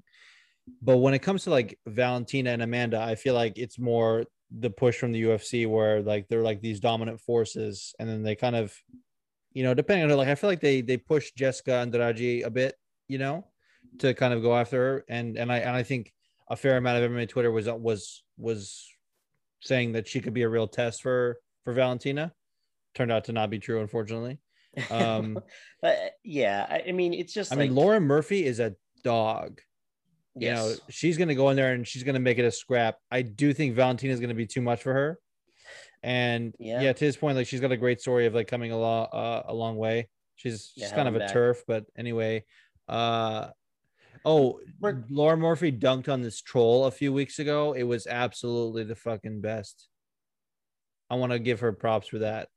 [0.81, 4.25] But when it comes to like Valentina and Amanda, I feel like it's more
[4.57, 8.37] the push from the UFC where like they're like these dominant forces, and then they
[8.37, 8.73] kind of,
[9.53, 12.51] you know, depending on like I feel like they they push Jessica and Andrade a
[12.51, 12.77] bit,
[13.09, 13.49] you know,
[13.99, 16.13] to kind of go after her, and and I and I think
[16.49, 18.87] a fair amount of MMA Twitter was was was
[19.61, 22.33] saying that she could be a real test for for Valentina.
[22.95, 24.39] Turned out to not be true, unfortunately.
[24.91, 25.39] Um,
[25.83, 25.93] Uh,
[26.25, 29.61] yeah, I, I mean, it's just I like mean, Laura Murphy is a dog.
[30.37, 30.49] Yes.
[30.49, 32.51] you know she's going to go in there and she's going to make it a
[32.51, 35.21] scrap i do think valentina is going to be too much for her
[36.03, 36.81] and Yeah.
[36.81, 36.93] yeah.
[36.93, 39.43] to his point like she's got a great story of like coming a long uh,
[39.47, 41.33] a long way she's Yeah, she's kind of a back.
[41.33, 42.45] turf but anyway
[42.89, 43.51] uh
[44.25, 47.73] oh laura murphy dunked on this troll a few weeks ago.
[47.73, 49.89] It was absolutely the fucking best.
[51.11, 52.49] I want to give her props for that.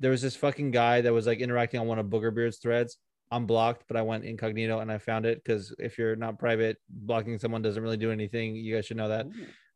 [0.00, 2.98] There was this fucking guy that was like interacting on one of booger beard's threads.
[3.30, 6.76] I'm blocked, but I went incognito and I found it because if you're not private,
[6.88, 8.54] blocking someone doesn't really do anything.
[8.56, 9.26] You guys should know that.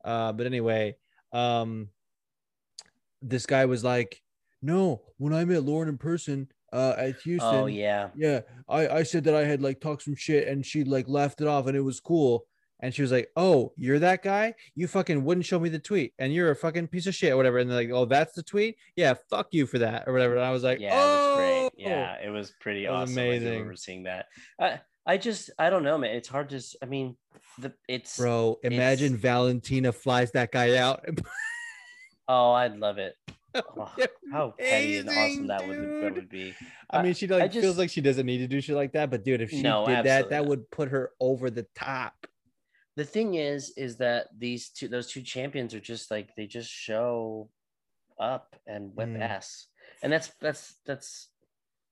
[0.04, 0.96] Uh, but anyway,
[1.32, 1.88] um,
[3.22, 4.20] this guy was like,
[4.62, 8.08] "No, when I met Lauren in person uh, at Houston, Oh yeah.
[8.16, 11.40] yeah, I I said that I had like talked some shit and she like laughed
[11.40, 12.44] it off and it was cool."
[12.80, 14.54] And she was like, "Oh, you're that guy?
[14.76, 17.36] You fucking wouldn't show me the tweet, and you're a fucking piece of shit, or
[17.36, 18.76] whatever." And they're like, "Oh, that's the tweet?
[18.94, 21.70] Yeah, fuck you for that, or whatever." And I was like, yeah, "Oh, it was
[21.74, 21.84] great.
[21.88, 23.18] Yeah, it was pretty That was awesome.
[23.18, 23.48] I amazing.
[23.50, 24.26] remember seeing that.
[24.60, 26.14] I I just I don't know, man.
[26.14, 26.62] It's hard to.
[26.80, 27.16] I mean,
[27.58, 31.04] the it's bro." Imagine It's- Valentina flies that guy out.
[32.28, 33.14] oh, I'd love it.
[33.54, 33.90] Oh,
[34.30, 36.54] how petty and awesome that would, that would be.
[36.90, 39.10] I mean, she like I feels like she doesn't need to do shit like that,
[39.10, 40.48] but dude, if she No, did that, that not.
[40.48, 42.26] would put her over the top.
[42.96, 46.70] The thing is, is that these two, those two champions are just like they just
[46.70, 47.48] show
[48.20, 49.22] up and whip Mm.
[49.22, 49.66] ass,
[50.02, 51.28] and that's that's that's,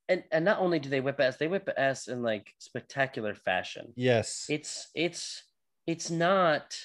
[0.08, 3.92] and and not only do they whip ass, they whip ass in like spectacular fashion.
[3.96, 4.46] Yes.
[4.48, 5.42] it's it's
[5.86, 6.76] it's not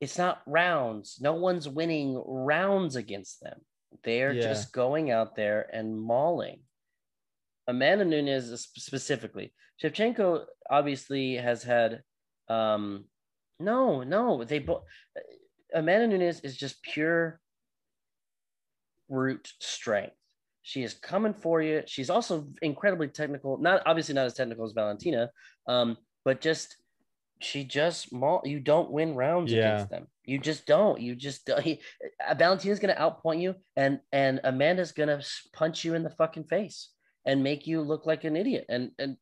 [0.00, 1.18] it's not rounds.
[1.20, 3.60] No one's winning rounds against them.
[4.04, 4.42] They're Yeah.
[4.42, 6.62] just going out there and mauling.
[7.66, 12.02] Amanda Nunes specifically shevchenko obviously has had
[12.48, 13.04] um
[13.60, 14.84] no no they both
[15.74, 17.40] amanda Nunes is just pure
[19.10, 20.16] brute strength.
[20.62, 21.82] She is coming for you.
[21.86, 25.30] She's also incredibly technical not obviously not as technical as valentina
[25.66, 26.76] um but just
[27.40, 29.74] she just maul you don't win rounds Yeah.
[29.74, 31.80] against them you just don't you just don't he,
[32.36, 35.20] valentina's gonna outpoint you and and amanda's gonna
[35.52, 36.90] punch you in the fucking face
[37.24, 39.16] and make you look like an idiot and and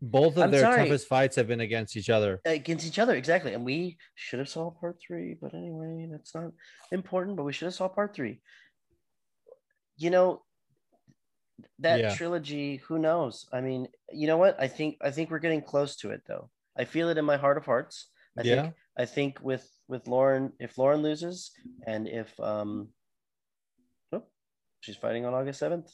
[0.00, 0.84] Both of I'm their sorry.
[0.84, 2.40] toughest fights have been against each other.
[2.44, 6.52] against each other exactly and we should have saw part three but anyway that's not
[6.92, 8.40] important but we should have saw part three
[9.96, 10.42] you know
[11.80, 12.14] that Yeah.
[12.14, 15.96] trilogy who knows i mean you know what i think i think we're getting close
[15.96, 16.48] to it though
[16.78, 18.08] i feel it in my heart of hearts
[18.38, 18.62] i Yeah.
[18.62, 21.50] think i think with with lauren if lauren loses
[21.86, 22.88] and if um
[24.12, 24.24] oh,
[24.80, 25.90] she's fighting on august 7th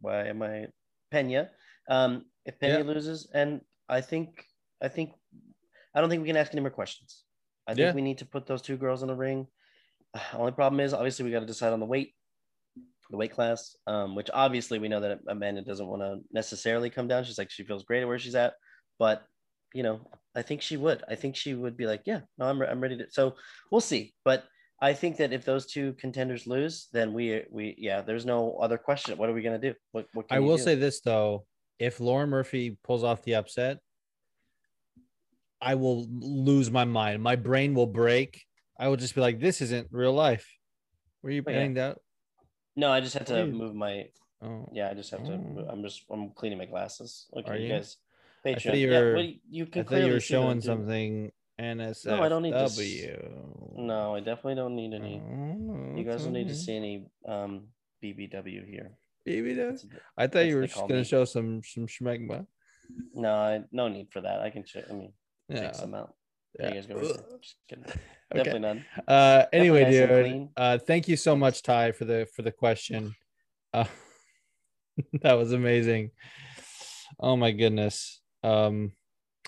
[0.00, 0.66] why am i
[1.10, 1.50] pena
[1.88, 2.84] um if pena Yeah.
[2.84, 4.44] loses and i think
[4.82, 5.12] i think
[5.94, 7.24] i don't think we can ask any more questions
[7.66, 7.92] i think Yeah.
[7.92, 9.46] we need to put those two girls in the ring
[10.34, 12.14] only problem is obviously we got to decide on the weight
[13.10, 17.08] the weight class um which obviously we know that amanda doesn't want to necessarily come
[17.08, 18.54] down she's like she feels great at where she's at
[18.98, 19.26] but
[19.74, 20.00] you know
[20.34, 22.80] i think she would i think she would be like yeah no i'm, re- I'm
[22.80, 23.34] ready to so
[23.70, 24.44] we'll see but
[24.80, 28.78] i think that if those two contenders lose then we we yeah there's no other
[28.78, 30.62] question what are we going to do what, what can I will do?
[30.62, 31.46] say this though,
[31.78, 33.78] if Lauren Murphy pulls off the upset,
[35.60, 37.22] I will lose my mind.
[37.22, 38.42] My brain will break.
[38.78, 40.46] I will just be like, "This isn't real life."
[41.22, 41.68] Were you Oh, yeah.
[41.74, 41.98] that?
[42.74, 43.52] no i just had to Please.
[43.54, 44.06] move my
[44.42, 45.66] Oh, yeah i just have to Oh.
[45.70, 47.66] i'm just i'm cleaning my glasses okay Are you?
[47.66, 47.72] you?
[47.74, 47.96] guys
[48.44, 50.46] I thought you yeah, were- well, you I can thought you were see what I'm
[50.46, 51.32] showing something.
[51.60, 52.06] NSFW.
[52.06, 53.18] No, I don't need to
[53.76, 57.68] no i definitely don't need any Oh, You guys don't need to see any um
[58.02, 58.90] BBW here.
[59.24, 59.86] That's-
[60.16, 61.04] I thought you were just gonna me.
[61.04, 62.46] show some some schmegma.
[63.14, 64.40] No, I, no need for that.
[64.40, 64.84] I can check.
[64.90, 65.12] I mean,
[65.48, 65.60] Yeah.
[65.60, 66.14] check some out.
[66.56, 67.00] There you guys go.
[67.40, 67.84] Just kidding.
[68.34, 68.44] Okay.
[68.44, 68.84] Definitely none.
[69.06, 70.48] Uh, anyway, nice dude.
[70.56, 73.14] Uh, thank you so much, Ty, for the for the question.
[73.74, 73.84] Uh,
[75.20, 76.12] that was amazing.
[77.20, 78.21] Oh my goodness.
[78.42, 78.92] Um,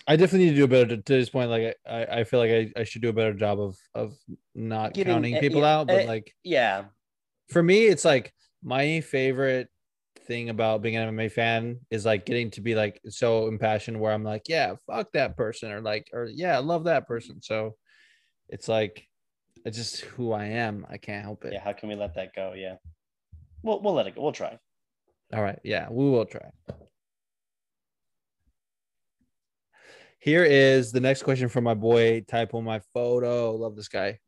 [0.07, 1.51] I definitely need to do a better to this point.
[1.51, 4.15] Like I, I feel like I, I should do a better job of of
[4.55, 5.87] not Getting- counting people yeah, out.
[5.87, 6.85] But eh, like Yeah.
[7.49, 8.33] for me, it's like
[8.63, 9.69] my favorite
[10.27, 14.13] thing about being an MMA fan is like getting to be like so impassioned where
[14.13, 17.41] I'm like, yeah, fuck that person, or like, or yeah, I love that person.
[17.43, 17.77] So
[18.49, 19.07] it's like
[19.65, 20.87] it's just who I am.
[20.91, 21.53] I can't help it.
[21.55, 21.61] Yeah.
[21.63, 22.53] How can we let that go?
[22.55, 22.77] Yeah.
[23.63, 24.23] We'll we'll let it go.
[24.23, 24.59] We'll try.
[25.33, 25.59] All right.
[25.65, 26.51] Yeah, we will try.
[30.25, 32.23] Here is the next question from my boy.
[32.23, 33.53] Type on my photo.
[33.53, 34.21] Love this guy.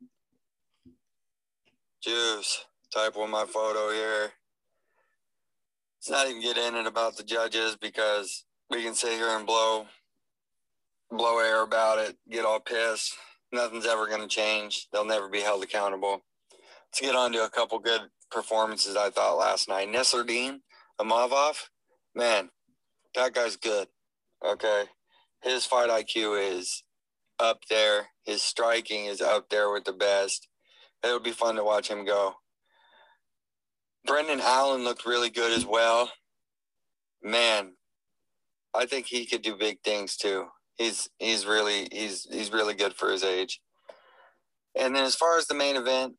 [2.03, 4.31] Juice, type on my photo here.
[5.97, 9.47] Let's not even get in it about the judges because we can sit here and
[9.47, 9.87] blow
[11.09, 13.15] blow air about it, get all pissed.
[13.51, 14.89] Nothing's ever gonna change.
[14.93, 16.21] They'll never be held accountable.
[16.51, 19.87] Let's get on to a couple good performances I thought last night.
[19.87, 20.59] Nassourdine
[21.01, 21.55] Imavov,
[22.13, 22.51] man,
[23.15, 23.87] that guy's good.
[24.45, 24.83] Okay.
[25.43, 26.83] His fight IQ is
[27.39, 28.07] up there.
[28.25, 30.47] His striking is up there with the best
[31.03, 32.35] it'll be fun to watch him go.
[34.05, 36.11] Brendan Allen looked really good as well.
[37.21, 37.73] Man,
[38.73, 40.45] I think he could do big things too.
[40.75, 43.59] He's he's really he's he's really good for his age.
[44.79, 46.15] And then as far as the main event,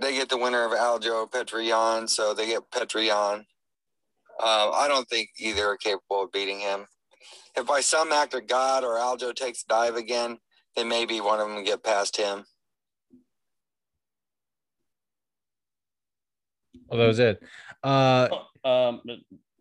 [0.00, 3.44] they get the winner of Aljo Petr Yan, so they get Petr Yan.
[4.42, 6.86] Uh, I don't think either are capable of beating him.
[7.56, 10.38] If by some act of God or Aljo takes a dive again,
[10.76, 12.44] then maybe one of them get past him.
[16.90, 17.42] Oh, that was it.
[17.82, 18.28] Uh,
[18.64, 19.02] Um,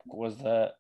[0.06, 0.74] was that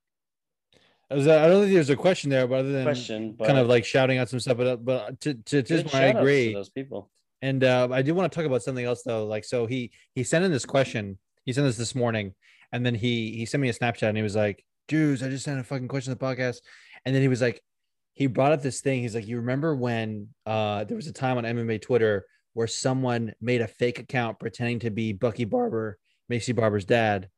[1.09, 3.31] I was, I don't think there's a question there, but other than question?
[3.37, 5.95] But kind of like shouting out some stuff, but but to to, to this point,
[5.95, 6.53] I shout-outs to agree.
[6.53, 7.09] Those people.
[7.41, 9.25] And uh, I do want to talk about something else though.
[9.25, 11.17] Like, so he he sent in this question.
[11.45, 12.33] He sent this this morning,
[12.73, 15.45] and then he he sent me a Snapchat, and he was like, "Jews, I just
[15.45, 16.57] sent a fucking question to the podcast."
[17.05, 17.61] And then he was like,
[18.13, 19.01] he brought up this thing.
[19.01, 23.33] He's like, "You remember when uh there was a time on MMA Twitter where someone
[23.39, 25.97] made a fake account pretending to be Bucky Barber,
[26.31, 27.29] Maycee Barber's dad,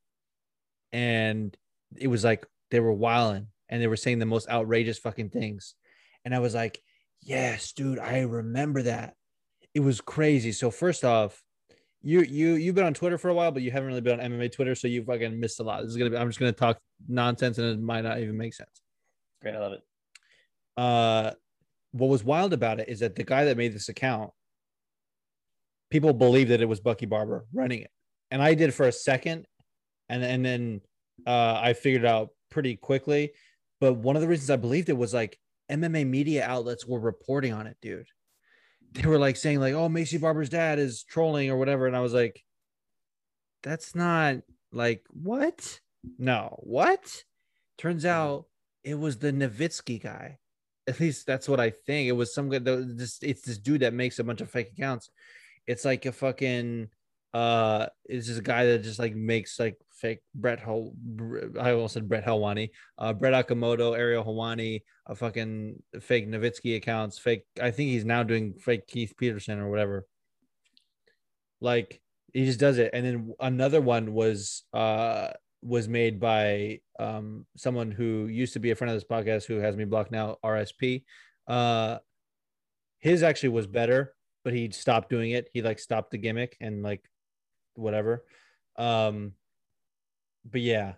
[0.91, 1.55] and
[1.97, 5.75] it was like they were wilding and they were saying the most outrageous fucking things."
[6.25, 6.81] And I was like,
[7.21, 9.15] "Yes, dude, I remember that."
[9.73, 10.51] it was crazy.
[10.51, 11.41] So first off,
[12.01, 14.31] you you you've been on Twitter for a while, but you haven't really been on
[14.31, 15.81] MMA Twitter, so you fucking missed a lot.
[15.81, 16.17] This is gonna be.
[16.17, 18.81] I'm just gonna talk nonsense, and it might not even make sense.
[19.41, 19.81] Great, I love it.
[20.77, 21.31] Uh,
[21.91, 24.31] what was wild about it is that the guy that made this account,
[25.89, 27.91] people believed that it was Bucky Barber running it,
[28.31, 29.45] and I did for a second,
[30.07, 30.81] and and then
[31.27, 33.31] uh, I figured it out pretty quickly.
[33.81, 35.37] But one of the reasons I believed it was like
[35.69, 38.07] MMA media outlets were reporting on it, dude.
[38.93, 42.01] They were like saying like, "Oh, Maycee Barber's dad is trolling or whatever," and I
[42.01, 42.43] was like,
[43.63, 44.37] "That's not
[44.71, 45.79] like what?
[46.17, 47.23] No, what?"
[47.77, 48.45] Turns out
[48.83, 50.39] it was the Nowitzki guy.
[50.87, 52.09] At least that's what I think.
[52.09, 52.65] It was some good.
[52.65, 55.09] This it's this dude that makes a bunch of fake accounts.
[55.67, 56.89] It's like a fucking
[57.33, 60.93] uh, it's just a guy that just like makes like fake Brett Ho.
[61.59, 67.19] I almost said Brett Helwani, uh, Brett Okamoto, Ariel Helwani, a fucking fake Nowitzki accounts.
[67.19, 67.43] Fake.
[67.61, 70.05] I think he's now doing fake Keith Peterson or whatever.
[71.61, 72.01] Like
[72.33, 75.29] he just does it, and then another one was uh
[75.61, 79.57] was made by um someone who used to be a friend of this podcast who
[79.57, 81.03] has me blocked now rsp
[81.47, 81.97] uh
[82.99, 86.81] his actually was better but he stopped doing it he like stopped the gimmick and
[86.81, 87.03] like
[87.75, 88.23] whatever
[88.77, 89.33] um
[90.45, 90.93] but yeah.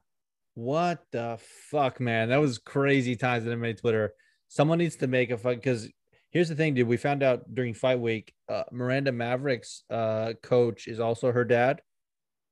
[0.53, 1.39] What the
[1.69, 2.29] fuck man?
[2.29, 4.13] That was crazy times that i made twitter.
[4.47, 5.89] Someone needs to make a fuck because
[6.29, 6.87] here's the thing dude.
[6.87, 11.81] We found out during fight week uh, miranda maverick's uh coach is also her dad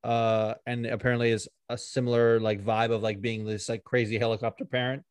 [0.05, 4.65] uh and apparently is a similar like vibe of like being this like crazy helicopter
[4.65, 5.03] parent.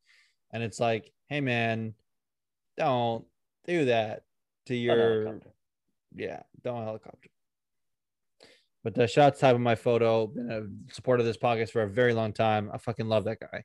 [0.50, 1.94] And it's like hey man
[2.78, 3.24] don't
[3.66, 4.22] do that
[4.66, 5.40] to your
[6.14, 7.28] yeah don't helicopter
[8.88, 11.86] but the shots type of my photo been a supporter of this podcast for a
[11.86, 13.62] very long time i fucking love that guy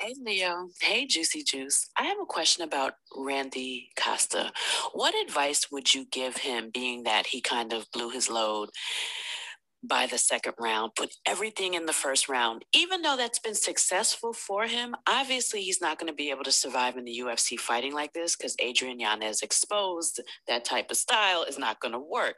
[0.00, 0.68] Hey Leo.
[0.80, 1.88] Hey Juicy Juice.
[1.96, 4.50] I have a question about Randy Costa.
[4.94, 8.70] What advice would you give him, being that he kind of blew his load
[9.82, 12.64] by the second round, put everything in the first round?
[12.74, 16.52] Even though that's been successful for him, obviously he's not going to be able to
[16.52, 21.42] survive in the UFC fighting like this because Adrian Yanez exposed that type of style
[21.44, 22.36] is not going to work.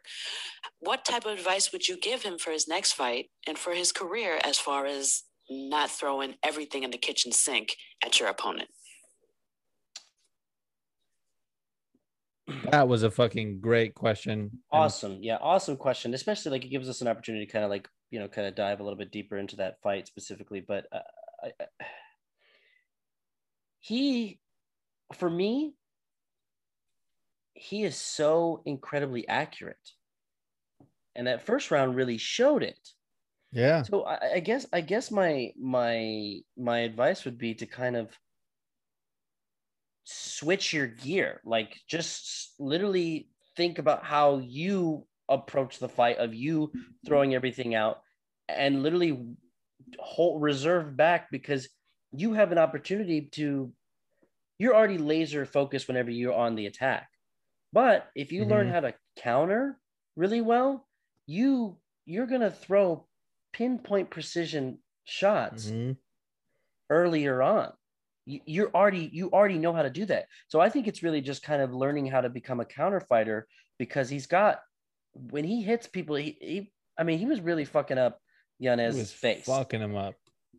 [0.81, 3.93] What type of advice would you give him for his next fight and for his
[3.93, 8.69] career as far as not throwing everything in the kitchen sink at your opponent?
[12.71, 14.59] That was a fucking great question.
[14.71, 15.19] Awesome.
[15.23, 16.13] Yeah, awesome question.
[16.13, 18.55] Especially like it gives us an opportunity to kind of like, you know, kind of
[18.55, 20.61] dive a little bit deeper into that fight specifically.
[20.61, 20.99] But uh,
[21.43, 21.85] I, I,
[23.81, 24.41] he,
[25.15, 25.75] for me,
[27.55, 29.77] he is so incredibly accurate.
[31.15, 32.79] And that first round really showed it.
[33.53, 33.83] Yeah.
[33.83, 38.11] So I, I guess I guess my my my advice would be to kind of
[40.05, 41.41] switch your gear.
[41.45, 46.73] Like just literally think about how you approach the fight of you
[47.07, 48.03] throwing everything out
[48.49, 49.37] and literally
[49.99, 51.69] hold reserve back because
[52.13, 53.75] you have an opportunity to
[54.59, 57.11] you're already laser focused whenever you're on the attack.
[57.73, 58.71] But if you learn Mhm.
[58.71, 59.81] how to counter
[60.17, 60.89] really well,
[61.27, 63.09] you you're gonna throw
[63.53, 65.97] pinpoint precision shots Mhm.
[66.91, 67.77] earlier on.
[68.27, 70.27] You, you're already you already know how to do that.
[70.49, 73.47] So I think it's really just kind of learning how to become a counter fighter
[73.79, 74.61] because he's got
[75.13, 78.19] when he hits people, he, he I mean he was really fucking up
[78.61, 79.45] Yanez's face.
[79.45, 80.15] fucking him up.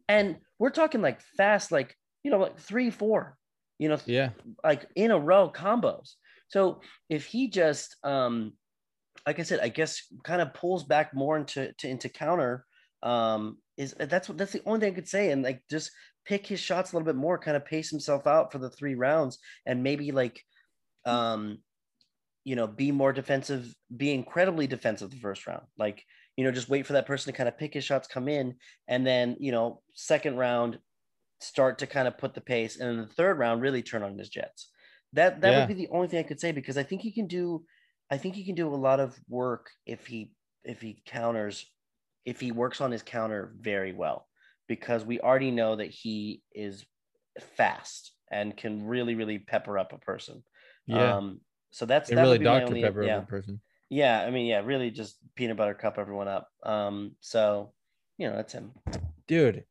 [0.07, 3.37] And we're talking like fast, like you know, like three, four,
[3.79, 4.29] you know, Yeah.
[4.63, 6.13] like in a row combos.
[6.49, 8.53] So if he just um
[9.25, 12.65] like I said, I guess kind of pulls back more into to, into counter
[13.01, 15.91] um is that's what that's the only thing I could say and like just
[16.25, 18.95] pick his shots a little bit more, kind of pace himself out for the three
[18.95, 20.41] rounds and maybe like
[21.05, 21.59] um
[22.43, 25.63] you know be more defensive, be incredibly defensive the first round.
[25.77, 26.03] Like,
[26.37, 28.55] you know, just wait for that person to kind of pick his shots, come in,
[28.87, 30.79] and then you know, second round
[31.41, 34.17] start to kind of put the pace, and then the third round really turn on
[34.17, 34.71] his jets.
[35.13, 35.55] That that Yeah.
[35.55, 37.65] would be the only thing I could say because I think he can do,
[38.11, 41.65] I think he can do a lot of work if he if he counters,
[42.25, 44.27] if he works on his counter very well,
[44.67, 46.85] because we already know that he is
[47.57, 50.43] fast and can really really pepper up a person.
[50.87, 51.15] Yeah.
[51.17, 52.65] Um, so that's that really Dr.
[52.67, 53.15] only- Pepper yeah.
[53.17, 53.61] every person.
[53.89, 56.47] Yeah, I mean, yeah, really just peanut butter cup everyone up.
[56.63, 57.73] Um, so
[58.17, 58.71] you know, that's him.
[59.27, 59.65] dude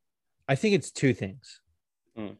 [0.48, 1.60] i think it's two things
[2.18, 2.36] Mm.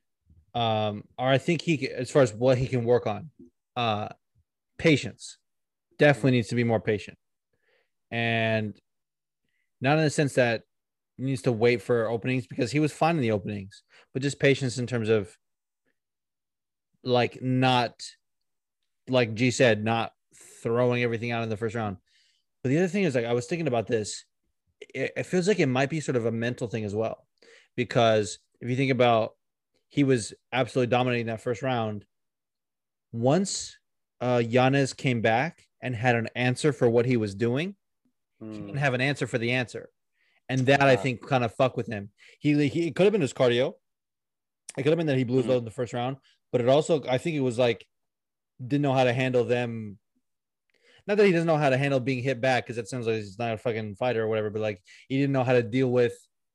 [0.55, 3.31] um or i think he as far as what he can work on
[3.77, 4.09] uh
[4.77, 5.39] patience
[5.99, 7.17] definitely needs to be more patient
[8.11, 8.79] and
[9.85, 10.63] not in the sense that
[11.17, 13.83] he needs to wait for openings because he was fine in the openings
[14.13, 15.37] but just patience in terms of
[17.05, 18.03] like not
[19.09, 20.13] like g said not
[20.63, 21.99] throwing everything out in the first round.
[22.63, 24.25] But the other thing is like i was thinking about this.
[24.81, 27.27] It, it feels like it might be sort of a mental thing as well
[27.77, 29.33] because if you think about
[29.89, 32.05] he was absolutely dominating that first round.
[33.13, 33.79] Once
[34.21, 37.77] uh Yanez came back and had an answer for what he was doing
[38.51, 39.91] he Mm, didn't have an answer for the answer.
[40.49, 40.97] And that i Ah.
[40.97, 42.11] think kind of fuck with him.
[42.39, 43.75] He, he it could have been his cardio.
[44.77, 45.51] It could have been that he blew his Mhm.
[45.51, 46.17] load in the first round
[46.53, 47.85] but it also i think it was like
[48.65, 49.99] didn't know how to handle them.
[51.07, 53.17] Not that he doesn't know how to handle being hit back because it sounds like
[53.17, 55.91] he's not a fucking fighter or whatever but like he didn't know how to deal
[55.91, 56.15] with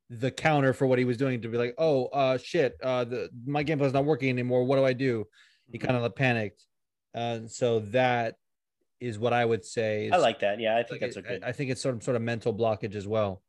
[0.09, 3.29] the counter for what he was doing to be like oh uh shit uh the
[3.45, 4.63] my game plan's not working anymore.
[4.63, 5.25] What do i do?
[5.71, 5.87] He Mm-hmm.
[5.87, 6.63] kind of panicked.
[7.13, 8.35] Uh so that
[8.99, 10.59] is what i would say is, I like that.
[10.59, 11.43] Yeah, I think like, that's a I- good.
[11.43, 13.41] I, think it's sort of sort of mental blockage as well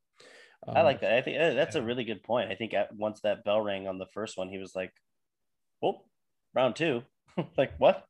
[0.69, 1.13] I Um, like that.
[1.15, 2.51] I think uh, that's a really good point.
[2.51, 4.93] I think at, once that bell rang on the first one, he was like,
[5.83, 6.05] "Oh,
[6.55, 7.03] round two.
[7.57, 8.05] like what?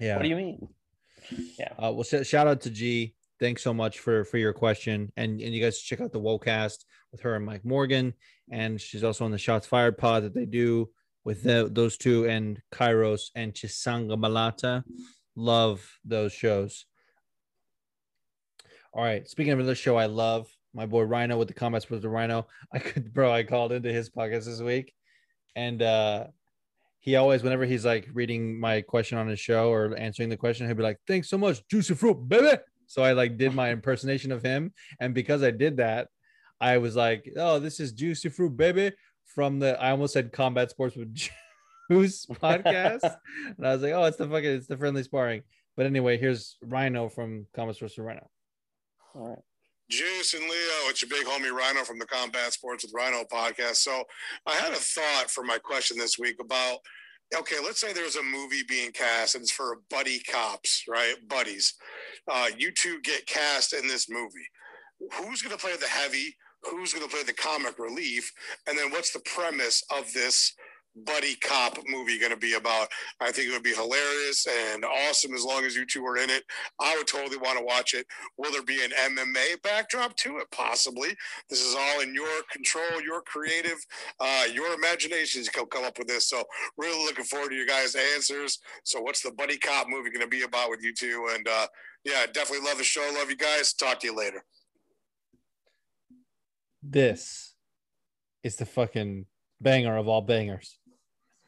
[0.00, 0.68] yeah What do you mean?"
[1.58, 1.72] Yeah.
[1.78, 3.14] Uh, well, sh- shout out to G.
[3.38, 6.78] Thanks so much for for your question, and and you guys check out the Wocast
[7.12, 8.14] with her and Mike Morgan,
[8.50, 10.90] and she's also on the Shots Fired pod that they do
[11.24, 14.82] with the, those two and Kairos and Chisanga Malata.
[15.34, 16.86] Love those shows.
[18.92, 22.02] All right, speaking of another show I love, my boy Rhino with the comments with
[22.02, 22.46] the Rhino.
[22.72, 24.92] I could, bro, I called into his podcast this week,
[25.56, 26.26] and uh
[27.02, 30.66] he always, whenever he's like reading my question on his show or answering the question,
[30.66, 34.30] he'll be like, "Thanks so much, juicy fruit, baby." So I like did my impersonation
[34.30, 36.08] of him, and because I did that,
[36.60, 38.92] I was like, "Oh, this is juicy fruit, baby,"
[39.24, 41.12] from the I almost said combat sports with
[41.92, 43.16] Juice podcast,
[43.56, 45.42] and I was like, "Oh, it's the fucking it's the friendly sparring."
[45.76, 48.28] But anyway, here's Rhino from Combat Sports with Rhino.
[49.14, 49.38] All right.
[49.90, 53.76] Juice and Leo, it's your big homie Rhino from the Combat Sports with Rhino podcast.
[53.76, 54.04] So
[54.46, 56.78] I had a thought for my question this week about
[57.38, 61.14] okay, let's say there's a movie being cast and it's for buddy cops, right?
[61.28, 61.74] Buddies.
[62.30, 64.48] Uh, you two get cast in this movie.
[65.14, 66.36] Who's going to play the heavy?
[66.70, 68.30] Who's going to play the comic relief?
[68.68, 70.54] And then what's the premise of this
[70.94, 72.88] buddy cop movie going to be about?
[73.20, 76.30] I think it would be hilarious and awesome as long as you two are in
[76.30, 76.44] it.
[76.80, 78.06] I would totally want to watch it.
[78.38, 80.50] Will there be an MMA backdrop to it?
[80.50, 81.08] Possibly.
[81.48, 83.78] This is all in your control, your creative,
[84.20, 86.28] uh, your imaginations can come up with this.
[86.28, 86.44] So
[86.76, 88.58] really looking forward to your guys' answers.
[88.84, 91.28] So what's the buddy cop movie going to be about with you two?
[91.34, 91.66] And uh,
[92.04, 93.08] yeah, definitely love the show.
[93.14, 93.72] Love you guys.
[93.72, 94.44] Talk to you later.
[96.82, 97.54] This
[98.42, 99.26] is the fucking
[99.60, 100.78] banger of all bangers.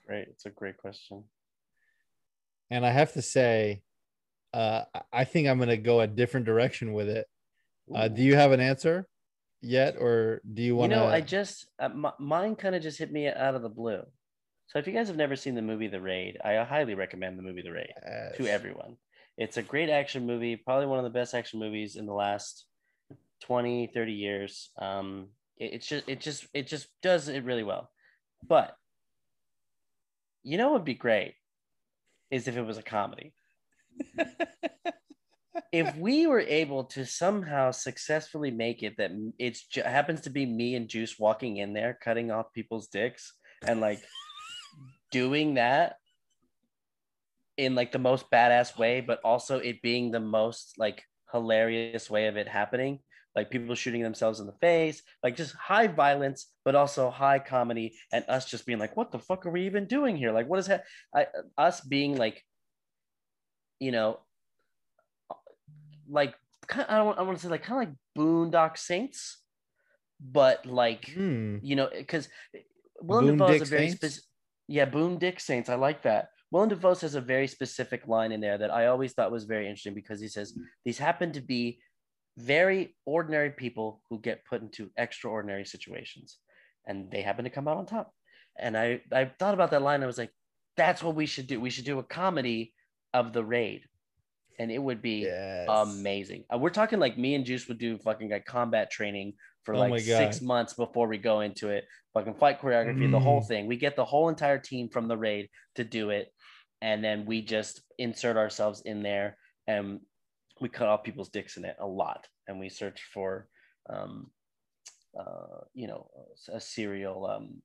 [0.07, 0.29] Great.
[0.29, 1.25] It's a great question.
[2.71, 3.83] And I have to say,
[4.53, 4.83] uh,
[5.13, 7.27] I think I'm going to go a different direction with it.
[7.95, 9.07] Uh, do you have an answer
[9.61, 10.97] yet, or do you You want to?
[10.97, 13.69] You know, I just uh, m- mine kind of just hit me out of the
[13.69, 14.03] blue.
[14.69, 17.43] So if you guys have never seen the movie The Raid, I highly recommend the
[17.43, 17.93] movie The Raid
[18.37, 18.97] to everyone.
[19.37, 22.65] It's a great action movie, probably one of the best action movies in the last
[23.43, 24.71] 20, 30 years.
[24.79, 25.29] Um,
[25.59, 27.91] it, it's just it just it just does it really well.
[28.47, 28.77] But
[30.45, 31.35] you know what would be great
[32.31, 33.35] is if it was a comedy.
[35.73, 40.47] if we were able to somehow successfully make it that it's ju- happens to be
[40.47, 43.33] me and Juice walking in there cutting off people's dicks
[43.66, 44.03] and like
[45.11, 45.97] doing that
[47.57, 51.03] in like the most badass way, but also it being the most like
[51.33, 52.99] hilarious way of it happening.
[53.35, 57.97] Like people shooting themselves in the face, like just high violence, but also high comedy,
[58.12, 60.31] and us just being like, "What the fuck are we even doing here?
[60.32, 60.85] Like, what is that?"
[61.15, 61.27] I,
[61.59, 62.44] us being like,
[63.81, 64.20] you know,
[66.09, 66.35] like
[66.66, 69.43] kind I don't I want to say like kind of like Boondock Saints,
[70.20, 71.59] but like Hmm.
[71.62, 72.28] you know because
[73.01, 74.24] Willem Dafoe has a very specific
[74.69, 76.28] yeah Boon Dick Saints I like that.
[76.51, 79.66] Willem Dafoe has a very specific line in there that I always thought was very
[79.66, 81.81] interesting because he says these happen to be
[82.36, 86.39] very ordinary people who get put into extraordinary situations
[86.86, 88.12] and they happen to come out on top.
[88.59, 90.32] And I I thought about that line I was like
[90.77, 91.61] that's what we should do.
[91.61, 92.74] We should do a comedy
[93.12, 93.82] of the raid.
[94.59, 95.69] And it would be Yes.
[95.69, 96.44] amazing.
[96.52, 99.35] Uh, we're talking like me and Juice would do fucking like combat training
[99.65, 101.85] for Oh like six months before we go into it.
[102.12, 103.48] Fucking fight choreography, the whole Mm.
[103.48, 103.66] thing.
[103.66, 106.32] We get the whole entire team from the raid to do it,
[106.82, 109.36] and then we just insert ourselves in there
[109.66, 110.01] and
[110.61, 113.49] we cut off people's dicks in it a lot, and we search for,
[113.91, 114.31] um,
[115.19, 116.09] uh, you know,
[116.53, 117.63] a serial um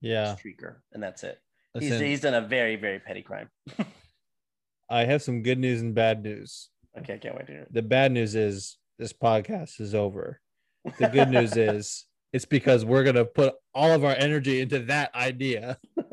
[0.00, 0.34] Yeah.
[0.36, 1.38] streaker, and that's it.
[1.78, 3.50] He's, he's done a very very petty crime.
[4.90, 6.70] I have some good news and bad news.
[6.98, 7.72] Okay, I can't wait to hear it.
[7.72, 10.40] The bad news is this podcast is over.
[10.98, 15.14] The good news is it's because we're gonna put all of our energy into that
[15.14, 15.78] idea.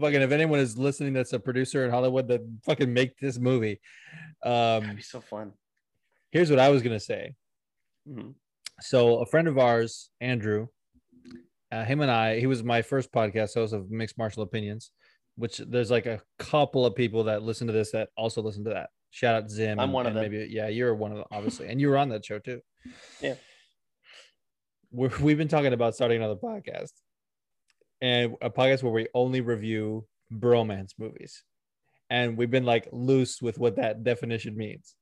[0.00, 3.80] Fucking, if anyone is listening, that's a producer in Hollywood that fucking make this movie.
[4.42, 5.52] That'd Um, be so fun.
[6.32, 7.34] here's what I was gonna say.
[8.08, 8.34] Mhm.
[8.80, 10.68] So a friend of ours, Andrew,
[11.70, 14.90] uh, him and I, he was my first podcast host of Mixed Martial Opinions,
[15.36, 18.70] which there's like a couple of people that listen to this that also listen to
[18.70, 18.90] that.
[19.10, 19.78] Shout out Zim.
[19.78, 20.22] I'm and- one of them.
[20.22, 22.60] Maybe yeah, you're one of them, obviously, and you were on that show too.
[23.20, 23.34] Yeah.
[24.92, 26.92] We're, we've been talking about starting another podcast,
[28.00, 31.44] and a podcast where we only review bromance movies,
[32.10, 34.94] and we've been like loose with what that definition means.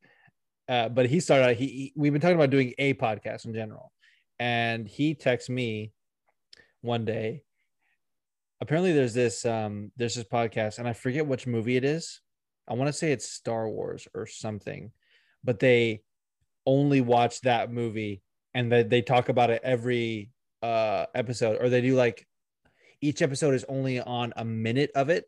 [0.68, 1.56] Uh, but he started.
[1.56, 3.90] He, he we've been talking about doing a podcast in general,
[4.38, 5.92] and he texts me
[6.82, 7.42] one day.
[8.60, 12.20] Apparently, there's this um there's this podcast, and I forget which movie it is.
[12.68, 14.92] I want to say it's Star Wars or something,
[15.42, 16.02] but they
[16.66, 18.20] only watch that movie
[18.52, 20.30] and that they talk about it every
[20.62, 22.26] uh episode, or they do like
[23.00, 25.24] each episode is only on a minute of it,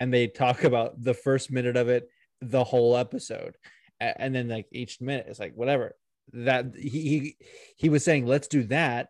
[0.00, 2.08] and they talk about the first minute of it,
[2.40, 3.56] the whole episode,
[4.00, 5.94] and then like each minute is like whatever
[6.32, 7.36] that he he,
[7.76, 9.08] he was saying let's do that,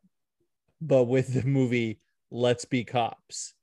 [0.81, 2.01] but with the movie
[2.31, 3.55] Let's Be Cops.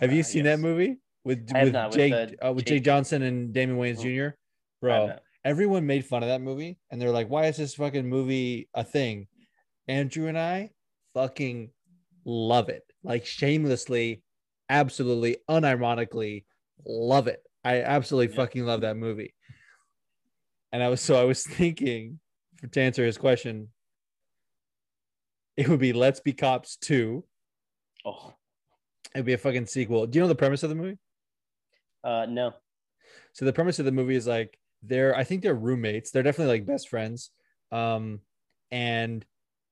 [0.00, 0.56] Have you Ah, seen yes.
[0.56, 3.76] that movie with with not, with Jake the uh, with Jake- Jake Johnson and Damon
[3.76, 4.30] Wayans Mm.
[4.30, 4.36] Jr.
[4.80, 8.68] Bro, everyone made fun of that movie, and they're like, "Why is this fucking movie
[8.74, 9.26] a thing?"
[9.88, 10.70] Andrew and I
[11.14, 11.70] fucking
[12.24, 14.22] love it, like shamelessly,
[14.68, 16.44] absolutely, unironically
[16.84, 17.42] love it.
[17.64, 18.40] I absolutely Yeah.
[18.42, 19.34] fucking love that movie.
[20.72, 22.20] And I was so I was thinking
[22.72, 23.68] to answer his question,
[25.56, 27.24] it would be Let's Be Cops 2.
[28.04, 28.34] Oh,
[29.14, 30.06] It'd be a fucking sequel.
[30.06, 30.98] Do you know the premise of the movie?
[32.02, 32.52] uh, no.
[33.32, 36.10] So the premise of the movie is like they're I think they're roommates.
[36.10, 37.30] They're definitely like best friends.
[37.72, 38.20] Um
[38.70, 39.24] and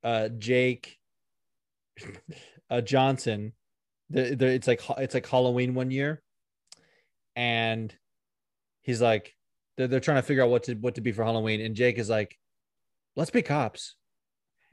[0.05, 0.99] uh Jake
[2.71, 3.53] uh Johnson
[4.11, 6.23] the, the, it's like it's like Halloween one year
[7.37, 7.95] and
[8.83, 9.35] he's like
[9.77, 11.61] they're, they're trying to figure out what to what to be for Halloween.
[11.61, 12.37] And Jake is like
[13.17, 13.95] let's be cops.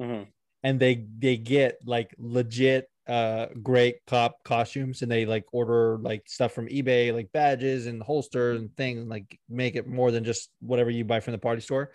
[0.01, 0.27] Mhm.
[0.63, 5.01] and they they get like legit uh great cop costumes.
[5.01, 9.09] And they like order like stuff from ebay like badges and holsters and things and
[9.09, 11.91] like make it more than just whatever you buy from the party store.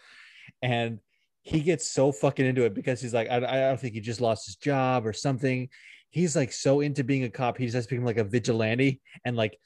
[0.62, 1.01] And
[1.43, 4.23] he gets so fucking into it because he's like i, I don't think he just
[4.23, 5.69] lost his job or something
[6.15, 9.59] he's like so into being a cop he just become like a vigilante and like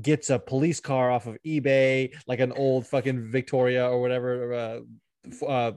[0.00, 5.44] gets a police car off of ebay like an old fucking victoria or whatever uh,
[5.46, 5.72] uh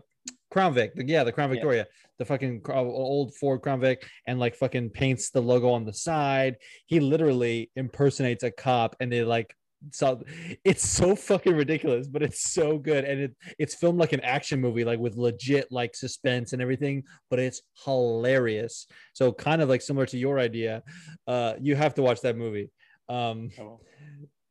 [0.49, 1.55] crown vic yeah the crown Yeah.
[1.55, 1.87] victoria
[2.19, 6.55] the fucking old ford crown vic and like fucking paints the logo on the side
[6.85, 9.53] he literally impersonates a cop and they like
[9.91, 10.22] so
[10.64, 14.60] it's so fucking ridiculous but it's so good and it it's filmed like an action
[14.61, 18.88] movie like with legit like suspense and everything but it's hilarious.
[19.14, 20.84] So kind of like similar to your idea
[21.27, 22.72] uh you have to watch that movie.
[23.10, 23.49] Um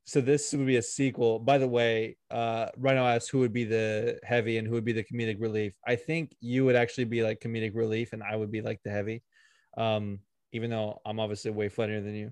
[0.04, 1.38] so this would be a sequel.
[1.38, 4.92] By the way uh rhino asked who would be the heavy and who would be
[4.92, 5.74] the comedic relief.
[5.86, 8.90] I think you would actually be like comedic relief and i would be like the
[8.90, 9.22] heavy
[9.78, 10.18] um
[10.52, 12.30] even though i'm obviously way funnier than you.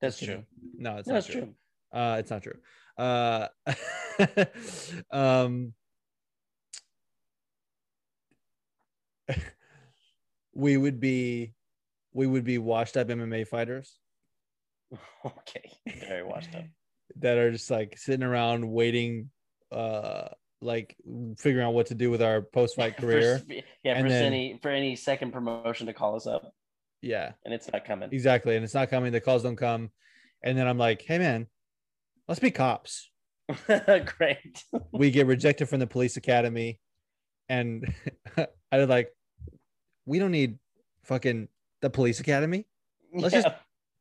[0.00, 0.44] That's true.
[0.78, 1.42] no it's That's not true.
[1.42, 1.54] true.
[1.92, 2.58] Uh, it's not true.
[2.98, 3.48] Uh,
[5.10, 5.72] um,
[10.54, 11.52] we would be,
[12.12, 13.96] we would be washed up MMA fighters
[15.24, 15.70] Okay.
[16.06, 16.64] Very washed up.
[17.16, 19.30] that are just like sitting around waiting,
[19.72, 20.28] uh,
[20.60, 20.96] like
[21.38, 23.40] figuring out what to do with our post fight For- career.
[23.82, 26.52] yeah, And for then- any for any second promotion to call us up,
[27.02, 28.10] Yeah, and it's not coming.
[28.12, 28.56] exactly.
[28.56, 29.12] And it's not coming.
[29.12, 29.90] The calls don't come.
[30.42, 31.46] And then I'm like, hey man,
[32.30, 33.10] let's be cops.
[33.66, 34.64] Great.
[34.92, 36.78] we get rejected from the police academy
[37.48, 37.92] and
[38.70, 39.12] i was like
[40.06, 40.56] we don't need
[41.02, 41.48] fucking
[41.82, 42.64] the police academy
[43.12, 43.48] Let's just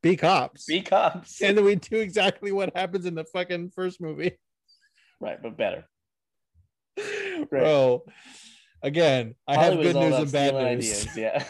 [0.04, 1.42] be cops be cops.
[1.42, 4.38] and then we do exactly what happens in the fucking first movie
[5.20, 5.86] right, but better.
[7.50, 8.04] bro
[8.84, 11.44] again i have good news and bad news Ideas, yeah.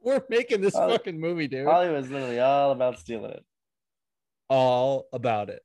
[0.00, 3.44] we're making this Holly- fucking movie dude Hollywood's literally all about stealing it.
[4.48, 5.62] All about it.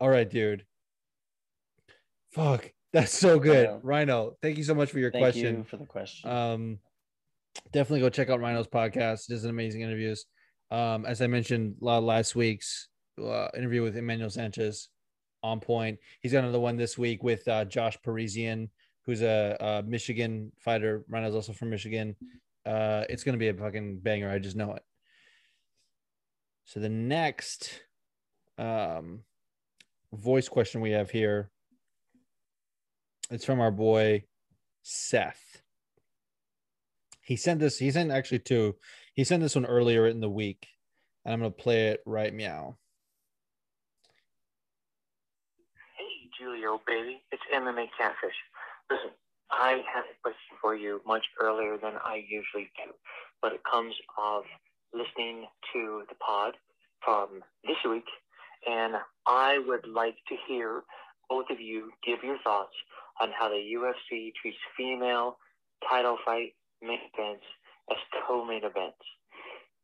[0.00, 0.64] All right dude.
[2.32, 3.80] Fuck that's so good.
[3.82, 5.56] rhino thank you so much for your Thank question.
[5.58, 6.30] you for the question.
[6.30, 6.78] um
[7.72, 9.28] definitely go check out rhino's podcast.
[9.28, 10.26] It does an amazing interviews.
[10.70, 12.88] Um as i mentioned la- last week's
[13.22, 14.88] uh, interview with emmanuel sanchez
[15.42, 15.98] on point.
[16.20, 18.70] He's got another one this week with uh, josh parisian
[19.04, 21.04] who's a, a michigan fighter.
[21.08, 22.16] Rhino's also from michigan.
[22.64, 24.30] Uh it's gonna be a fucking banger.
[24.30, 24.82] I just know it.
[26.64, 27.82] So the next
[28.58, 29.20] um
[30.12, 31.50] voice question we have here
[33.30, 34.22] it's from our boy
[34.82, 35.62] seth
[37.22, 38.74] he sent this he sent actually two
[39.14, 40.66] he sent this one earlier in the week
[41.24, 42.76] and i'm gonna play it right meow
[45.96, 47.22] Hey, Julio, baby.
[47.30, 48.34] It's MMA Catfish.
[48.90, 49.10] Listen,
[49.50, 52.92] I have a question for you much earlier than I usually do,
[53.40, 54.44] but it comes of
[54.92, 56.54] listening to the pod
[57.04, 58.06] from this week,
[58.66, 58.94] and
[59.26, 60.82] I would like to hear
[61.28, 62.74] both of you give your thoughts
[63.20, 65.38] on how the UFC treats female
[65.88, 67.44] title fight main events
[67.90, 69.02] as co-main events.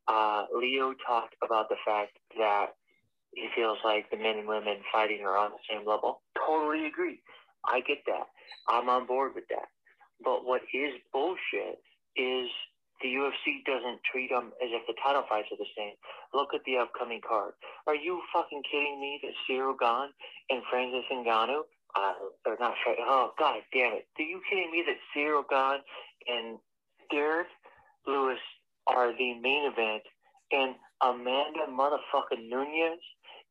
[0.06, 2.68] Uh, Leo talked about the fact that
[3.34, 6.22] he feels like the men and women fighting are on the same level.
[6.46, 7.20] Totally agree.
[7.66, 8.26] I get that.
[8.68, 9.68] I'm on board with that.
[10.24, 11.80] But what is bullshit
[12.16, 12.48] is
[13.02, 15.94] the UFC doesn't treat them as if the title fights are the same.
[16.34, 17.52] Look at the upcoming card.
[17.86, 20.12] Are you fucking kidding me that Ciryl Gane
[20.50, 21.62] and Francis Ngannou,
[21.96, 22.12] uh,
[22.46, 24.06] or not, oh god damn it.
[24.18, 25.82] Are you kidding me that Ciryl Gane
[26.26, 26.58] and
[27.10, 27.48] Derrick
[28.06, 28.38] Lewis
[28.86, 30.02] are the main event
[30.52, 33.00] and Amanda motherfucking Nunes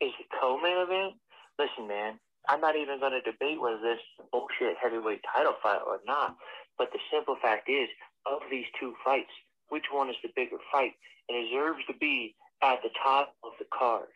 [0.01, 1.13] is the co-main event?
[1.57, 3.99] Listen, man, I'm not even going to debate whether this
[4.31, 6.35] bullshit heavyweight title fight or not.
[6.77, 7.89] But the simple fact is,
[8.31, 9.31] of these two fights,
[9.69, 10.93] which one is the bigger fight
[11.29, 14.07] and deserves to be at the top of the card?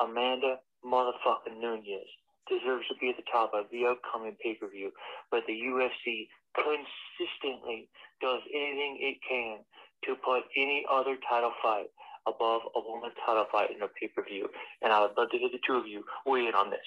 [0.00, 2.08] Amanda motherfucking Nunes
[2.48, 4.92] deserves to be at the top of the upcoming pay-per-view.
[5.30, 7.88] But the UFC consistently
[8.20, 9.58] does anything it can
[10.04, 11.86] to put any other title fight
[12.26, 14.48] above a woman's title fight in a pay-per-view.
[14.82, 16.80] And I would love to hear the two of you weigh in on this.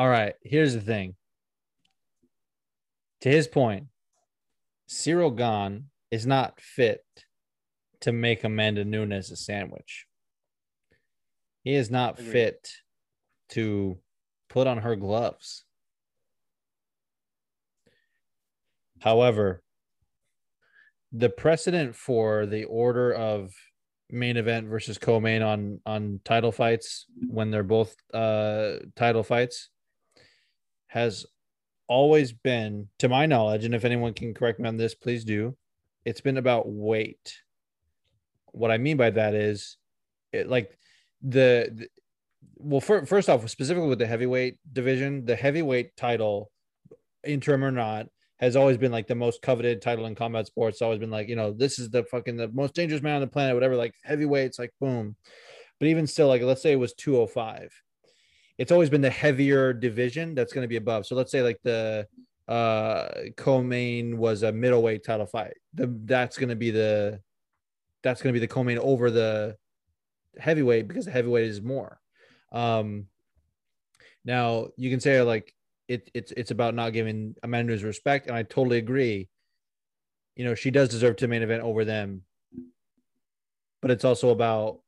[0.00, 1.14] All right, here's the thing.
[3.20, 3.88] To his point,
[4.88, 7.04] Ciryl Gane is not fit
[8.00, 10.06] to make Amanda Nunes a sandwich.
[11.64, 12.32] He is not Agreed.
[12.32, 12.68] fit
[13.50, 13.98] to
[14.48, 15.66] put on her gloves.
[19.00, 19.62] However,
[21.12, 23.52] the precedent for the order of
[24.08, 29.68] main event versus co-main on on title fights when they're both uh title fights
[30.90, 31.24] has
[31.86, 35.56] always been, to my knowledge, and if anyone can correct me on this, please do.
[36.04, 37.40] It's been about weight.
[38.52, 39.76] What I mean by that is,
[40.32, 40.76] it, like
[41.22, 41.88] the, the
[42.56, 46.50] well, fir- first off, specifically with the heavyweight division, the heavyweight title,
[47.24, 48.08] interim or not,
[48.40, 50.76] has always been like the most coveted title in combat sports.
[50.76, 53.20] It's always been like, you know, this is the fucking the most dangerous man on
[53.20, 53.76] the planet, whatever.
[53.76, 55.14] Like heavyweights, like boom.
[55.78, 57.70] But even still, like let's say it was 205.
[58.60, 61.06] It's always been the heavier division that's going to be above.
[61.06, 62.06] So let's say like the
[62.46, 63.08] uh
[63.38, 65.54] co-main was a middleweight title fight.
[65.72, 67.20] The that's going to be the
[68.02, 69.56] that's going to be the co-main over the
[70.38, 71.98] heavyweight because the heavyweight is more.
[72.52, 73.06] Um
[74.26, 75.54] now you can say like
[75.88, 79.30] it, it's it's about not giving Amanda Nunes respect, and I totally agree.
[80.36, 82.24] You know, she does deserve to main event over them,
[83.80, 84.80] but it's also about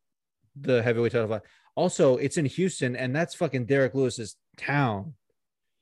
[0.60, 1.42] the heavyweight title fight.
[1.74, 5.14] Also, it's in Houston, and that's fucking Derrick Lewis's town.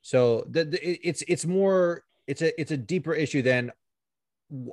[0.01, 3.71] So the, the, it's it's more it's a it's a deeper issue than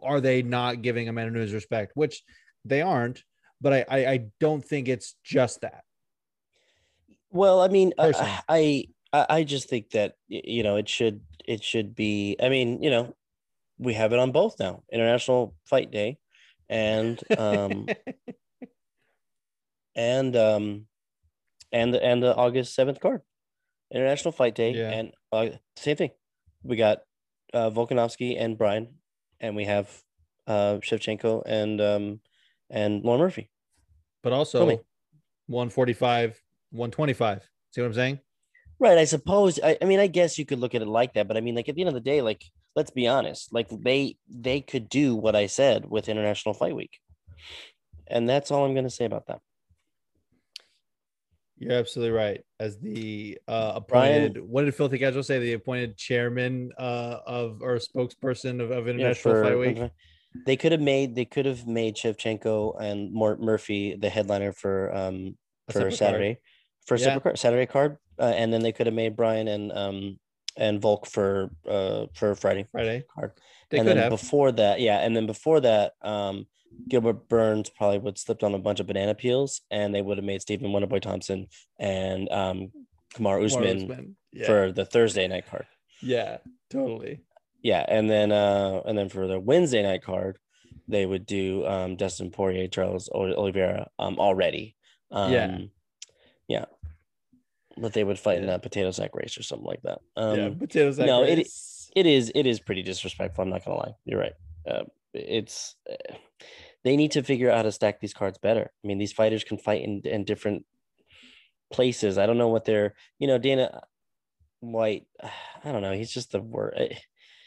[0.02, 2.22] are they not giving a Amanda Nunes respect, which
[2.64, 3.24] they aren't.
[3.60, 5.82] But I I, I don't think it's just that.
[7.30, 11.62] Well, I mean, I, I I I just think that you know it should it
[11.62, 12.36] should be.
[12.40, 13.14] I mean, you know,
[13.78, 14.82] we have it on both now.
[14.92, 16.18] International Fight Day,
[16.68, 17.86] and um
[19.94, 20.86] and um
[21.72, 23.22] and the and the August seventh card,
[23.92, 24.90] International Fight Day, Yeah.
[24.90, 26.10] and uh, same thing.
[26.62, 26.98] We got
[27.54, 28.94] uh, Volkanovski and Brian,
[29.40, 29.90] and we have
[30.46, 32.20] uh Shevchenko and um
[32.70, 33.50] and Lauren Murphy.
[34.22, 34.60] but also
[35.46, 36.40] 145,
[36.70, 37.48] 125.
[37.70, 38.18] See what I'm saying?
[38.78, 38.98] Right.
[38.98, 39.58] I suppose.
[39.62, 41.54] I, I mean, I guess you could look at it like that, but I mean,
[41.54, 42.44] like at the end of the day, like
[42.76, 46.98] let's be honest, like they they could do what I said with International Fight Week,
[48.06, 49.40] and that's all I'm going to say about that.
[51.58, 52.40] You're absolutely right.
[52.60, 55.38] As the uh, Brian- appointed, what did Filthy Casual say?
[55.38, 59.90] The appointed chairman uh, of or spokesperson of, of Yeah, International for- Fight Week.
[60.46, 64.94] They could have made they could have made Shevchenko and Mort Murphy the headliner for
[64.94, 65.36] um
[65.70, 66.38] for Saturday
[66.86, 67.18] for a Yeah.
[67.18, 70.18] card, Saturday card, uh, and then they could have made Brian and um
[70.56, 73.04] and Volk for uh for Friday Friday.
[73.12, 73.32] card.
[73.70, 74.10] They and could then have.
[74.10, 76.46] before that, yeah, and then before that, um,
[76.88, 80.24] Gilbert Burns probably would slipped on a bunch of banana peels, and they would have
[80.24, 82.70] made Stephen Wonderboy Thompson and um,
[83.14, 84.16] Kamaru Usman Usman.
[84.32, 84.46] Yeah.
[84.46, 85.66] for the Thursday night card.
[86.02, 86.38] yeah,
[86.70, 87.20] totally.
[87.62, 90.38] Yeah, and then uh, and then for the Wednesday night card,
[90.86, 94.76] they would do um, Dustin Poirier, Charles Oli- Oliveira um, already.
[95.10, 95.58] Um, Yeah.
[96.48, 96.64] yeah,
[97.76, 98.54] but they would fight in Yeah.
[98.54, 99.98] a potato sack race or something like that.
[100.16, 100.98] Um, yeah, potatoes.
[100.98, 101.48] no, it-
[101.96, 103.42] it is it is pretty disrespectful.
[103.42, 103.94] I'm not gonna lie.
[104.04, 104.34] You're right.
[104.66, 104.84] Uh,
[105.18, 106.14] it's uh,
[106.84, 108.70] they need to figure out how to stack these cards better.
[108.84, 110.64] I mean, these fighters can fight in, in different
[111.72, 112.18] places.
[112.18, 112.94] I don't know what they're.
[113.18, 113.82] You know, Dana
[114.60, 115.06] White.
[115.64, 115.92] I don't know.
[115.92, 116.96] He's just the word.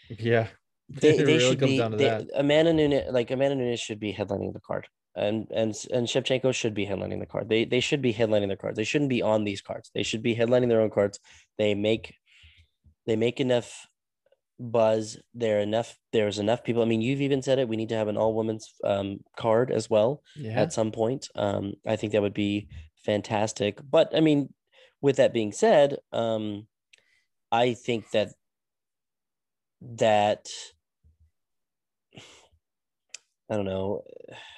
[0.09, 0.47] yeah.
[0.93, 1.77] They, they really should be.
[1.77, 2.27] down to They, that.
[2.35, 6.73] Amanda Nunes, like Amanda Nunes, should be headlining the card, and and and Shevchenko should
[6.73, 7.47] be headlining the card.
[7.47, 8.75] They they should be headlining their cards.
[8.75, 9.89] They shouldn't be on these cards.
[9.95, 11.17] They should be headlining their own cards.
[11.57, 12.13] They make
[13.07, 13.87] they make enough
[14.61, 15.17] buzz.
[15.33, 15.97] There enough.
[16.13, 16.81] There's enough people.
[16.81, 17.67] I mean, you've even said it.
[17.67, 20.61] We need to have an all women's um, card as well Yeah.
[20.61, 21.27] at some point.
[21.35, 22.67] Um, I think that would be
[23.05, 23.79] fantastic.
[23.89, 24.53] But I mean,
[25.01, 26.67] with that being said, um,
[27.51, 28.29] I think that
[29.81, 30.47] that
[33.49, 34.03] I don't know.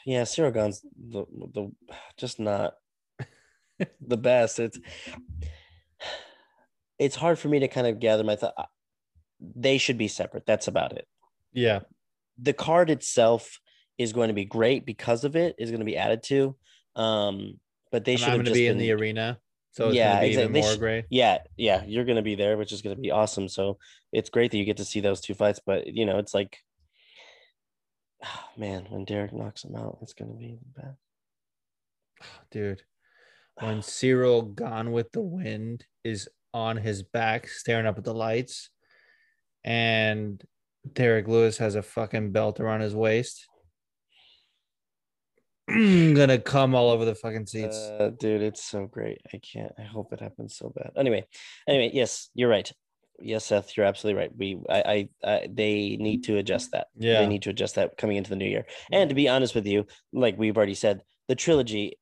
[0.06, 1.72] Yeah, Gane's the the
[2.18, 2.74] just not
[4.02, 4.60] the best.
[4.60, 4.78] It's
[7.00, 8.70] it's hard for me to kind of gather my thought.
[9.56, 10.46] They should be separate.
[10.46, 11.08] That's about it
[11.54, 11.82] yeah.
[12.42, 13.60] the card itself
[13.98, 16.56] is going to be great because of it is going to be added to
[16.96, 17.60] um
[17.92, 19.38] but they should I'm have going to just be been, in the arena,
[19.72, 20.50] so it's Yeah, be exactly.
[20.50, 21.06] even more should- great.
[21.10, 23.78] yeah yeah you're going to be there which is going to be awesome so
[24.12, 26.58] it's great that you get to see those two fights but you know it's like
[28.26, 30.96] oh, man when derrick knocks him out it's going to be bad
[32.52, 32.82] dude.
[33.60, 38.70] When Cyril gone with the wind is on his back staring up at the lights,
[39.64, 40.42] and
[40.94, 43.48] Derrick Lewis has a fucking belt around his waist.
[45.68, 47.78] gonna come all over the fucking seats.
[47.78, 51.26] uh, dude it's so great i can't i hope it happens so bad anyway
[51.70, 52.70] anyway yes you're right
[53.20, 57.20] yes seth you're absolutely right we i i, I they need to adjust that yeah,
[57.20, 58.66] they need to adjust that coming into the new year.
[58.92, 61.98] And to be honest with you, like we've already said, the trilogy,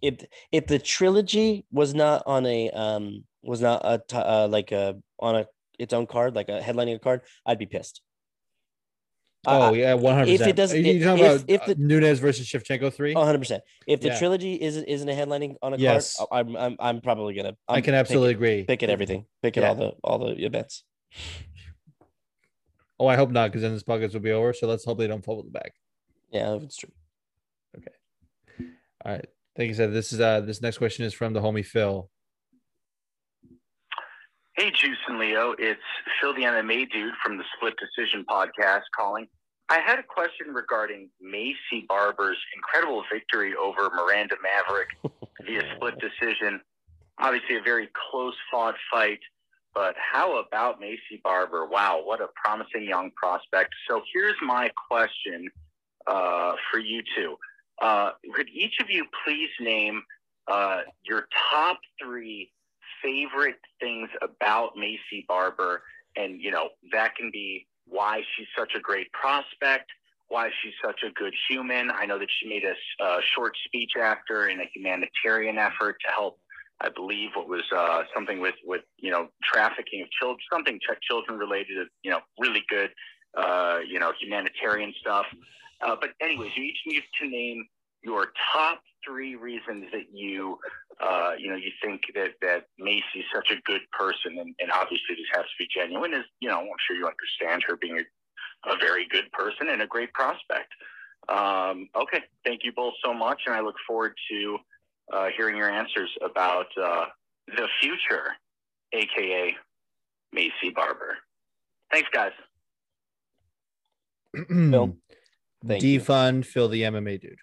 [0.00, 4.96] if if the trilogy was not on a um was not a uh, like a
[5.18, 5.46] on a
[5.78, 8.02] its own card, like a headlining a card, I'd be pissed.
[9.46, 11.74] oh I- yeah, one hundred if it doesn't- you talking if- about if uh, the-
[11.76, 13.14] Nunes versus Shevchenko three?
[13.14, 13.62] Oh, 100 percent.
[13.86, 14.18] If the Yeah.
[14.18, 16.16] trilogy isn't isn't a headlining on a Yes.
[16.16, 17.56] card, I'm I'm I'm probably gonna.
[17.68, 18.64] I'm I can absolutely pick, agree.
[18.64, 19.26] pick at everything.
[19.42, 19.68] Pick at Yeah.
[19.68, 20.82] all the all the events.
[23.00, 24.52] Oh, I hope not, because then this podcast will be over.
[24.52, 25.70] So let's hope they don't fumble the bag.
[26.32, 26.90] Yeah, if it's true.
[27.76, 27.92] Okay.
[29.04, 29.24] All right.
[29.56, 29.92] Thank you, said.
[29.92, 32.10] This is uh this next question is from the homie Phil.
[34.58, 35.54] Hey, Juice and Leo.
[35.56, 35.80] It's
[36.20, 39.28] Phil the MMA dude from the Split Decision podcast calling.
[39.68, 44.88] I had a question regarding Maycee Barber's incredible victory over Miranda Maverick
[45.46, 46.60] via split decision.
[47.20, 49.20] Obviously, a very close fought fight,
[49.76, 51.64] but how about Maycee Barber?
[51.64, 53.72] Wow, what a promising young prospect.
[53.88, 55.48] So here's my question
[56.08, 57.36] uh, for you two.
[57.80, 60.02] Uh, could each of you please name
[60.48, 62.50] uh, your top three
[63.02, 65.82] favorite things about Maycee Barber?
[66.16, 69.90] And, you know, that can be why she's such a great prospect,
[70.28, 71.90] why she's such a good human.
[71.90, 76.12] I know that she made a uh, short speech after in a humanitarian effort to
[76.12, 76.38] help,
[76.80, 81.00] I believe, what was uh, something with, with, you know, trafficking of children, something ch-
[81.02, 82.90] children related, you know, really good,
[83.36, 85.26] uh, you know, humanitarian stuff.
[85.80, 87.66] Uh, but anyways, you each need to name
[88.02, 90.58] your top three reasons that you,
[91.00, 95.16] uh, you know, you think that that Maycee's such a good person, and, and obviously
[95.16, 96.14] this has to be genuine.
[96.14, 99.82] Is you know, I'm sure you understand her being a, a very good person and
[99.82, 100.72] a great prospect.
[101.28, 104.58] Um, okay, thank you both so much, and I look forward to
[105.12, 107.06] uh, hearing your answers about uh,
[107.48, 108.32] the future,
[108.92, 109.56] aka
[110.34, 111.16] Maycee Barber.
[111.90, 112.32] Thanks, guys.
[114.48, 114.96] Phil,
[115.66, 116.00] thank you.
[116.00, 117.38] Defund Phil the MMA dude.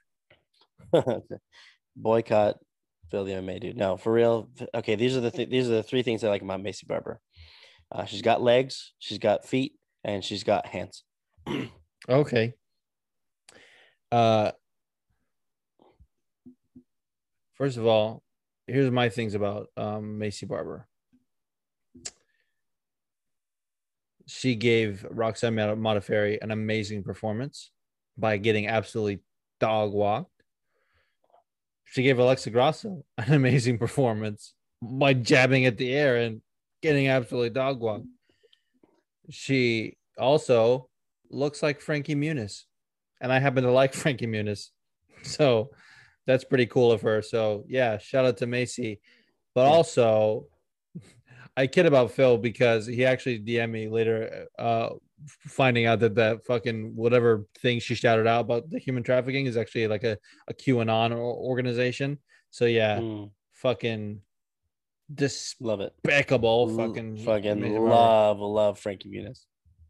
[1.96, 2.58] Boycott
[3.12, 3.78] MMA dude.
[3.78, 4.50] No, for real.
[4.74, 7.20] Okay, these are the th- these are the three things I like about Maycee Barber.
[7.92, 9.74] Uh, she's got legs, she's got feet,
[10.04, 11.04] and she's got hands.
[12.08, 12.54] Okay.
[14.12, 14.52] Uh
[17.56, 18.22] first of all,
[18.68, 20.88] here's my things about um Maycee Barber.
[24.28, 27.72] She gave Roxanne Modafferi an amazing performance
[28.16, 29.24] by getting absolutely
[29.60, 30.35] dog walked.
[31.86, 36.42] She gave Alexa Grasso an amazing performance by jabbing at the air and
[36.82, 38.06] getting absolutely dog walked.
[39.30, 40.90] She also
[41.30, 42.64] looks like Frankie Muniz,
[43.22, 44.70] and I happen to like Frankie Muniz,
[45.24, 45.70] so
[46.28, 47.22] that's pretty cool of her.
[47.22, 49.00] So yeah, shout out to Maycee,
[49.54, 50.48] but also
[51.58, 54.90] I kid about Phil because he actually DM me later, uh,
[55.28, 59.58] finding out that that fucking whatever thing she shouted out about the human trafficking is
[59.58, 62.18] actually like a a QAnon organization.
[62.52, 64.22] So yeah, Mm, fucking
[65.60, 65.94] love it.
[66.04, 69.46] despicable, L- fucking fucking Maycee love, love Frankie Muniz.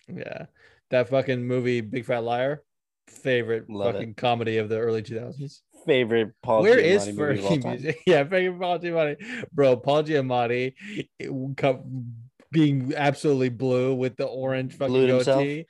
[0.08, 0.46] Yeah,
[0.90, 2.64] that fucking movie, Big Fat Liar,
[3.08, 4.00] favorite Love it.
[4.00, 5.62] fucking comedy of the early 2000s.
[5.86, 7.88] Favorite Paul Where is Giamatti all Frankie.
[7.88, 7.96] Muniz?
[8.08, 9.78] Yeah, favorite Paul Giamatti, bro.
[9.78, 10.74] Paul Giamatti
[11.20, 12.16] it come-
[12.56, 15.42] being absolutely blue with the orange fucking himself.
[15.42, 15.66] goatee.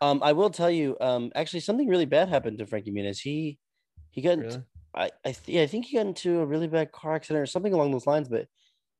[0.00, 3.20] Um, I will tell you, um, actually, something really bad happened to Frankie Muniz.
[3.20, 3.58] He
[4.10, 4.62] he got, Really?
[4.94, 7.46] I I, th- yeah, I think he got into a really bad car accident or
[7.46, 8.28] something along those lines.
[8.28, 8.46] But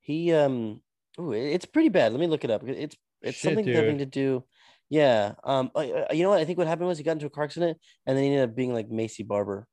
[0.01, 0.83] he, um,
[1.19, 2.13] ooh, it's pretty bad.
[2.13, 2.63] Let me look it up.
[2.69, 4.45] It's it's Shit, something having to do.
[4.91, 5.33] Yeah.
[5.43, 5.71] Um.
[5.77, 6.41] You know what?
[6.41, 8.51] I think what happened was he got into a car accident and then he ended
[8.51, 9.67] up being like Maycee Barber.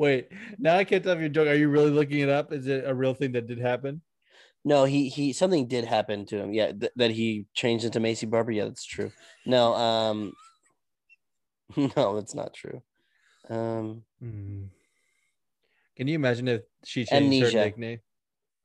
[0.00, 0.28] Wait,
[0.58, 1.52] now I can't tell if you're joking.
[1.52, 2.52] Are you really looking it up?
[2.54, 4.00] Is it a real thing that did happen?
[4.64, 6.54] No, he he something did happen to him.
[6.54, 8.50] Yeah, th- that he changed into Maycee Barber.
[8.50, 9.12] Yeah, that's true.
[9.44, 10.32] No, um,
[11.76, 12.80] no, that's not true.
[13.50, 14.68] Um, Hmm.
[15.96, 18.00] Can you imagine if she changed her nickname?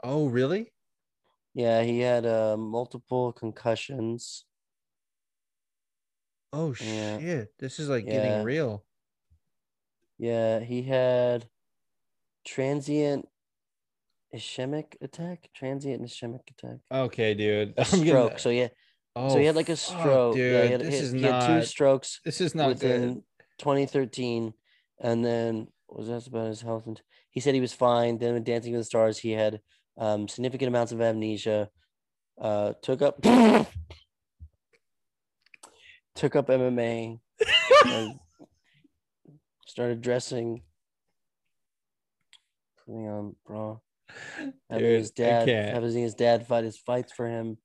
[0.02, 0.72] Oh, really?
[1.54, 4.46] yeah, he had uh multiple concussions.
[6.54, 7.20] Oh Yeah.
[7.20, 7.58] shit!
[7.60, 8.14] This is like Yeah.
[8.14, 8.85] getting real.
[10.18, 11.48] Yeah, he had
[12.46, 13.28] transient
[14.34, 15.50] ischemic attack.
[15.56, 16.78] Transient ischemic attack.
[16.92, 17.74] Okay, dude.
[17.78, 18.06] A stroke.
[18.30, 18.68] gonna- So yeah,
[19.18, 20.36] Oh, so he had like a fuck, stroke.
[20.36, 20.52] dude.
[20.54, 21.48] yeah, he had, this he is he not.
[21.48, 23.24] two strokes This is not within good.
[23.60, 24.54] 2013,
[25.00, 26.86] and then was that about his health?
[26.86, 28.18] And he said he was fine.
[28.18, 29.62] Then with Dancing with the Stars, he had
[29.98, 31.70] um, significant amounts of amnesia.
[32.42, 33.22] Uh, took up
[36.16, 37.20] took up MMA.
[39.76, 40.62] started dressing.
[42.86, 43.80] Putting on bra.
[44.70, 47.58] Having Dude, his dad having his dad fight his fights for him.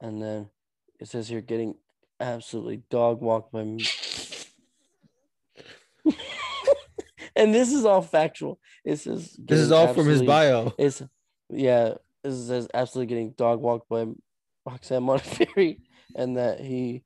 [0.00, 0.50] And then
[1.00, 1.74] it says here getting
[2.20, 3.84] absolutely dog walked by me.
[7.34, 8.60] and this is all factual.
[8.84, 10.72] It says This is all from his bio.
[10.78, 11.02] It's
[11.50, 14.06] yeah, this says absolutely getting dog walked by
[14.64, 15.80] Roxanne Modafferi,
[16.14, 17.02] and that he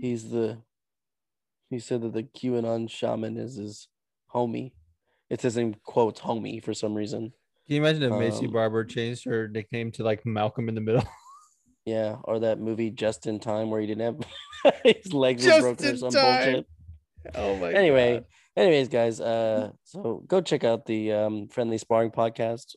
[0.00, 0.58] he's the
[1.72, 3.88] he said that the QAnon shaman is his
[4.34, 4.72] homie.
[5.30, 7.32] It says in quotes homie for some reason.
[7.66, 10.80] Can you imagine if Maycee Um, Barber changed her nickname to like Malcolm in the
[10.80, 11.04] Middle?
[11.84, 14.02] Yeah, or that movie Just in Time where he didn't
[14.62, 16.22] have his legs were broken or some Time.
[16.44, 16.66] bullshit.
[17.34, 18.24] Oh my Anyway, God.
[18.56, 22.76] anyways, guys, uh, so go check out the um, Friendly Sparring podcast.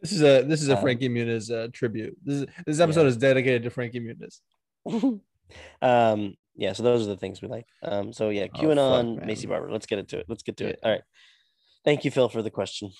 [0.00, 2.16] This is a this is a Um, Frankie Muniz uh, tribute.
[2.24, 3.08] This is, this episode Yeah.
[3.08, 4.40] is dedicated to Frankie Muniz.
[5.82, 7.66] um, yeah, so those are the things we like.
[7.82, 9.48] Um, so yeah, Oh, QAnon, fuck, Maycee.
[9.48, 9.70] Barber.
[9.70, 10.26] Let's get into it.
[10.28, 10.78] Let's get to it.
[10.82, 11.02] All right.
[11.84, 12.90] Thank you, Phil, for the question.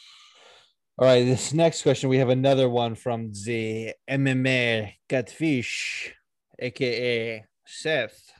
[0.98, 6.14] All right, this next question we have another one from the MMA Catfish,
[6.58, 8.32] aka Seth,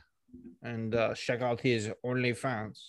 [0.63, 2.79] and uh, check out his OnlyFans.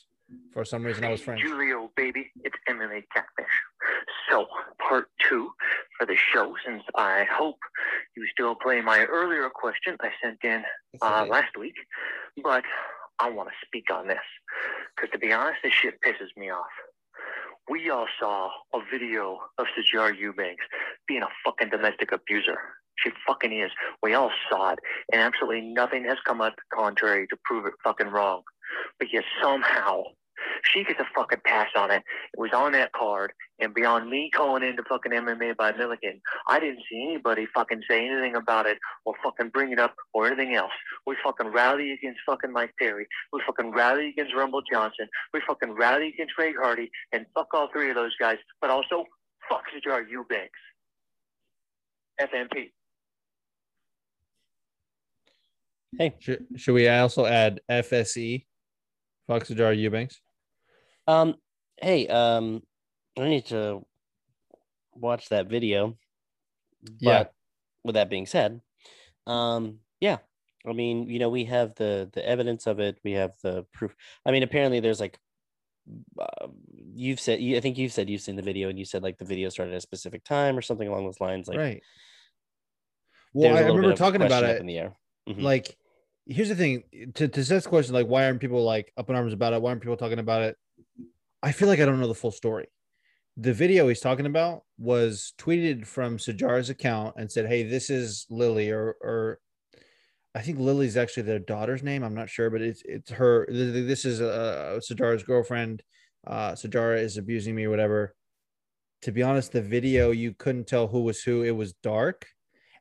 [0.53, 1.43] For some reason, I was friends.
[1.43, 3.53] Julio, baby, it's MMA Catfish.
[4.31, 4.47] So,
[4.79, 5.51] part two
[5.99, 7.59] for the show, since I hope
[8.17, 10.63] you still play my earlier question I sent in
[11.03, 11.31] uh, okay.
[11.31, 11.75] last week,
[12.43, 12.65] but
[13.19, 14.19] I want to speak on this
[14.95, 16.67] because, to be honest, this shit pisses me off.
[17.71, 20.65] We all saw a video of Sajar Eubanks
[21.07, 22.59] being a fucking domestic abuser.
[22.97, 23.71] She fucking is.
[24.03, 24.79] We all saw it,
[25.13, 28.43] and absolutely nothing has come up contrary to prove it fucking wrong.
[28.99, 30.03] But yet somehow
[30.63, 32.03] she gets a fucking pass on it.
[32.33, 36.61] It was on that card, and beyond me calling into fucking MMA by Milligan, I
[36.61, 40.55] didn't see anybody fucking say anything about it or fucking bring it up or anything
[40.55, 40.73] else.
[41.07, 43.07] We fucking rally against fucking Mike Perry.
[43.33, 45.09] We fucking rally against Rumble Johnson.
[45.33, 48.39] We fucking rally against Ray Hardy, and fuck all three of those guys.
[48.61, 49.05] But also,
[49.49, 50.59] fuck Sajar Eubanks.
[52.21, 52.71] FMP.
[55.97, 58.45] Hey, Should, should we also add FSE,
[59.27, 60.21] Fox Jar Eubanks?
[61.09, 61.37] Um,
[61.81, 62.63] hey, um,
[63.19, 63.85] I need to
[64.95, 65.97] watch that video.
[67.01, 67.25] Yeah.
[67.85, 68.61] With that being said,
[69.27, 70.19] um, yeah,
[70.67, 72.99] I mean, you know, we have the the evidence of it.
[73.05, 73.95] We have the proof.
[74.27, 75.19] I mean, apparently, there's like,
[76.19, 79.17] uh, you've said, I think you've said you've seen the video, and you said like
[79.17, 81.49] the video started at a specific time or something along those lines.
[81.49, 81.83] Like, right.
[83.33, 84.61] Well, I remember talking about it.
[84.61, 84.97] in the air.
[85.29, 85.43] Mhm.
[85.43, 85.77] Like,
[86.29, 86.85] here's the thing
[87.15, 89.63] to, to Seth's question, like, why aren't people like up in arms about it?
[89.63, 90.57] Why aren't people talking about it?
[91.43, 92.67] I feel like I don't know the full story.
[93.37, 98.27] The video he's talking about was tweeted from Sajar's account and said, Hey, this is
[98.31, 99.39] Lily, or, or
[100.35, 102.03] I think Lily's actually their daughter's name.
[102.03, 103.47] I'm not sure, but it's, it's her.
[103.47, 105.83] th- th- This is uh, Sajar's girlfriend.
[106.27, 108.15] Uh, Sijara is abusing me, whatever.
[109.03, 111.43] To be honest, the video, you couldn't tell who was who.
[111.43, 112.27] It was dark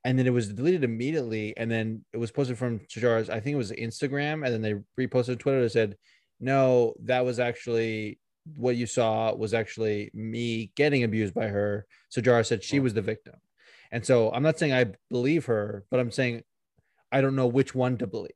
[0.08, 3.56] and then it was deleted immediately and then it was posted from Shajar's I think
[3.56, 5.98] it was Instagram and then they reposted Twitter that said
[6.40, 8.18] no that was actually
[8.56, 11.86] what you saw was actually me getting abused by her.
[12.16, 13.36] Sijara said she was the victim.
[13.92, 16.44] And so I'm not saying I believe her but I'm saying
[17.12, 18.32] I don't know which one to believe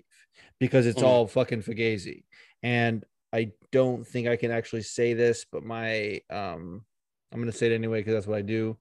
[0.59, 1.05] because it's Mm.
[1.05, 2.25] all fucking fugazi.
[2.61, 6.83] And I don't think I can actually say this but my um
[7.31, 8.77] I'm going to say it anyway because that's what I do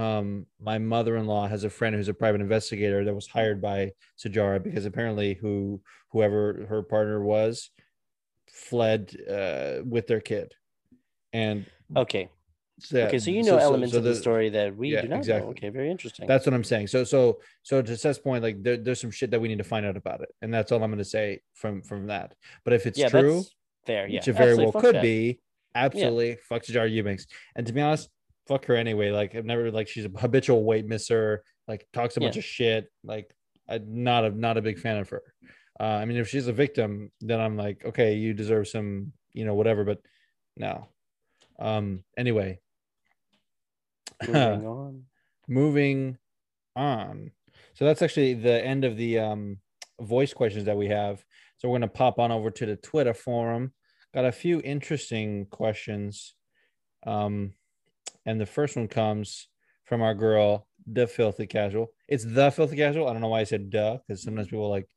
[0.00, 4.62] um my mother-in-law has a friend who's a private investigator that was hired by Sijara
[4.62, 5.80] because apparently who
[6.12, 7.70] whoever her partner was
[8.50, 10.54] fled uh with their kid
[11.32, 11.66] and
[11.96, 12.28] okay,
[12.80, 15.18] so, okay, so you know elements of the, the- story that we yeah, do not
[15.18, 15.46] exactly.
[15.46, 15.50] know.
[15.50, 16.26] Okay, very interesting.
[16.26, 19.30] that's what i'm saying so so so to Seth's point like there, there's some shit
[19.30, 21.40] that we need to find out about it and that's all i'm going to say
[21.54, 23.44] from from that but if it's yeah, true
[23.86, 24.08] there.
[24.08, 25.02] Yeah, which it very well could that.
[25.02, 25.40] be
[25.74, 28.08] absolutely fuck Sijara Eubanks and to be honest
[28.46, 29.10] fuck her anyway.
[29.10, 32.90] Like i've never like she's a habitual weight misser like talks a bunch of shit.
[33.04, 33.34] Like
[33.68, 35.22] i'm not a not a big fan of her.
[35.78, 39.46] Uh, i mean if she's a victim then i'm like okay you deserve some you
[39.46, 40.00] know whatever but
[40.56, 40.88] no.
[41.58, 42.58] Um anyway.
[44.28, 45.04] Moving on.
[45.48, 46.18] moving
[46.76, 47.30] on.
[47.74, 49.58] So that's actually the end of the um
[50.00, 51.24] voice questions that we have.
[51.58, 53.72] So we're going to pop on over to the twitter forum.
[54.14, 56.34] Got a few interesting questions.
[57.06, 57.52] Um
[58.26, 59.48] and the first one comes
[59.84, 63.44] from our girl the filthy casual it's the filthy casual i don't know why i
[63.44, 64.88] said duh because sometimes people like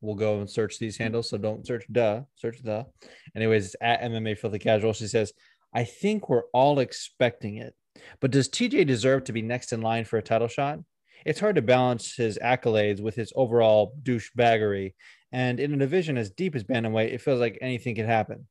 [0.00, 2.86] will go and search these handles so don't search duh search the
[3.34, 5.32] anyways it's at mma filthy casual she says
[5.74, 7.74] i think we're all expecting it
[8.20, 10.80] but does TJ deserve to be next in line for a title shot?
[11.24, 14.94] It's hard to balance his accolades with his overall douchebaggery.
[15.32, 18.48] And in a division as deep as Bantamweight, it feels like anything could happen.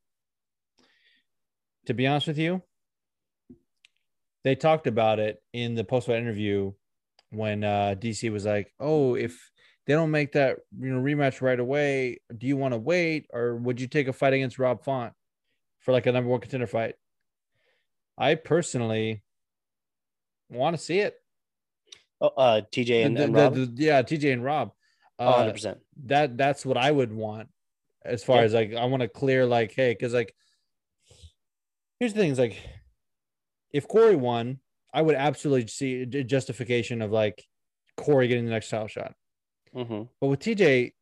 [1.88, 2.62] To be honest with you,
[4.50, 6.74] they talked about it in the post fight interview
[7.30, 9.52] when uh, DC was like, "Oh, if
[9.86, 13.56] they don't make that you know rematch right away, do you want to wait, or
[13.58, 15.14] would you take a fight against Rob Font
[15.80, 16.96] for like a number one contender fight?"
[18.18, 19.24] I personally
[20.50, 21.16] want to see it.
[22.20, 23.54] Oh, uh, TJ and, The- and Rob.
[23.54, 24.72] the- yeah, TJ and Rob.
[25.20, 25.78] Uh, 100%.
[26.08, 27.50] That that's what I would want
[28.04, 28.44] as far Yeah.
[28.44, 30.34] as like I want to clear like hey because like
[32.00, 32.58] here's the thing is like
[33.72, 34.60] if Corey won,
[34.94, 37.46] I would absolutely see a justification of like
[37.98, 39.14] Corey getting the next title shot.
[39.74, 40.94] hmm But with TJ,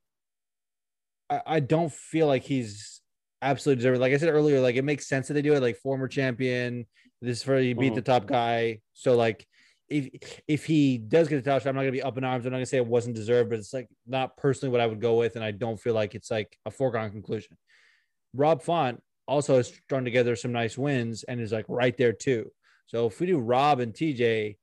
[1.29, 3.01] I, I don't feel like he's
[3.41, 4.01] absolutely deserving.
[4.01, 5.61] Like I said earlier, like it makes sense that they do it.
[5.61, 6.85] Like former champion,
[7.21, 7.95] this is where he beat Mhm.
[7.95, 8.81] the top guy.
[8.93, 9.47] So like
[9.89, 12.45] if if he does get the title shot, I'm not gonna be up in arms.
[12.45, 15.01] I'm not gonna say it wasn't deserved, but it's like not personally what I would
[15.01, 17.57] go with, and I don't feel like it's like a foregone conclusion.
[18.33, 22.51] Rob Font also has strung together some nice wins and is like right there too.
[22.87, 24.57] So if we do Rob and TJ,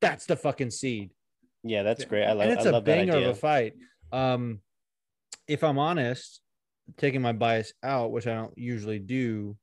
[0.00, 1.10] that's the fucking seed
[1.64, 2.24] Yeah, that's great.
[2.26, 2.48] I love.
[2.48, 3.74] and it's I a banger of a fight.
[4.12, 4.60] Um,
[5.48, 6.40] if I'm honest,
[6.96, 9.56] taking my bias out, which I don't usually do,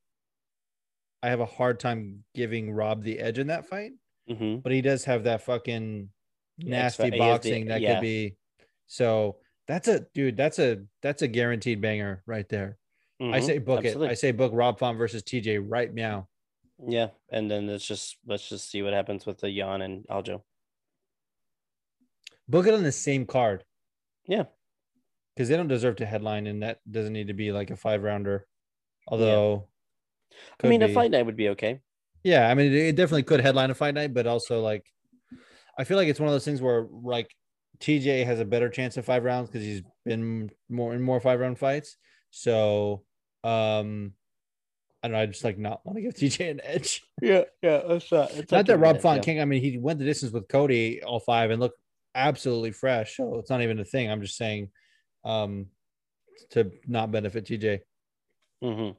[1.21, 3.91] I have a hard time giving Rob the edge in that fight.
[4.27, 6.09] hmm But he does have that fucking
[6.59, 7.95] nasty he has the- boxing that yeah.
[7.95, 8.35] could be.
[8.87, 9.37] So
[9.67, 10.35] that's a dude.
[10.37, 12.77] That's a that's a guaranteed banger right there.
[13.21, 13.43] I Mhm.
[13.45, 13.95] say book it.
[13.97, 16.27] I say book Rob Font versus TJ right now.
[16.87, 20.41] Yeah, and then let's just let's just see what happens with the Yan and Aljo.
[22.47, 23.63] Book it on the same card.
[24.27, 24.43] Yeah.
[25.35, 28.03] Because they don't deserve to headline, and that doesn't need to be like a five
[28.03, 28.45] rounder.
[29.07, 29.67] Although,
[30.31, 31.81] I could mean, a fight night would be okay.
[32.23, 34.85] Yeah, I mean, it- it definitely could headline a fight night, but also like,
[35.77, 37.33] I feel like it's one of those things where like
[37.79, 41.39] TJ has a better chance of five rounds because he's been more in more five
[41.39, 41.97] round fights.
[42.29, 43.03] So,
[43.43, 44.13] um,
[45.03, 45.21] I don't know.
[45.21, 47.03] I just like not want to give TJ an edge.
[47.21, 47.81] Yeah, yeah.
[47.85, 48.31] That's not.
[48.31, 49.41] It's Not that Rob Font can't.
[49.41, 51.77] I mean, he went the distance with Cody all five and looked
[52.15, 53.17] absolutely fresh.
[53.17, 54.09] So it's not even a thing.
[54.09, 54.69] I'm just saying,
[55.25, 55.67] um,
[56.51, 57.79] to not benefit TJ.
[58.61, 58.91] hmm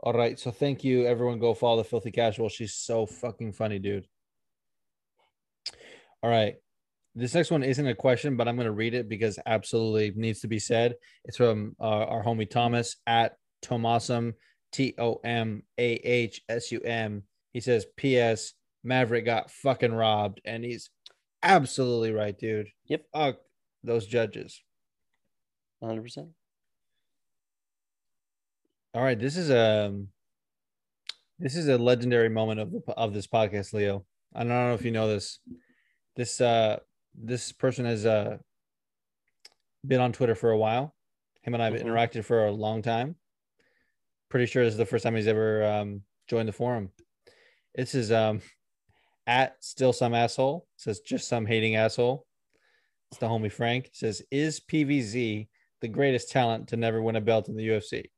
[0.00, 0.38] All right.
[0.38, 1.40] So thank you, everyone.
[1.40, 2.48] Go follow the Filthy Casual.
[2.48, 4.06] She's so fucking funny, dude.
[6.22, 6.54] All right.
[7.16, 10.40] This next one isn't a question, but I'm going to read it because absolutely needs
[10.42, 10.94] to be said.
[11.24, 13.32] It's from uh, our homie Thomas at
[13.62, 14.34] Tomasum,
[14.72, 17.22] T O M A H S U M.
[17.52, 18.52] He says, P.S.
[18.84, 20.40] Maverick got fucking robbed.
[20.44, 20.90] And he's
[21.42, 22.68] absolutely right, dude.
[22.86, 23.04] Yep.
[23.12, 23.36] Fuck
[23.82, 24.62] those judges.
[25.80, 26.02] 100.
[26.02, 26.28] percent
[28.94, 29.94] All right, this is a
[31.38, 34.04] this is a legendary moment of the of this podcast, Leo.
[34.34, 35.38] I don't know if you know this.
[36.16, 36.78] This uh
[37.14, 38.38] this person has uh
[39.86, 40.94] been on Twitter for a while.
[41.42, 41.84] Him and I have Mhm.
[41.84, 43.16] interacted for a long time.
[44.30, 46.90] Pretty sure this is the first time he's ever um joined the forum.
[47.74, 48.40] This is um
[49.26, 52.26] at still some asshole says just some hating asshole.
[53.10, 55.48] It's the homie Frank says is PVZ
[55.80, 58.00] the greatest talent to never win a belt in the UFC?
[58.00, 58.10] If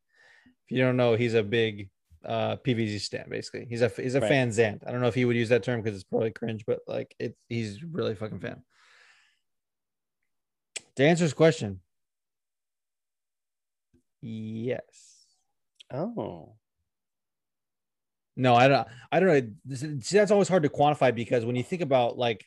[0.70, 1.90] you don't know, he's a big
[2.24, 3.26] uh PVZ stan.
[3.30, 4.28] Basically, he's a he's a Right.
[4.28, 4.86] fan zant.
[4.86, 7.14] I don't know if he would use that term because it's probably cringe, but like
[7.18, 8.62] it, he's really a fucking fan.
[10.96, 11.80] To answer his question,
[14.20, 15.09] yes.
[15.92, 16.54] Oh.
[18.36, 18.88] No, I don't.
[19.12, 19.76] I don't know.
[20.00, 22.46] See, that's always hard to quantify because when you think about like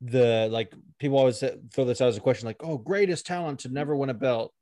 [0.00, 1.42] the like people always
[1.72, 4.52] throw this out as a question, like, "Oh, greatest talent to never win a belt."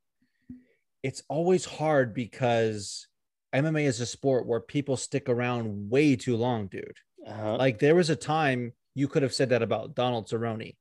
[1.03, 3.07] It's always hard because
[3.55, 6.99] MMA is a sport where people stick around way too long, dude.
[7.27, 7.57] Uh-huh.
[7.57, 10.77] Like there was a time you could have said that about Donald Cerrone.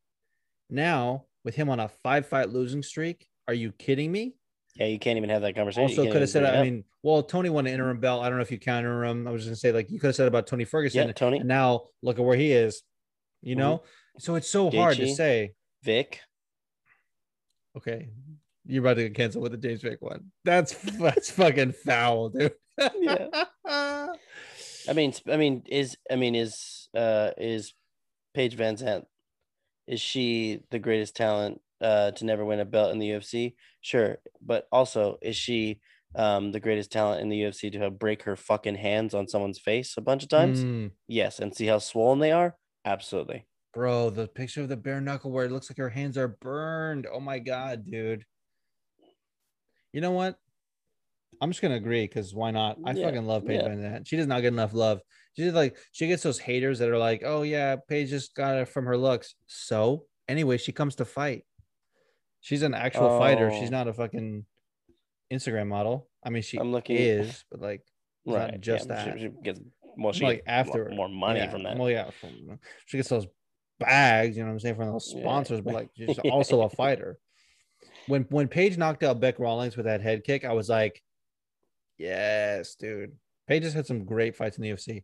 [0.70, 4.36] Now, with him on a five fight losing streak, are you kidding me?
[4.76, 6.00] Yeah, you can't even have that conversation.
[6.00, 8.24] Also, could have said, I mean, well, Tony won an interim belt.
[8.24, 9.28] I don't know if you counter him.
[9.28, 11.08] I was just gonna say, like, you could have said about Tony Ferguson.
[11.08, 11.40] Yeah, Tony.
[11.40, 12.82] And now look at where he is.
[13.42, 13.84] You know,
[14.20, 15.54] so it's so hard to say.
[15.84, 16.20] Vic.
[17.76, 18.10] Okay,
[18.66, 20.32] you're about to get canceled with the James Vick one.
[20.46, 22.54] That's that's fucking foul, dude.
[23.00, 23.46] Yeah.
[24.90, 27.74] I mean, I mean, is I mean, is uh is
[28.34, 29.06] Paige Van Zandt
[29.88, 33.56] is she the greatest talent uh to never win a belt in the UFC?
[33.82, 35.82] Sure, but also is she
[36.16, 39.60] um the greatest talent in the UFC to have break her fucking hands on someone's
[39.60, 40.64] face a bunch of times?
[40.64, 42.58] Mm, Yes, and see how swollen they are?
[42.86, 43.48] Absolutely.
[43.74, 47.08] bro, the picture of the bare knuckle where it looks like her hands are burned.
[47.12, 48.26] Oh my god, dude.
[49.94, 50.38] You know what?
[51.42, 52.78] I'm just gonna agree because why not?
[52.86, 53.68] I Yeah, fucking love Paige yeah.
[53.68, 54.08] Van Zandt.
[54.08, 55.02] She does not get enough love.
[55.36, 58.68] She's like she gets those haters that are like, oh yeah, Paige just got it
[58.68, 59.36] from her looks.
[59.48, 61.46] So anyway, she comes to fight.
[62.42, 63.52] She's an actual fighter.
[63.52, 63.72] She's Oh.
[63.72, 64.46] not a fucking
[65.32, 66.10] Instagram model.
[66.24, 67.82] I mean, she I'm looking- is, but like
[68.26, 69.18] It's not just yeah, that.
[69.20, 69.60] She, she gets
[69.98, 71.78] well, she like gets after more, more money yeah, from that.
[71.78, 73.28] Well, yeah, from, she gets those
[73.80, 75.22] bags, you know what I'm saying, from those Yeah.
[75.24, 77.18] sponsors, but like she's also a fighter.
[78.08, 81.02] When when Paige knocked out Beck Rawlings with that head kick, I was like,
[81.98, 83.12] yes, dude.
[83.48, 85.04] Paige has had some great fights in the UFC.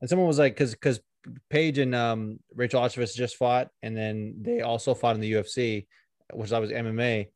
[0.00, 1.00] And someone was like, because because
[1.48, 5.86] Paige and um Rachel Ostovich just fought, and then they also fought in the UFC,
[6.32, 7.28] which I was MMA.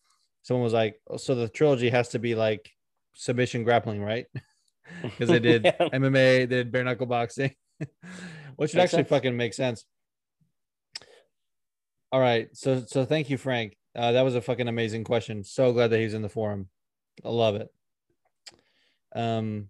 [0.42, 2.70] Someone was like, oh, so the trilogy has to be like
[3.14, 4.26] submission grappling, right?
[5.02, 5.72] because they did Yeah.
[5.78, 7.54] MMA, they did bare knuckle boxing,
[8.56, 9.08] which would actually sense.
[9.08, 9.84] fucking make sense.
[12.10, 13.76] All right, so so thank you, Frank.
[13.94, 15.44] Uh, that was a fucking amazing question.
[15.44, 16.68] So glad that he's in the forum.
[17.24, 17.68] I love it.
[19.14, 19.68] Um,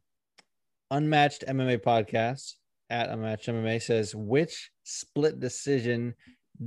[0.90, 2.54] unmatched MMA podcast
[2.90, 6.14] at unmatched MMA says which split decision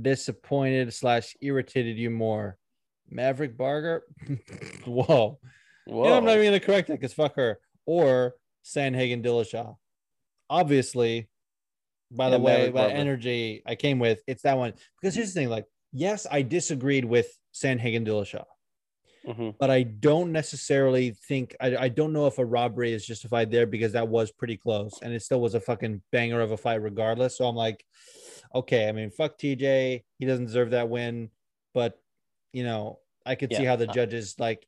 [0.00, 2.58] disappointed slash irritated you more,
[3.10, 4.04] Maverick Barger?
[4.84, 5.38] Whoa.
[5.86, 6.04] Whoa.
[6.08, 7.58] Yeah, I'm not even gonna correct that because fuck her.
[7.86, 9.76] Or Sandhagen Dillashaw.
[10.48, 11.28] Obviously,
[12.10, 12.94] by the Yeah, way, Maverick that Barber.
[12.94, 14.74] energy I came with, it's that one.
[15.00, 18.44] Because here's the thing: like, yes, I disagreed with Sandhagen Dillashaw,
[19.26, 19.56] Mhm.
[19.58, 23.66] but I don't necessarily think I, I don't know if a robbery is justified there
[23.66, 26.82] because that was pretty close and it still was a fucking banger of a fight
[26.82, 27.36] regardless.
[27.38, 27.84] So I'm like,
[28.54, 31.30] okay, I mean, fuck TJ, he doesn't deserve that win,
[31.74, 32.00] but
[32.52, 34.66] you know, I could see how the judges like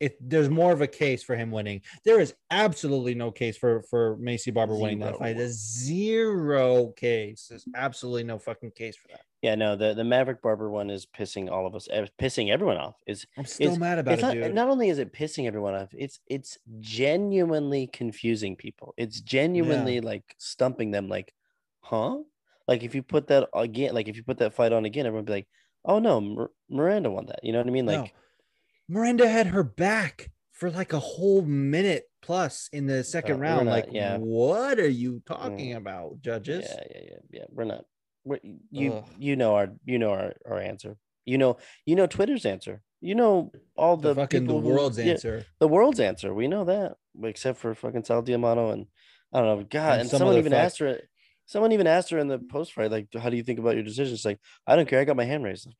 [0.00, 0.16] it.
[0.20, 1.82] There's more of a case for him winning.
[2.04, 5.36] There is absolutely no case for for Maycee Barber winning that fight.
[5.36, 7.46] There's zero case.
[7.48, 9.22] There's absolutely no fucking case for that.
[9.42, 12.78] Yeah, no, the, the Maverick Barber one is pissing all of us, eh, pissing everyone
[12.78, 12.94] off.
[13.06, 14.54] Is I'm still is- mad about it, not, dude.
[14.54, 18.94] not only is it pissing everyone off, it's it's genuinely confusing people.
[18.96, 21.08] It's genuinely like stumping them.
[21.08, 21.34] Like,
[21.80, 22.20] huh?
[22.68, 25.24] Like if you put that again, like if you put that fight on again, everyone
[25.24, 25.48] be like,
[25.84, 27.40] oh no, Mir- Miranda won that.
[27.42, 27.86] You know what I mean?
[27.86, 28.00] No.
[28.02, 28.14] Like,
[28.88, 33.66] Miranda had her back for like a whole minute plus in the second Uh, round.
[33.66, 34.16] not- like, yeah.
[34.18, 35.76] what are you talking Mm.
[35.76, 36.64] about, judges?
[36.68, 37.44] yeah, yeah, yeah, yeah.
[37.50, 37.84] We're not.
[38.24, 38.38] We're,
[38.70, 39.04] you Ugh.
[39.18, 40.96] you know our you know our, our answer.
[41.26, 42.82] You know you know Twitter's answer.
[43.02, 45.44] You know all The, the, fucking the people who- world's yeah, answer.
[45.58, 46.32] the world's answer.
[46.32, 48.86] We know that, except for fucking Sal D'Amato and
[49.32, 49.66] I don't know.
[49.68, 50.60] God, And and, some someone even fuck.
[50.60, 51.00] asked her.
[51.46, 53.82] Someone even asked her in the post fight, like, "How do you think about your
[53.84, 55.00] decision?" She's like, "I don't care.
[55.00, 55.76] I got my hand raised." Like,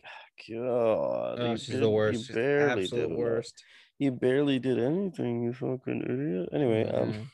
[0.50, 2.28] God, Oh, she's the worst.
[2.28, 3.64] You barely absolute did worst.
[3.98, 5.42] You barely did anything.
[5.44, 6.48] You fucking idiot.
[6.52, 7.26] Anyway, um, Mhm.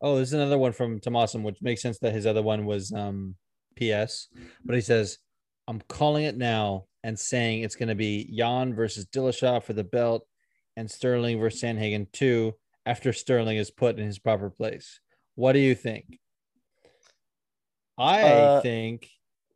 [0.00, 3.36] Oh, there's another one from Tomasum, which makes sense that his other one was um
[3.76, 4.28] PS,
[4.64, 5.18] but he says,
[5.68, 10.26] I'm calling it now and saying it's gonna be Yan versus Dillashaw for the belt
[10.76, 12.54] and Sterling versus Sandhagen 2
[12.86, 15.00] after Sterling is put in his proper place.
[15.34, 16.18] What do you think?
[18.00, 19.08] I Uh, think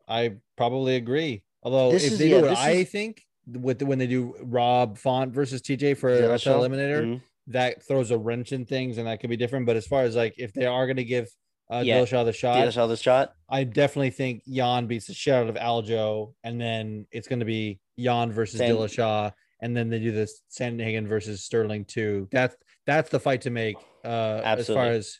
[0.07, 1.43] I probably agree.
[1.63, 4.99] Although if is- they yeah, do what I is- think with when they do Rob
[4.99, 6.61] Font versus TJ for a Dillashaw?
[6.61, 7.23] eliminator, Mhm.
[7.49, 9.65] that throws a wrench in things and that could be different.
[9.67, 11.29] But as far as like if they are going to give
[11.71, 13.33] uh, Yeah, Dillashaw the shot, Dillashaw the shot.
[13.49, 17.47] I definitely think Yan beats the shit out of Aljo, and then it's going to
[17.47, 22.29] be Yan versus San- Dillashaw, and then they do this Sandhagen versus Sterling too.
[22.31, 22.55] That's
[22.87, 24.97] that's the fight to make uh, as far Absolutely.
[24.97, 25.19] as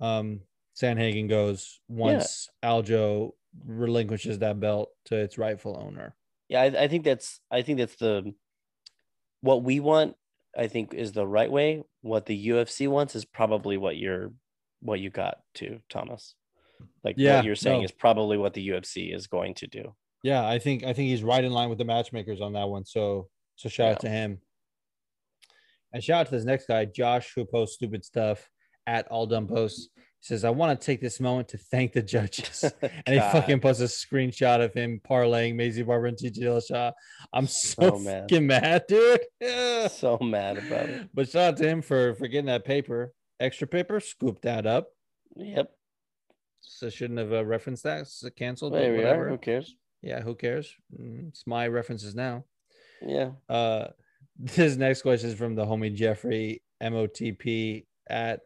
[0.00, 0.40] um
[0.80, 3.30] Sandhagen goes once Aljo
[3.66, 6.14] relinquishes that belt to its rightful owner.
[6.48, 8.34] Yeah, I, I think that's I think that's the
[9.40, 10.16] what we want.
[10.56, 11.82] I think is the right way.
[12.02, 14.32] What the UFC wants is probably what you're
[14.80, 16.34] what you got to Thomas.
[17.02, 17.84] Like Yeah, what you're saying no.
[17.84, 19.94] is probably what the UFC is going to do.
[20.22, 22.84] Yeah, I think I think he's right in line with the matchmakers on that one.
[22.84, 24.38] So so shout out to him.
[25.92, 28.50] And shout out to this next guy, Josh, who posts stupid stuff
[28.86, 29.88] at all dumb posts.
[30.24, 32.64] Says, I want to take this moment to thank the judges.
[32.82, 36.92] and he fucking posts a screenshot of him parlaying Maycee Barber and TJ Dillashaw.
[37.34, 38.22] I'm so, So mad.
[38.22, 39.20] fucking mad, dude.
[39.38, 39.86] Yeah.
[39.88, 41.10] so mad about it.
[41.12, 44.86] But shout out to him for for getting that paper, extra paper, scoop that up.
[45.36, 45.70] Yep.
[46.62, 48.00] So shouldn't have uh, referenced that.
[48.00, 48.72] It's canceled.
[48.72, 49.26] There we whatever.
[49.26, 49.28] are.
[49.28, 49.76] Who cares?
[50.00, 50.74] Yeah, who cares?
[50.98, 52.44] Mm, It's my references now.
[53.06, 53.32] Yeah.
[53.46, 53.88] Uh,
[54.38, 58.40] this next question is from the homie Jeffrey MOTP at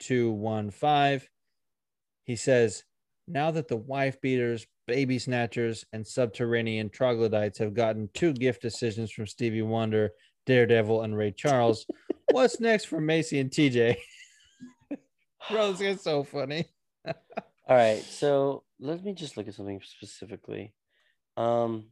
[0.00, 1.22] OR215.
[2.24, 2.84] He says,
[3.28, 9.10] Now that the wife beaters, baby snatchers, and subterranean troglodytes have gotten two gift decisions
[9.10, 10.10] from Stevie Wonder,
[10.46, 11.86] Daredevil, and Ray Charles,
[12.32, 13.96] what's next for Maycee and TJ?
[15.50, 16.66] Bro, this guy's so funny.
[17.06, 20.72] All right, so let me just look at something specifically.
[21.36, 21.86] Um,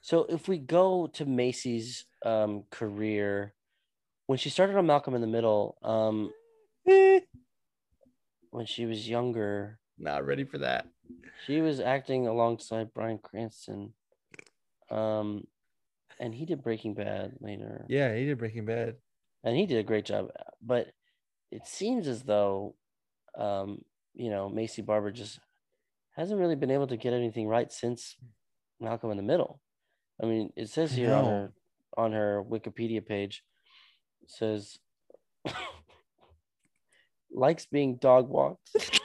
[0.00, 3.54] so if we go to Maycee's um, career,
[4.26, 6.30] when she started on Malcolm in the Middle, um,
[8.50, 10.86] when she was younger, Not ready for that.
[11.46, 13.92] she was acting alongside Bryan Cranston,
[14.90, 15.44] um,
[16.20, 17.84] and he did Breaking Bad later.
[17.88, 18.96] Yeah, he did Breaking Bad.
[19.44, 20.28] and he did a great job.
[20.62, 20.88] But
[21.50, 22.74] it seems as though,
[23.36, 23.82] um,
[24.14, 25.38] you know, Maycee Barber just
[26.16, 28.16] hasn't really been able to get anything right since
[28.80, 29.60] Malcolm in the Middle.
[30.22, 31.52] I mean, it says here on her
[31.96, 33.44] on her Wikipedia page,
[34.22, 34.78] it says
[37.30, 38.70] likes being dog walked.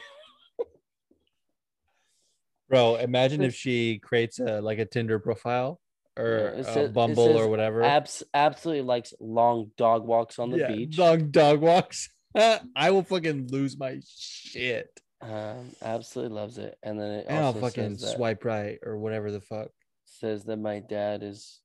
[2.70, 5.80] Bro, imagine if she creates a like a Tinder profile
[6.18, 7.84] or Yeah, says- Bumble or whatever.
[7.84, 10.96] Abs- absolutely likes long dog walks on the Yeah, beach.
[10.98, 12.10] Dog dog walks.
[12.36, 14.90] I will fucking lose my shit.
[15.22, 16.78] Um, absolutely loves it.
[16.84, 19.70] And then it And I'll fucking swipe right or whatever the fuck.
[20.06, 21.60] says that my dad is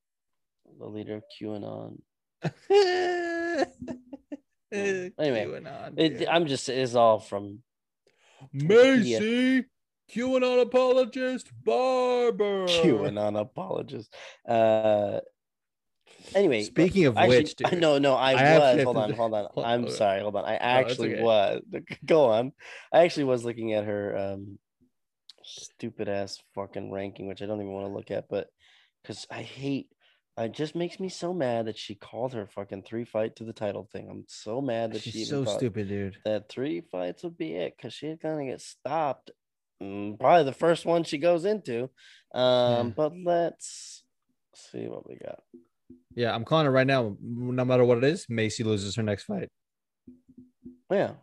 [0.79, 1.99] the leader of QAnon.
[4.71, 5.61] anyway, Anyway,
[5.97, 7.59] It, I'm just it's all from
[8.53, 9.65] Maycee,
[10.11, 12.65] QAnon apologist, barber.
[12.67, 14.13] QAnon apologist.
[14.47, 15.19] Uh,
[16.33, 18.83] anyway, Speaking of actually, which, dude, no, no, I, I was.
[18.83, 19.47] Hold on, hold on.
[19.53, 19.93] hold- I'm okay.
[19.93, 20.21] sorry.
[20.21, 20.45] Hold on.
[20.45, 21.23] I it's actually okay.
[21.23, 21.61] was.
[22.05, 22.53] Go on.
[22.93, 24.59] I actually was looking at her um
[25.43, 28.47] stupid ass fucking ranking, which I don't even want to look at, but
[29.01, 29.89] because I hate.
[30.39, 33.51] It just makes me so mad that she called her fucking three fight to the
[33.53, 34.07] title thing.
[34.09, 36.17] I'm so mad that she she's even so stupid, dude.
[36.23, 39.31] that three fights would be it because she's gonna get stopped.
[39.83, 41.89] mm, Probably the first one she goes into.
[42.33, 42.93] Um, Yeah.
[42.95, 44.03] but let's
[44.55, 45.39] see what we got.
[46.15, 47.17] Yeah, I'm calling it right now.
[47.21, 49.49] No matter what it is, Maycee loses her next fight.
[50.89, 51.15] Yeah.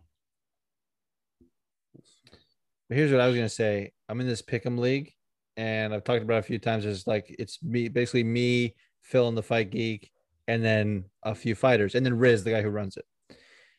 [2.89, 3.93] But here's what I was gonna say.
[4.09, 5.13] I'm in this pick'em league,
[5.57, 6.85] and I've talked about it a few times.
[6.85, 8.75] It's like it's me, basically me,
[9.07, 10.11] Phil, and the Fight Geek,
[10.49, 13.05] and then a few fighters, and then Riz, the guy who runs it.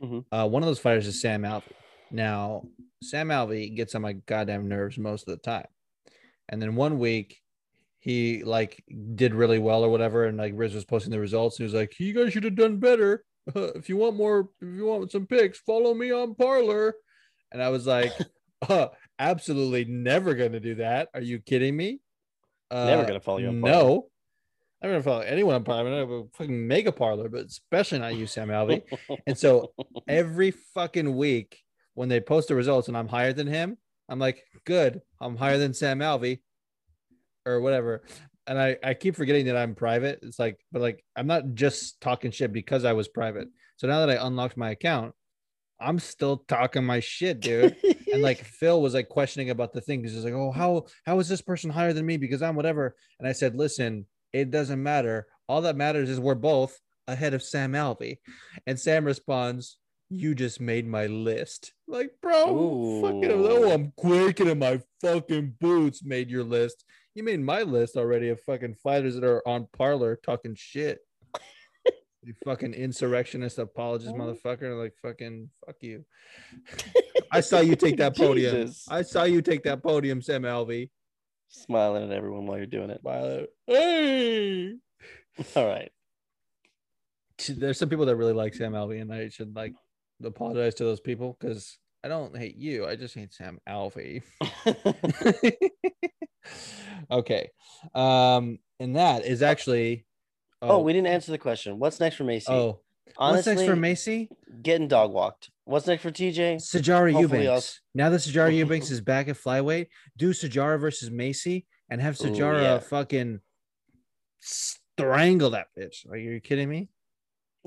[0.02, 0.26] Mhm.
[0.32, 1.74] Uh, one of those fighters is Sam Alvey.
[2.12, 2.64] Now,
[3.04, 5.68] Sam Alvey gets on my goddamn nerves most of the time,
[6.50, 7.42] and then one week
[8.00, 8.84] he like
[9.16, 11.60] did really well or whatever, and like Riz was posting the results.
[11.60, 13.26] And he was like, "You guys should have done better.
[13.56, 16.96] if you want more, if you want some picks, follow me on Parler."
[17.52, 18.14] And I was like,
[18.70, 18.88] uh,
[19.20, 21.10] absolutely never going to do that.
[21.14, 22.00] Are you kidding me?
[22.70, 23.78] Uh, Never gonna follow you on Parler.
[23.78, 24.08] No.
[24.82, 25.90] I'm going to follow anyone on Parler.
[25.90, 28.84] I'm going to fucking make a Parler, but especially not you, Sam Alvey.
[29.26, 29.72] and so
[30.08, 31.60] every fucking week
[31.96, 33.78] when they post the results and I'm higher than him,
[34.08, 35.02] I'm like, good.
[35.20, 36.42] I'm higher than Sam Alvey
[37.46, 38.04] or whatever.
[38.46, 40.20] And I, I keep forgetting that I'm private.
[40.22, 43.48] It's like, but like, I'm not just talking shit because I was private.
[43.78, 45.14] So now that I unlocked my account,
[45.80, 47.76] I'm still talking my shit, dude.
[48.12, 51.20] and like Phil was like questioning about the thing because he's like, oh, how how
[51.20, 52.96] is this person higher than me because I'm whatever?
[53.20, 54.06] And I said, listen,
[54.38, 55.28] it doesn't matter.
[55.48, 58.18] All that matters is we're both ahead of Sam Alvey.
[58.66, 59.78] And Sam responds,
[60.10, 61.74] you just made my list.
[61.88, 66.04] Like, bro, fucking oh, I'm quaking in my fucking boots.
[66.04, 66.86] Made your list.
[67.16, 71.00] You made my list already of fucking fighters that are on Parler talking shit.
[72.24, 74.82] you fucking insurrectionist apologist motherfucker.
[74.82, 76.06] Like fucking fuck you.
[77.32, 78.68] I saw you take that podium.
[78.68, 78.86] Jesus.
[78.90, 80.90] I saw you take that podium, Sam Alvey.
[81.50, 83.02] Smiling at everyone while you're doing it.
[83.02, 83.46] Smile.
[83.66, 84.74] Hey.
[85.56, 85.92] All right.
[87.48, 89.74] There's some people that really like Sam Alvey, and I should like
[90.24, 92.88] apologize to those people because I don't hate you.
[92.88, 94.24] I just hate Sam Alvey.
[97.12, 97.50] okay.
[97.94, 100.08] Um, and that is actually
[100.62, 101.80] Oh, we didn't answer the question.
[101.80, 102.50] What's next for Maycee?
[102.50, 102.80] Oh,
[103.18, 104.30] honestly, what's next for Maycee?
[104.64, 105.52] Getting dog walked.
[105.68, 106.56] What's next for TJ?
[106.58, 107.82] Sijara Hopefully Eubanks.
[107.94, 112.24] Now that Sijara Eubanks is back at flyweight, do Sijara versus Maycee and have Ooh,
[112.24, 112.80] Sijara yeah.
[112.80, 113.42] fucking
[114.40, 116.10] strangle that bitch.
[116.10, 116.90] Are you kidding me?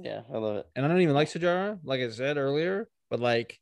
[0.03, 0.67] Yeah, I love it.
[0.75, 3.59] And I don't even like Sijara, like I said earlier, but like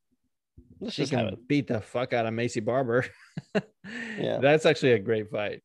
[0.81, 3.05] Let's she can beat the fuck out of Maycee Barber.
[4.19, 4.39] Yeah.
[4.39, 5.62] That's actually a great fight.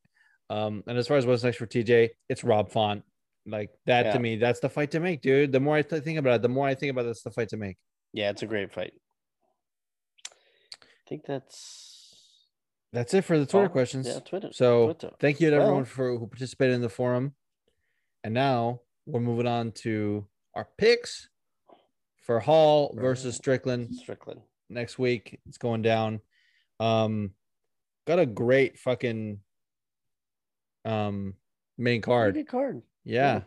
[0.49, 3.03] Um, and as far as what's next for TJ, it's Rob Font.
[3.45, 4.13] Like that Yeah.
[4.13, 5.51] to me, that's the fight to make, dude.
[5.51, 7.49] The more I th- think about it, the more I think about it's the fight
[7.49, 7.75] to make.
[8.14, 8.94] Yeah, it's a great fight.
[10.81, 12.15] I think that's
[12.94, 13.72] That's it for the Twitter all.
[13.72, 14.07] questions.
[14.07, 14.49] Yeah, Twitter.
[14.53, 15.11] So Twitter.
[15.19, 17.35] thank you to everyone Well- for who participated in the forum.
[18.23, 21.30] And now we're moving on to our picks
[22.18, 24.41] for Hall versus Strickland Strickland.
[24.69, 25.41] next week.
[25.45, 26.22] It's going down.
[26.80, 27.34] Um,
[28.06, 29.40] got a great fucking
[30.85, 31.34] um
[31.77, 32.38] main card.
[32.48, 32.81] Card.
[33.03, 33.41] Yeah.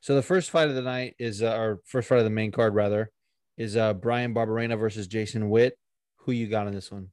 [0.00, 2.52] So the first fight of the night is uh, our first fight of the main
[2.52, 3.10] card rather
[3.56, 5.78] is uh Bryan Barberena versus Jason Witt.
[6.20, 7.08] Who you got on this one?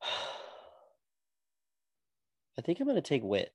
[2.58, 3.52] I think I'm gonna take Witt.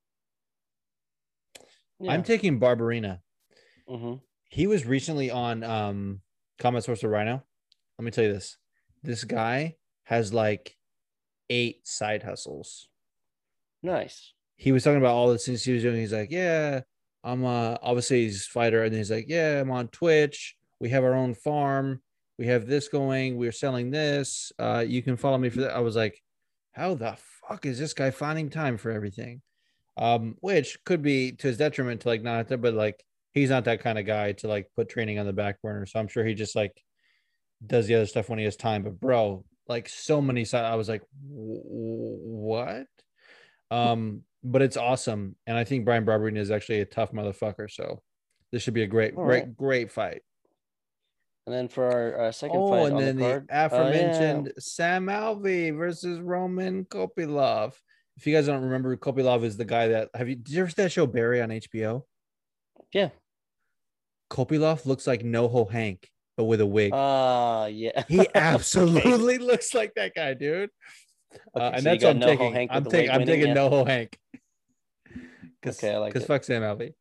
[2.07, 3.19] I'm taking Barberena.
[3.87, 4.15] hmm
[4.49, 6.21] He was recently on um
[6.59, 7.43] Combat Source of Rhino.
[7.97, 8.57] Let me tell you this.
[9.03, 10.75] This guy has like
[11.49, 12.87] eight side hustles.
[13.81, 14.33] Nice.
[14.57, 15.95] He was talking about all the things he was doing.
[15.95, 16.81] He's like, Yeah,
[17.23, 20.55] I'm uh obviously he's a fighter, and he's like, Yeah, I'm on Twitch.
[20.79, 22.01] We have our own farm.
[22.37, 23.37] We have this going.
[23.37, 24.51] We're selling this.
[24.57, 25.75] Uh, you can follow me for that.
[25.75, 26.21] I was like,
[26.71, 29.41] How the fuck is this guy finding time for everything?
[29.97, 33.03] Um, which could be to his detriment to like not but like
[33.33, 35.85] he's not that kind of guy to like put training on the back burner.
[35.85, 36.81] So I'm sure he just like
[37.65, 38.83] does the other stuff when he has time.
[38.83, 42.87] But bro, like so many side, I was like, "Wh- what?
[43.69, 47.69] Um, but it's awesome, and I think Bryan Barberena is actually a tough motherfucker.
[47.69, 48.01] So
[48.51, 49.57] this should be a great, All great, right.
[49.57, 50.21] great fight.
[51.49, 53.65] And then for our, our second Oh, fight and then the the, card, oh, yeah.
[53.65, 57.73] aforementioned Sam Alvey versus Roman Kopylov.
[58.17, 60.69] If you guys don't remember, Kopylov is the guy that have you did you ever
[60.69, 62.03] see that show Barry on HBO?
[62.93, 63.09] Yeah.
[64.29, 66.07] Kopylov looks like NoHo Hank,
[66.37, 66.91] but with a wig.
[66.93, 68.03] Ah, yeah.
[68.07, 70.69] he absolutely looks like that guy, dude.
[71.55, 72.53] Uh, and so that's what I'm NoHo taking.
[72.53, 73.09] Hank I'm taking.
[73.09, 73.55] I'm taking yeah?
[73.55, 74.19] NoHo Hank.
[75.63, 76.93] Cause, Okay, I like Because fuck Sam Alvey.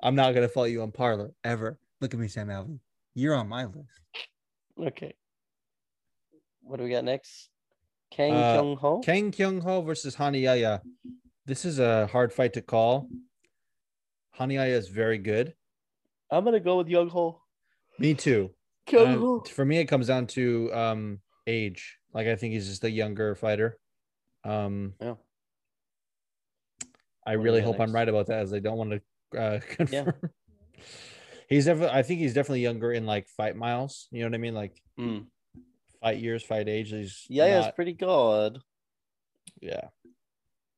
[0.00, 1.80] I'm not gonna follow you on Parler ever.
[2.00, 2.78] Look at me, Sam Alvey.
[3.16, 4.02] You're on my list.
[4.78, 5.14] Okay.
[6.60, 7.48] What do we got next?
[8.10, 9.00] Kang Uh, Kyung Ho.
[9.00, 10.82] Kang Kyung Ho versus Hani Yahya.
[11.46, 13.08] This is a hard fight to call.
[14.38, 15.54] Hani Yahya is very good.
[16.30, 17.40] I'm gonna go with Young Ho.
[17.98, 18.50] Me too.
[18.86, 21.98] Kyung Uh, for me, it comes down to um age.
[22.12, 23.78] Like I think he's just a younger fighter.
[24.44, 25.14] Um, Yeah.
[27.26, 28.90] I What do we really hope I'm right about that, as I don't want
[29.32, 30.12] to uh, confirm.
[31.48, 31.96] He's definitely.
[31.96, 34.08] I think he's definitely younger in like fight miles.
[34.10, 34.54] You know what I mean?
[34.54, 35.26] Like Mm.
[36.00, 36.90] fight years, fight age.
[36.90, 38.58] He's Yeah, not- it's pretty good.
[39.60, 39.88] yeah.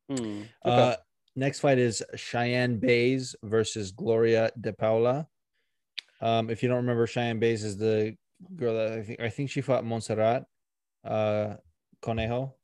[0.08, 0.42] Hmm.
[0.64, 0.96] Uh,
[1.36, 5.28] next fight is Cheyenne Bays versus Gloria De Paula.
[6.20, 8.16] Um, if you don't remember, Cheyenne Bays is the
[8.56, 10.46] girl that I think I think she fought Montserrat
[11.04, 11.56] uh,
[12.00, 12.54] Conejo,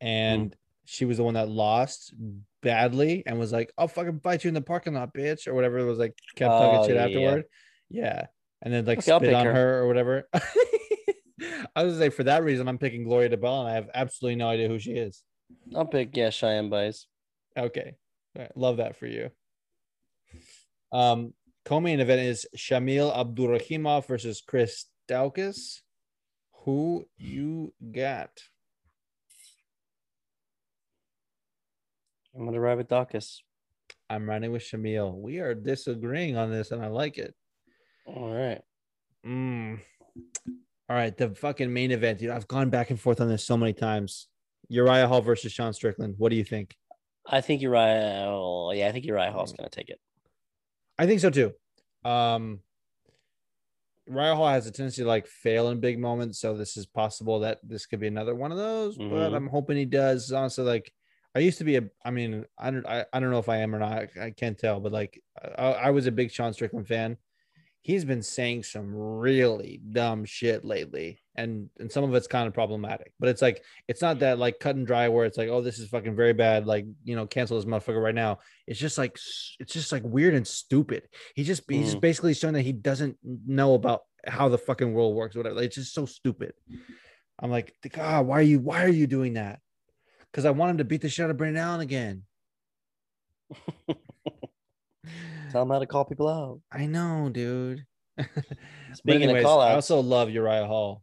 [0.00, 2.12] and she was the one that lost
[2.62, 5.78] badly and was like, "I'll fucking fight you in the parking lot, bitch," or whatever.
[5.78, 7.18] It was like kept talking Oh, shit yeah, yeah.
[7.28, 7.44] afterward.
[7.90, 8.26] Yeah,
[8.62, 9.52] and then like Okay, spit on her.
[9.52, 9.78] her.
[9.82, 10.28] or whatever.
[11.76, 14.36] I was like, for that reason, I'm picking Gloria De Paula, and I have absolutely
[14.36, 15.22] no idea who she is.
[15.74, 17.06] I'll pick yeah, Cheyenne Bays.
[17.56, 17.94] Okay.
[18.36, 19.30] Right, Love that for you.
[20.92, 21.34] Um,
[21.64, 25.80] co-main event is Shamil Abdurakhimov versus Chris Daukaus.
[26.64, 28.30] Who you got?
[32.34, 33.42] I'm gonna ride with Dawkins.
[34.08, 35.14] I'm riding with Shamil.
[35.20, 37.34] We are disagreeing on this, and I like it.
[38.06, 38.60] All right.
[39.26, 39.80] Mm.
[40.88, 42.30] All right, the fucking main event, dude.
[42.30, 44.28] I've gone back and forth on this so many times.
[44.68, 46.14] Uriah Hall versus Sean Strickland.
[46.18, 46.76] What do you think?
[47.26, 48.24] I think Uriah.
[48.26, 50.00] Oh, yeah, I think Uriah Hall's gonna take it.
[50.98, 51.52] I think so too.
[52.04, 52.60] Um,
[54.08, 57.40] Uriah Hall has a tendency to like fail in big moments, so this is possible
[57.40, 58.96] that this could be another one of those.
[58.98, 59.36] But Mhm.
[59.36, 60.32] I'm hoping he does.
[60.32, 60.92] Honestly, like
[61.34, 61.82] I used to be a.
[62.04, 62.86] I mean, I don't.
[62.86, 63.92] I, I don't know if I am or not.
[63.92, 64.80] I, I can't tell.
[64.80, 65.22] But like,
[65.58, 67.16] I, I was a big Sean Strickland fan.
[67.80, 72.54] He's been saying some really dumb shit lately, and and some of it's kind of
[72.54, 73.12] problematic.
[73.18, 75.78] But it's like it's not that like cut and dry where it's like, oh, this
[75.80, 76.66] is fucking very bad.
[76.66, 78.38] Like you know, cancel this motherfucker right now.
[78.68, 79.16] It's just like
[79.58, 81.08] it's just like weird and stupid.
[81.34, 82.02] He just he's just Mm.
[82.02, 85.34] basically showing that he doesn't know about how the fucking world works.
[85.34, 85.56] Or Whatever.
[85.56, 86.52] Like, it's just so stupid.
[87.40, 89.58] I'm like, God, why are you why are you doing that?
[90.32, 92.22] Because I want him to beat the shit out of Brendan Allen again.
[95.50, 96.60] Tell him how to call people out.
[96.72, 97.84] I know, dude.
[98.94, 101.02] Speaking of call call I also love Uriah Hall.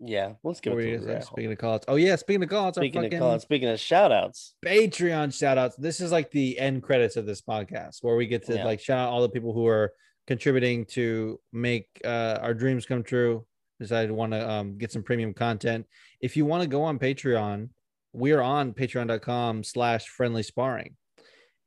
[0.00, 1.06] yeah, let's give it to you gonna say?
[1.06, 1.26] Uriah Hall.
[1.32, 1.84] Speaking of call outs.
[1.86, 4.54] Oh yeah, speaking of call outs, Speaking of fucking call outs, speaking of shout outs,
[4.64, 5.76] Patreon shout outs.
[5.76, 8.64] This is like the end credits of this podcast where we get to Yeah.
[8.64, 9.92] like shout out all the people who are
[10.26, 13.46] contributing to make uh, our dreams come true.
[13.82, 15.86] Decided to want to um, get some premium content.
[16.20, 17.70] If you want to go on Patreon,
[18.12, 20.94] we are on patreon.com slash friendly sparring.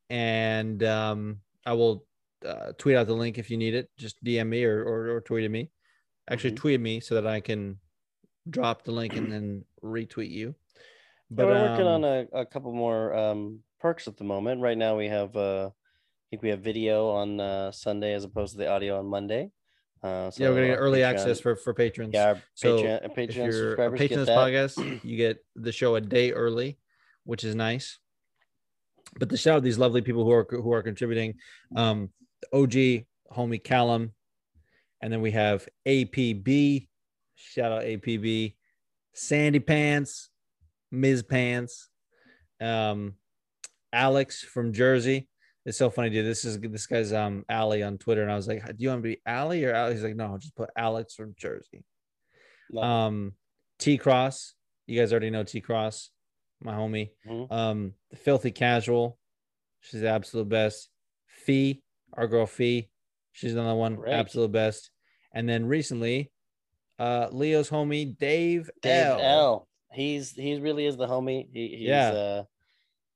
[0.10, 2.06] And um, I will
[2.46, 3.90] uh, tweet out the link if you need it.
[3.98, 5.72] Just DM me or, or, or tweet at me.
[6.30, 6.58] Actually, Mhm.
[6.58, 7.80] tweet me so that I can
[8.50, 10.56] drop the link and then retweet you.
[11.30, 14.62] but we're working um, on a, a couple more um, perks at the moment.
[14.62, 18.54] Right now, we have uh, I think we have video on uh, Sunday as opposed
[18.54, 19.52] to the audio on Monday.
[20.04, 22.12] Uh, so yeah, we're gonna get early Patreon- access for for patrons.
[22.14, 24.52] Yeah, So Patreon, uh, if you're a patron get of that.
[24.54, 26.78] this podcast, you get the show a day early,
[27.24, 27.98] which is nice.
[29.18, 31.36] But to shout out these lovely people who are who are contributing,
[31.76, 32.10] um,
[32.54, 34.14] OG homie Callum,
[35.02, 36.88] and then we have APB.
[37.36, 38.56] Shout out APB,
[39.14, 40.30] Sandy Pants,
[40.92, 41.24] Ms.
[41.24, 41.90] Pants,
[42.62, 43.16] um,
[43.92, 45.28] Alex from Jersey.
[45.66, 46.26] It's so funny, dude.
[46.26, 49.00] This is this guy's um Ali on Twitter, and I was like, "Do you want
[49.00, 51.84] to be Ali or Ali?" He's like, "No, just put Alex from Jersey."
[52.70, 52.82] No.
[52.82, 53.34] Um,
[53.80, 54.54] T Cross,
[54.86, 56.12] you guys already know T Cross,
[56.62, 57.12] my homie.
[57.28, 57.52] Mhm.
[57.52, 59.18] Um, the Filthy Casual,
[59.82, 60.90] she's the absolute best.
[61.28, 61.82] Fee,
[62.14, 62.90] our girl Fee,
[63.32, 64.14] she's another one, Great.
[64.14, 64.92] absolute best.
[65.34, 66.32] And then recently,
[67.00, 69.20] uh, Leo's homie Dave, Dave L.
[69.20, 69.68] L.
[69.92, 71.48] He's he really is the homie.
[71.52, 72.10] He, he's Yeah.
[72.12, 72.44] uh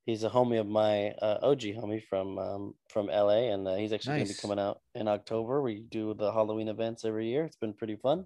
[0.09, 3.93] he's a homie of my uh, OG homie from um from LA, and uh, he's
[3.93, 5.61] actually gonna be coming out in October.
[5.61, 7.45] We do the Halloween events every year.
[7.45, 8.25] It's been pretty fun.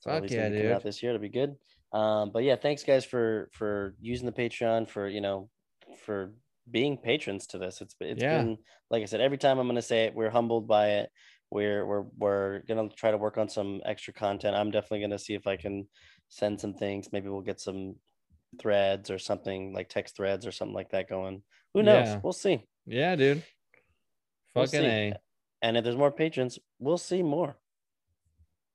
[0.00, 1.12] So Fuck least yeah, be out this year.
[1.12, 1.56] It'll be good.
[1.92, 5.48] Um, but yeah, thanks guys for for using the Patreon for you know
[6.04, 6.34] for
[6.70, 7.80] being patrons to this.
[7.80, 8.38] It's it's Yeah.
[8.38, 8.58] been
[8.90, 11.10] like I said, every time I'm gonna say it, we're humbled by it.
[11.50, 14.56] We're we're we're gonna try to work on some extra content.
[14.56, 15.88] I'm definitely gonna see if I can
[16.28, 17.08] send some things.
[17.12, 17.96] Maybe we'll get some
[18.58, 21.42] threads or something like text threads or something like that going.
[21.74, 22.06] Who knows?
[22.08, 22.20] Yeah.
[22.22, 22.64] We'll see.
[22.86, 23.42] Yeah, dude.
[24.54, 24.86] We'll Fucking see.
[24.86, 25.16] a.
[25.62, 27.56] And if there's more patrons, we'll see more.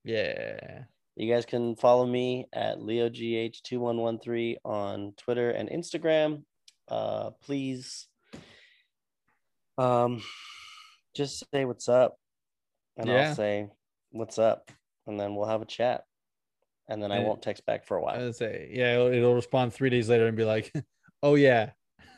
[0.03, 0.83] Yeah.
[1.15, 6.43] You guys can follow me at leogh2113 on Twitter and Instagram.
[6.87, 8.07] Uh, please,
[9.77, 10.21] um,
[11.15, 12.17] just say what's up,
[12.97, 13.29] and Yeah.
[13.29, 13.67] I'll say
[14.11, 14.71] what's up,
[15.07, 16.03] and then we'll have a chat,
[16.89, 18.27] and then I won't text back for a while.
[18.27, 20.73] I'd say, yeah, it'll, it'll respond three days later and be like,
[21.23, 21.71] oh, yeah.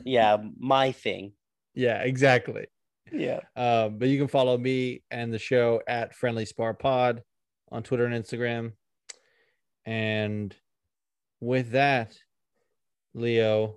[0.06, 1.34] yeah, my thing.
[1.76, 2.68] Yeah, exactly.
[3.12, 3.42] Yeah.
[3.58, 7.22] Um, but you can follow me and the show at Friendly Spar Pod
[7.70, 8.72] on Twitter and Instagram.
[9.86, 10.56] And
[11.42, 12.16] with that,
[13.14, 13.76] Leo,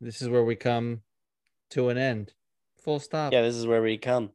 [0.00, 1.02] this is where we come
[1.70, 2.32] to an end.
[2.82, 3.34] Full stop.
[3.34, 4.30] Yeah, this is where we come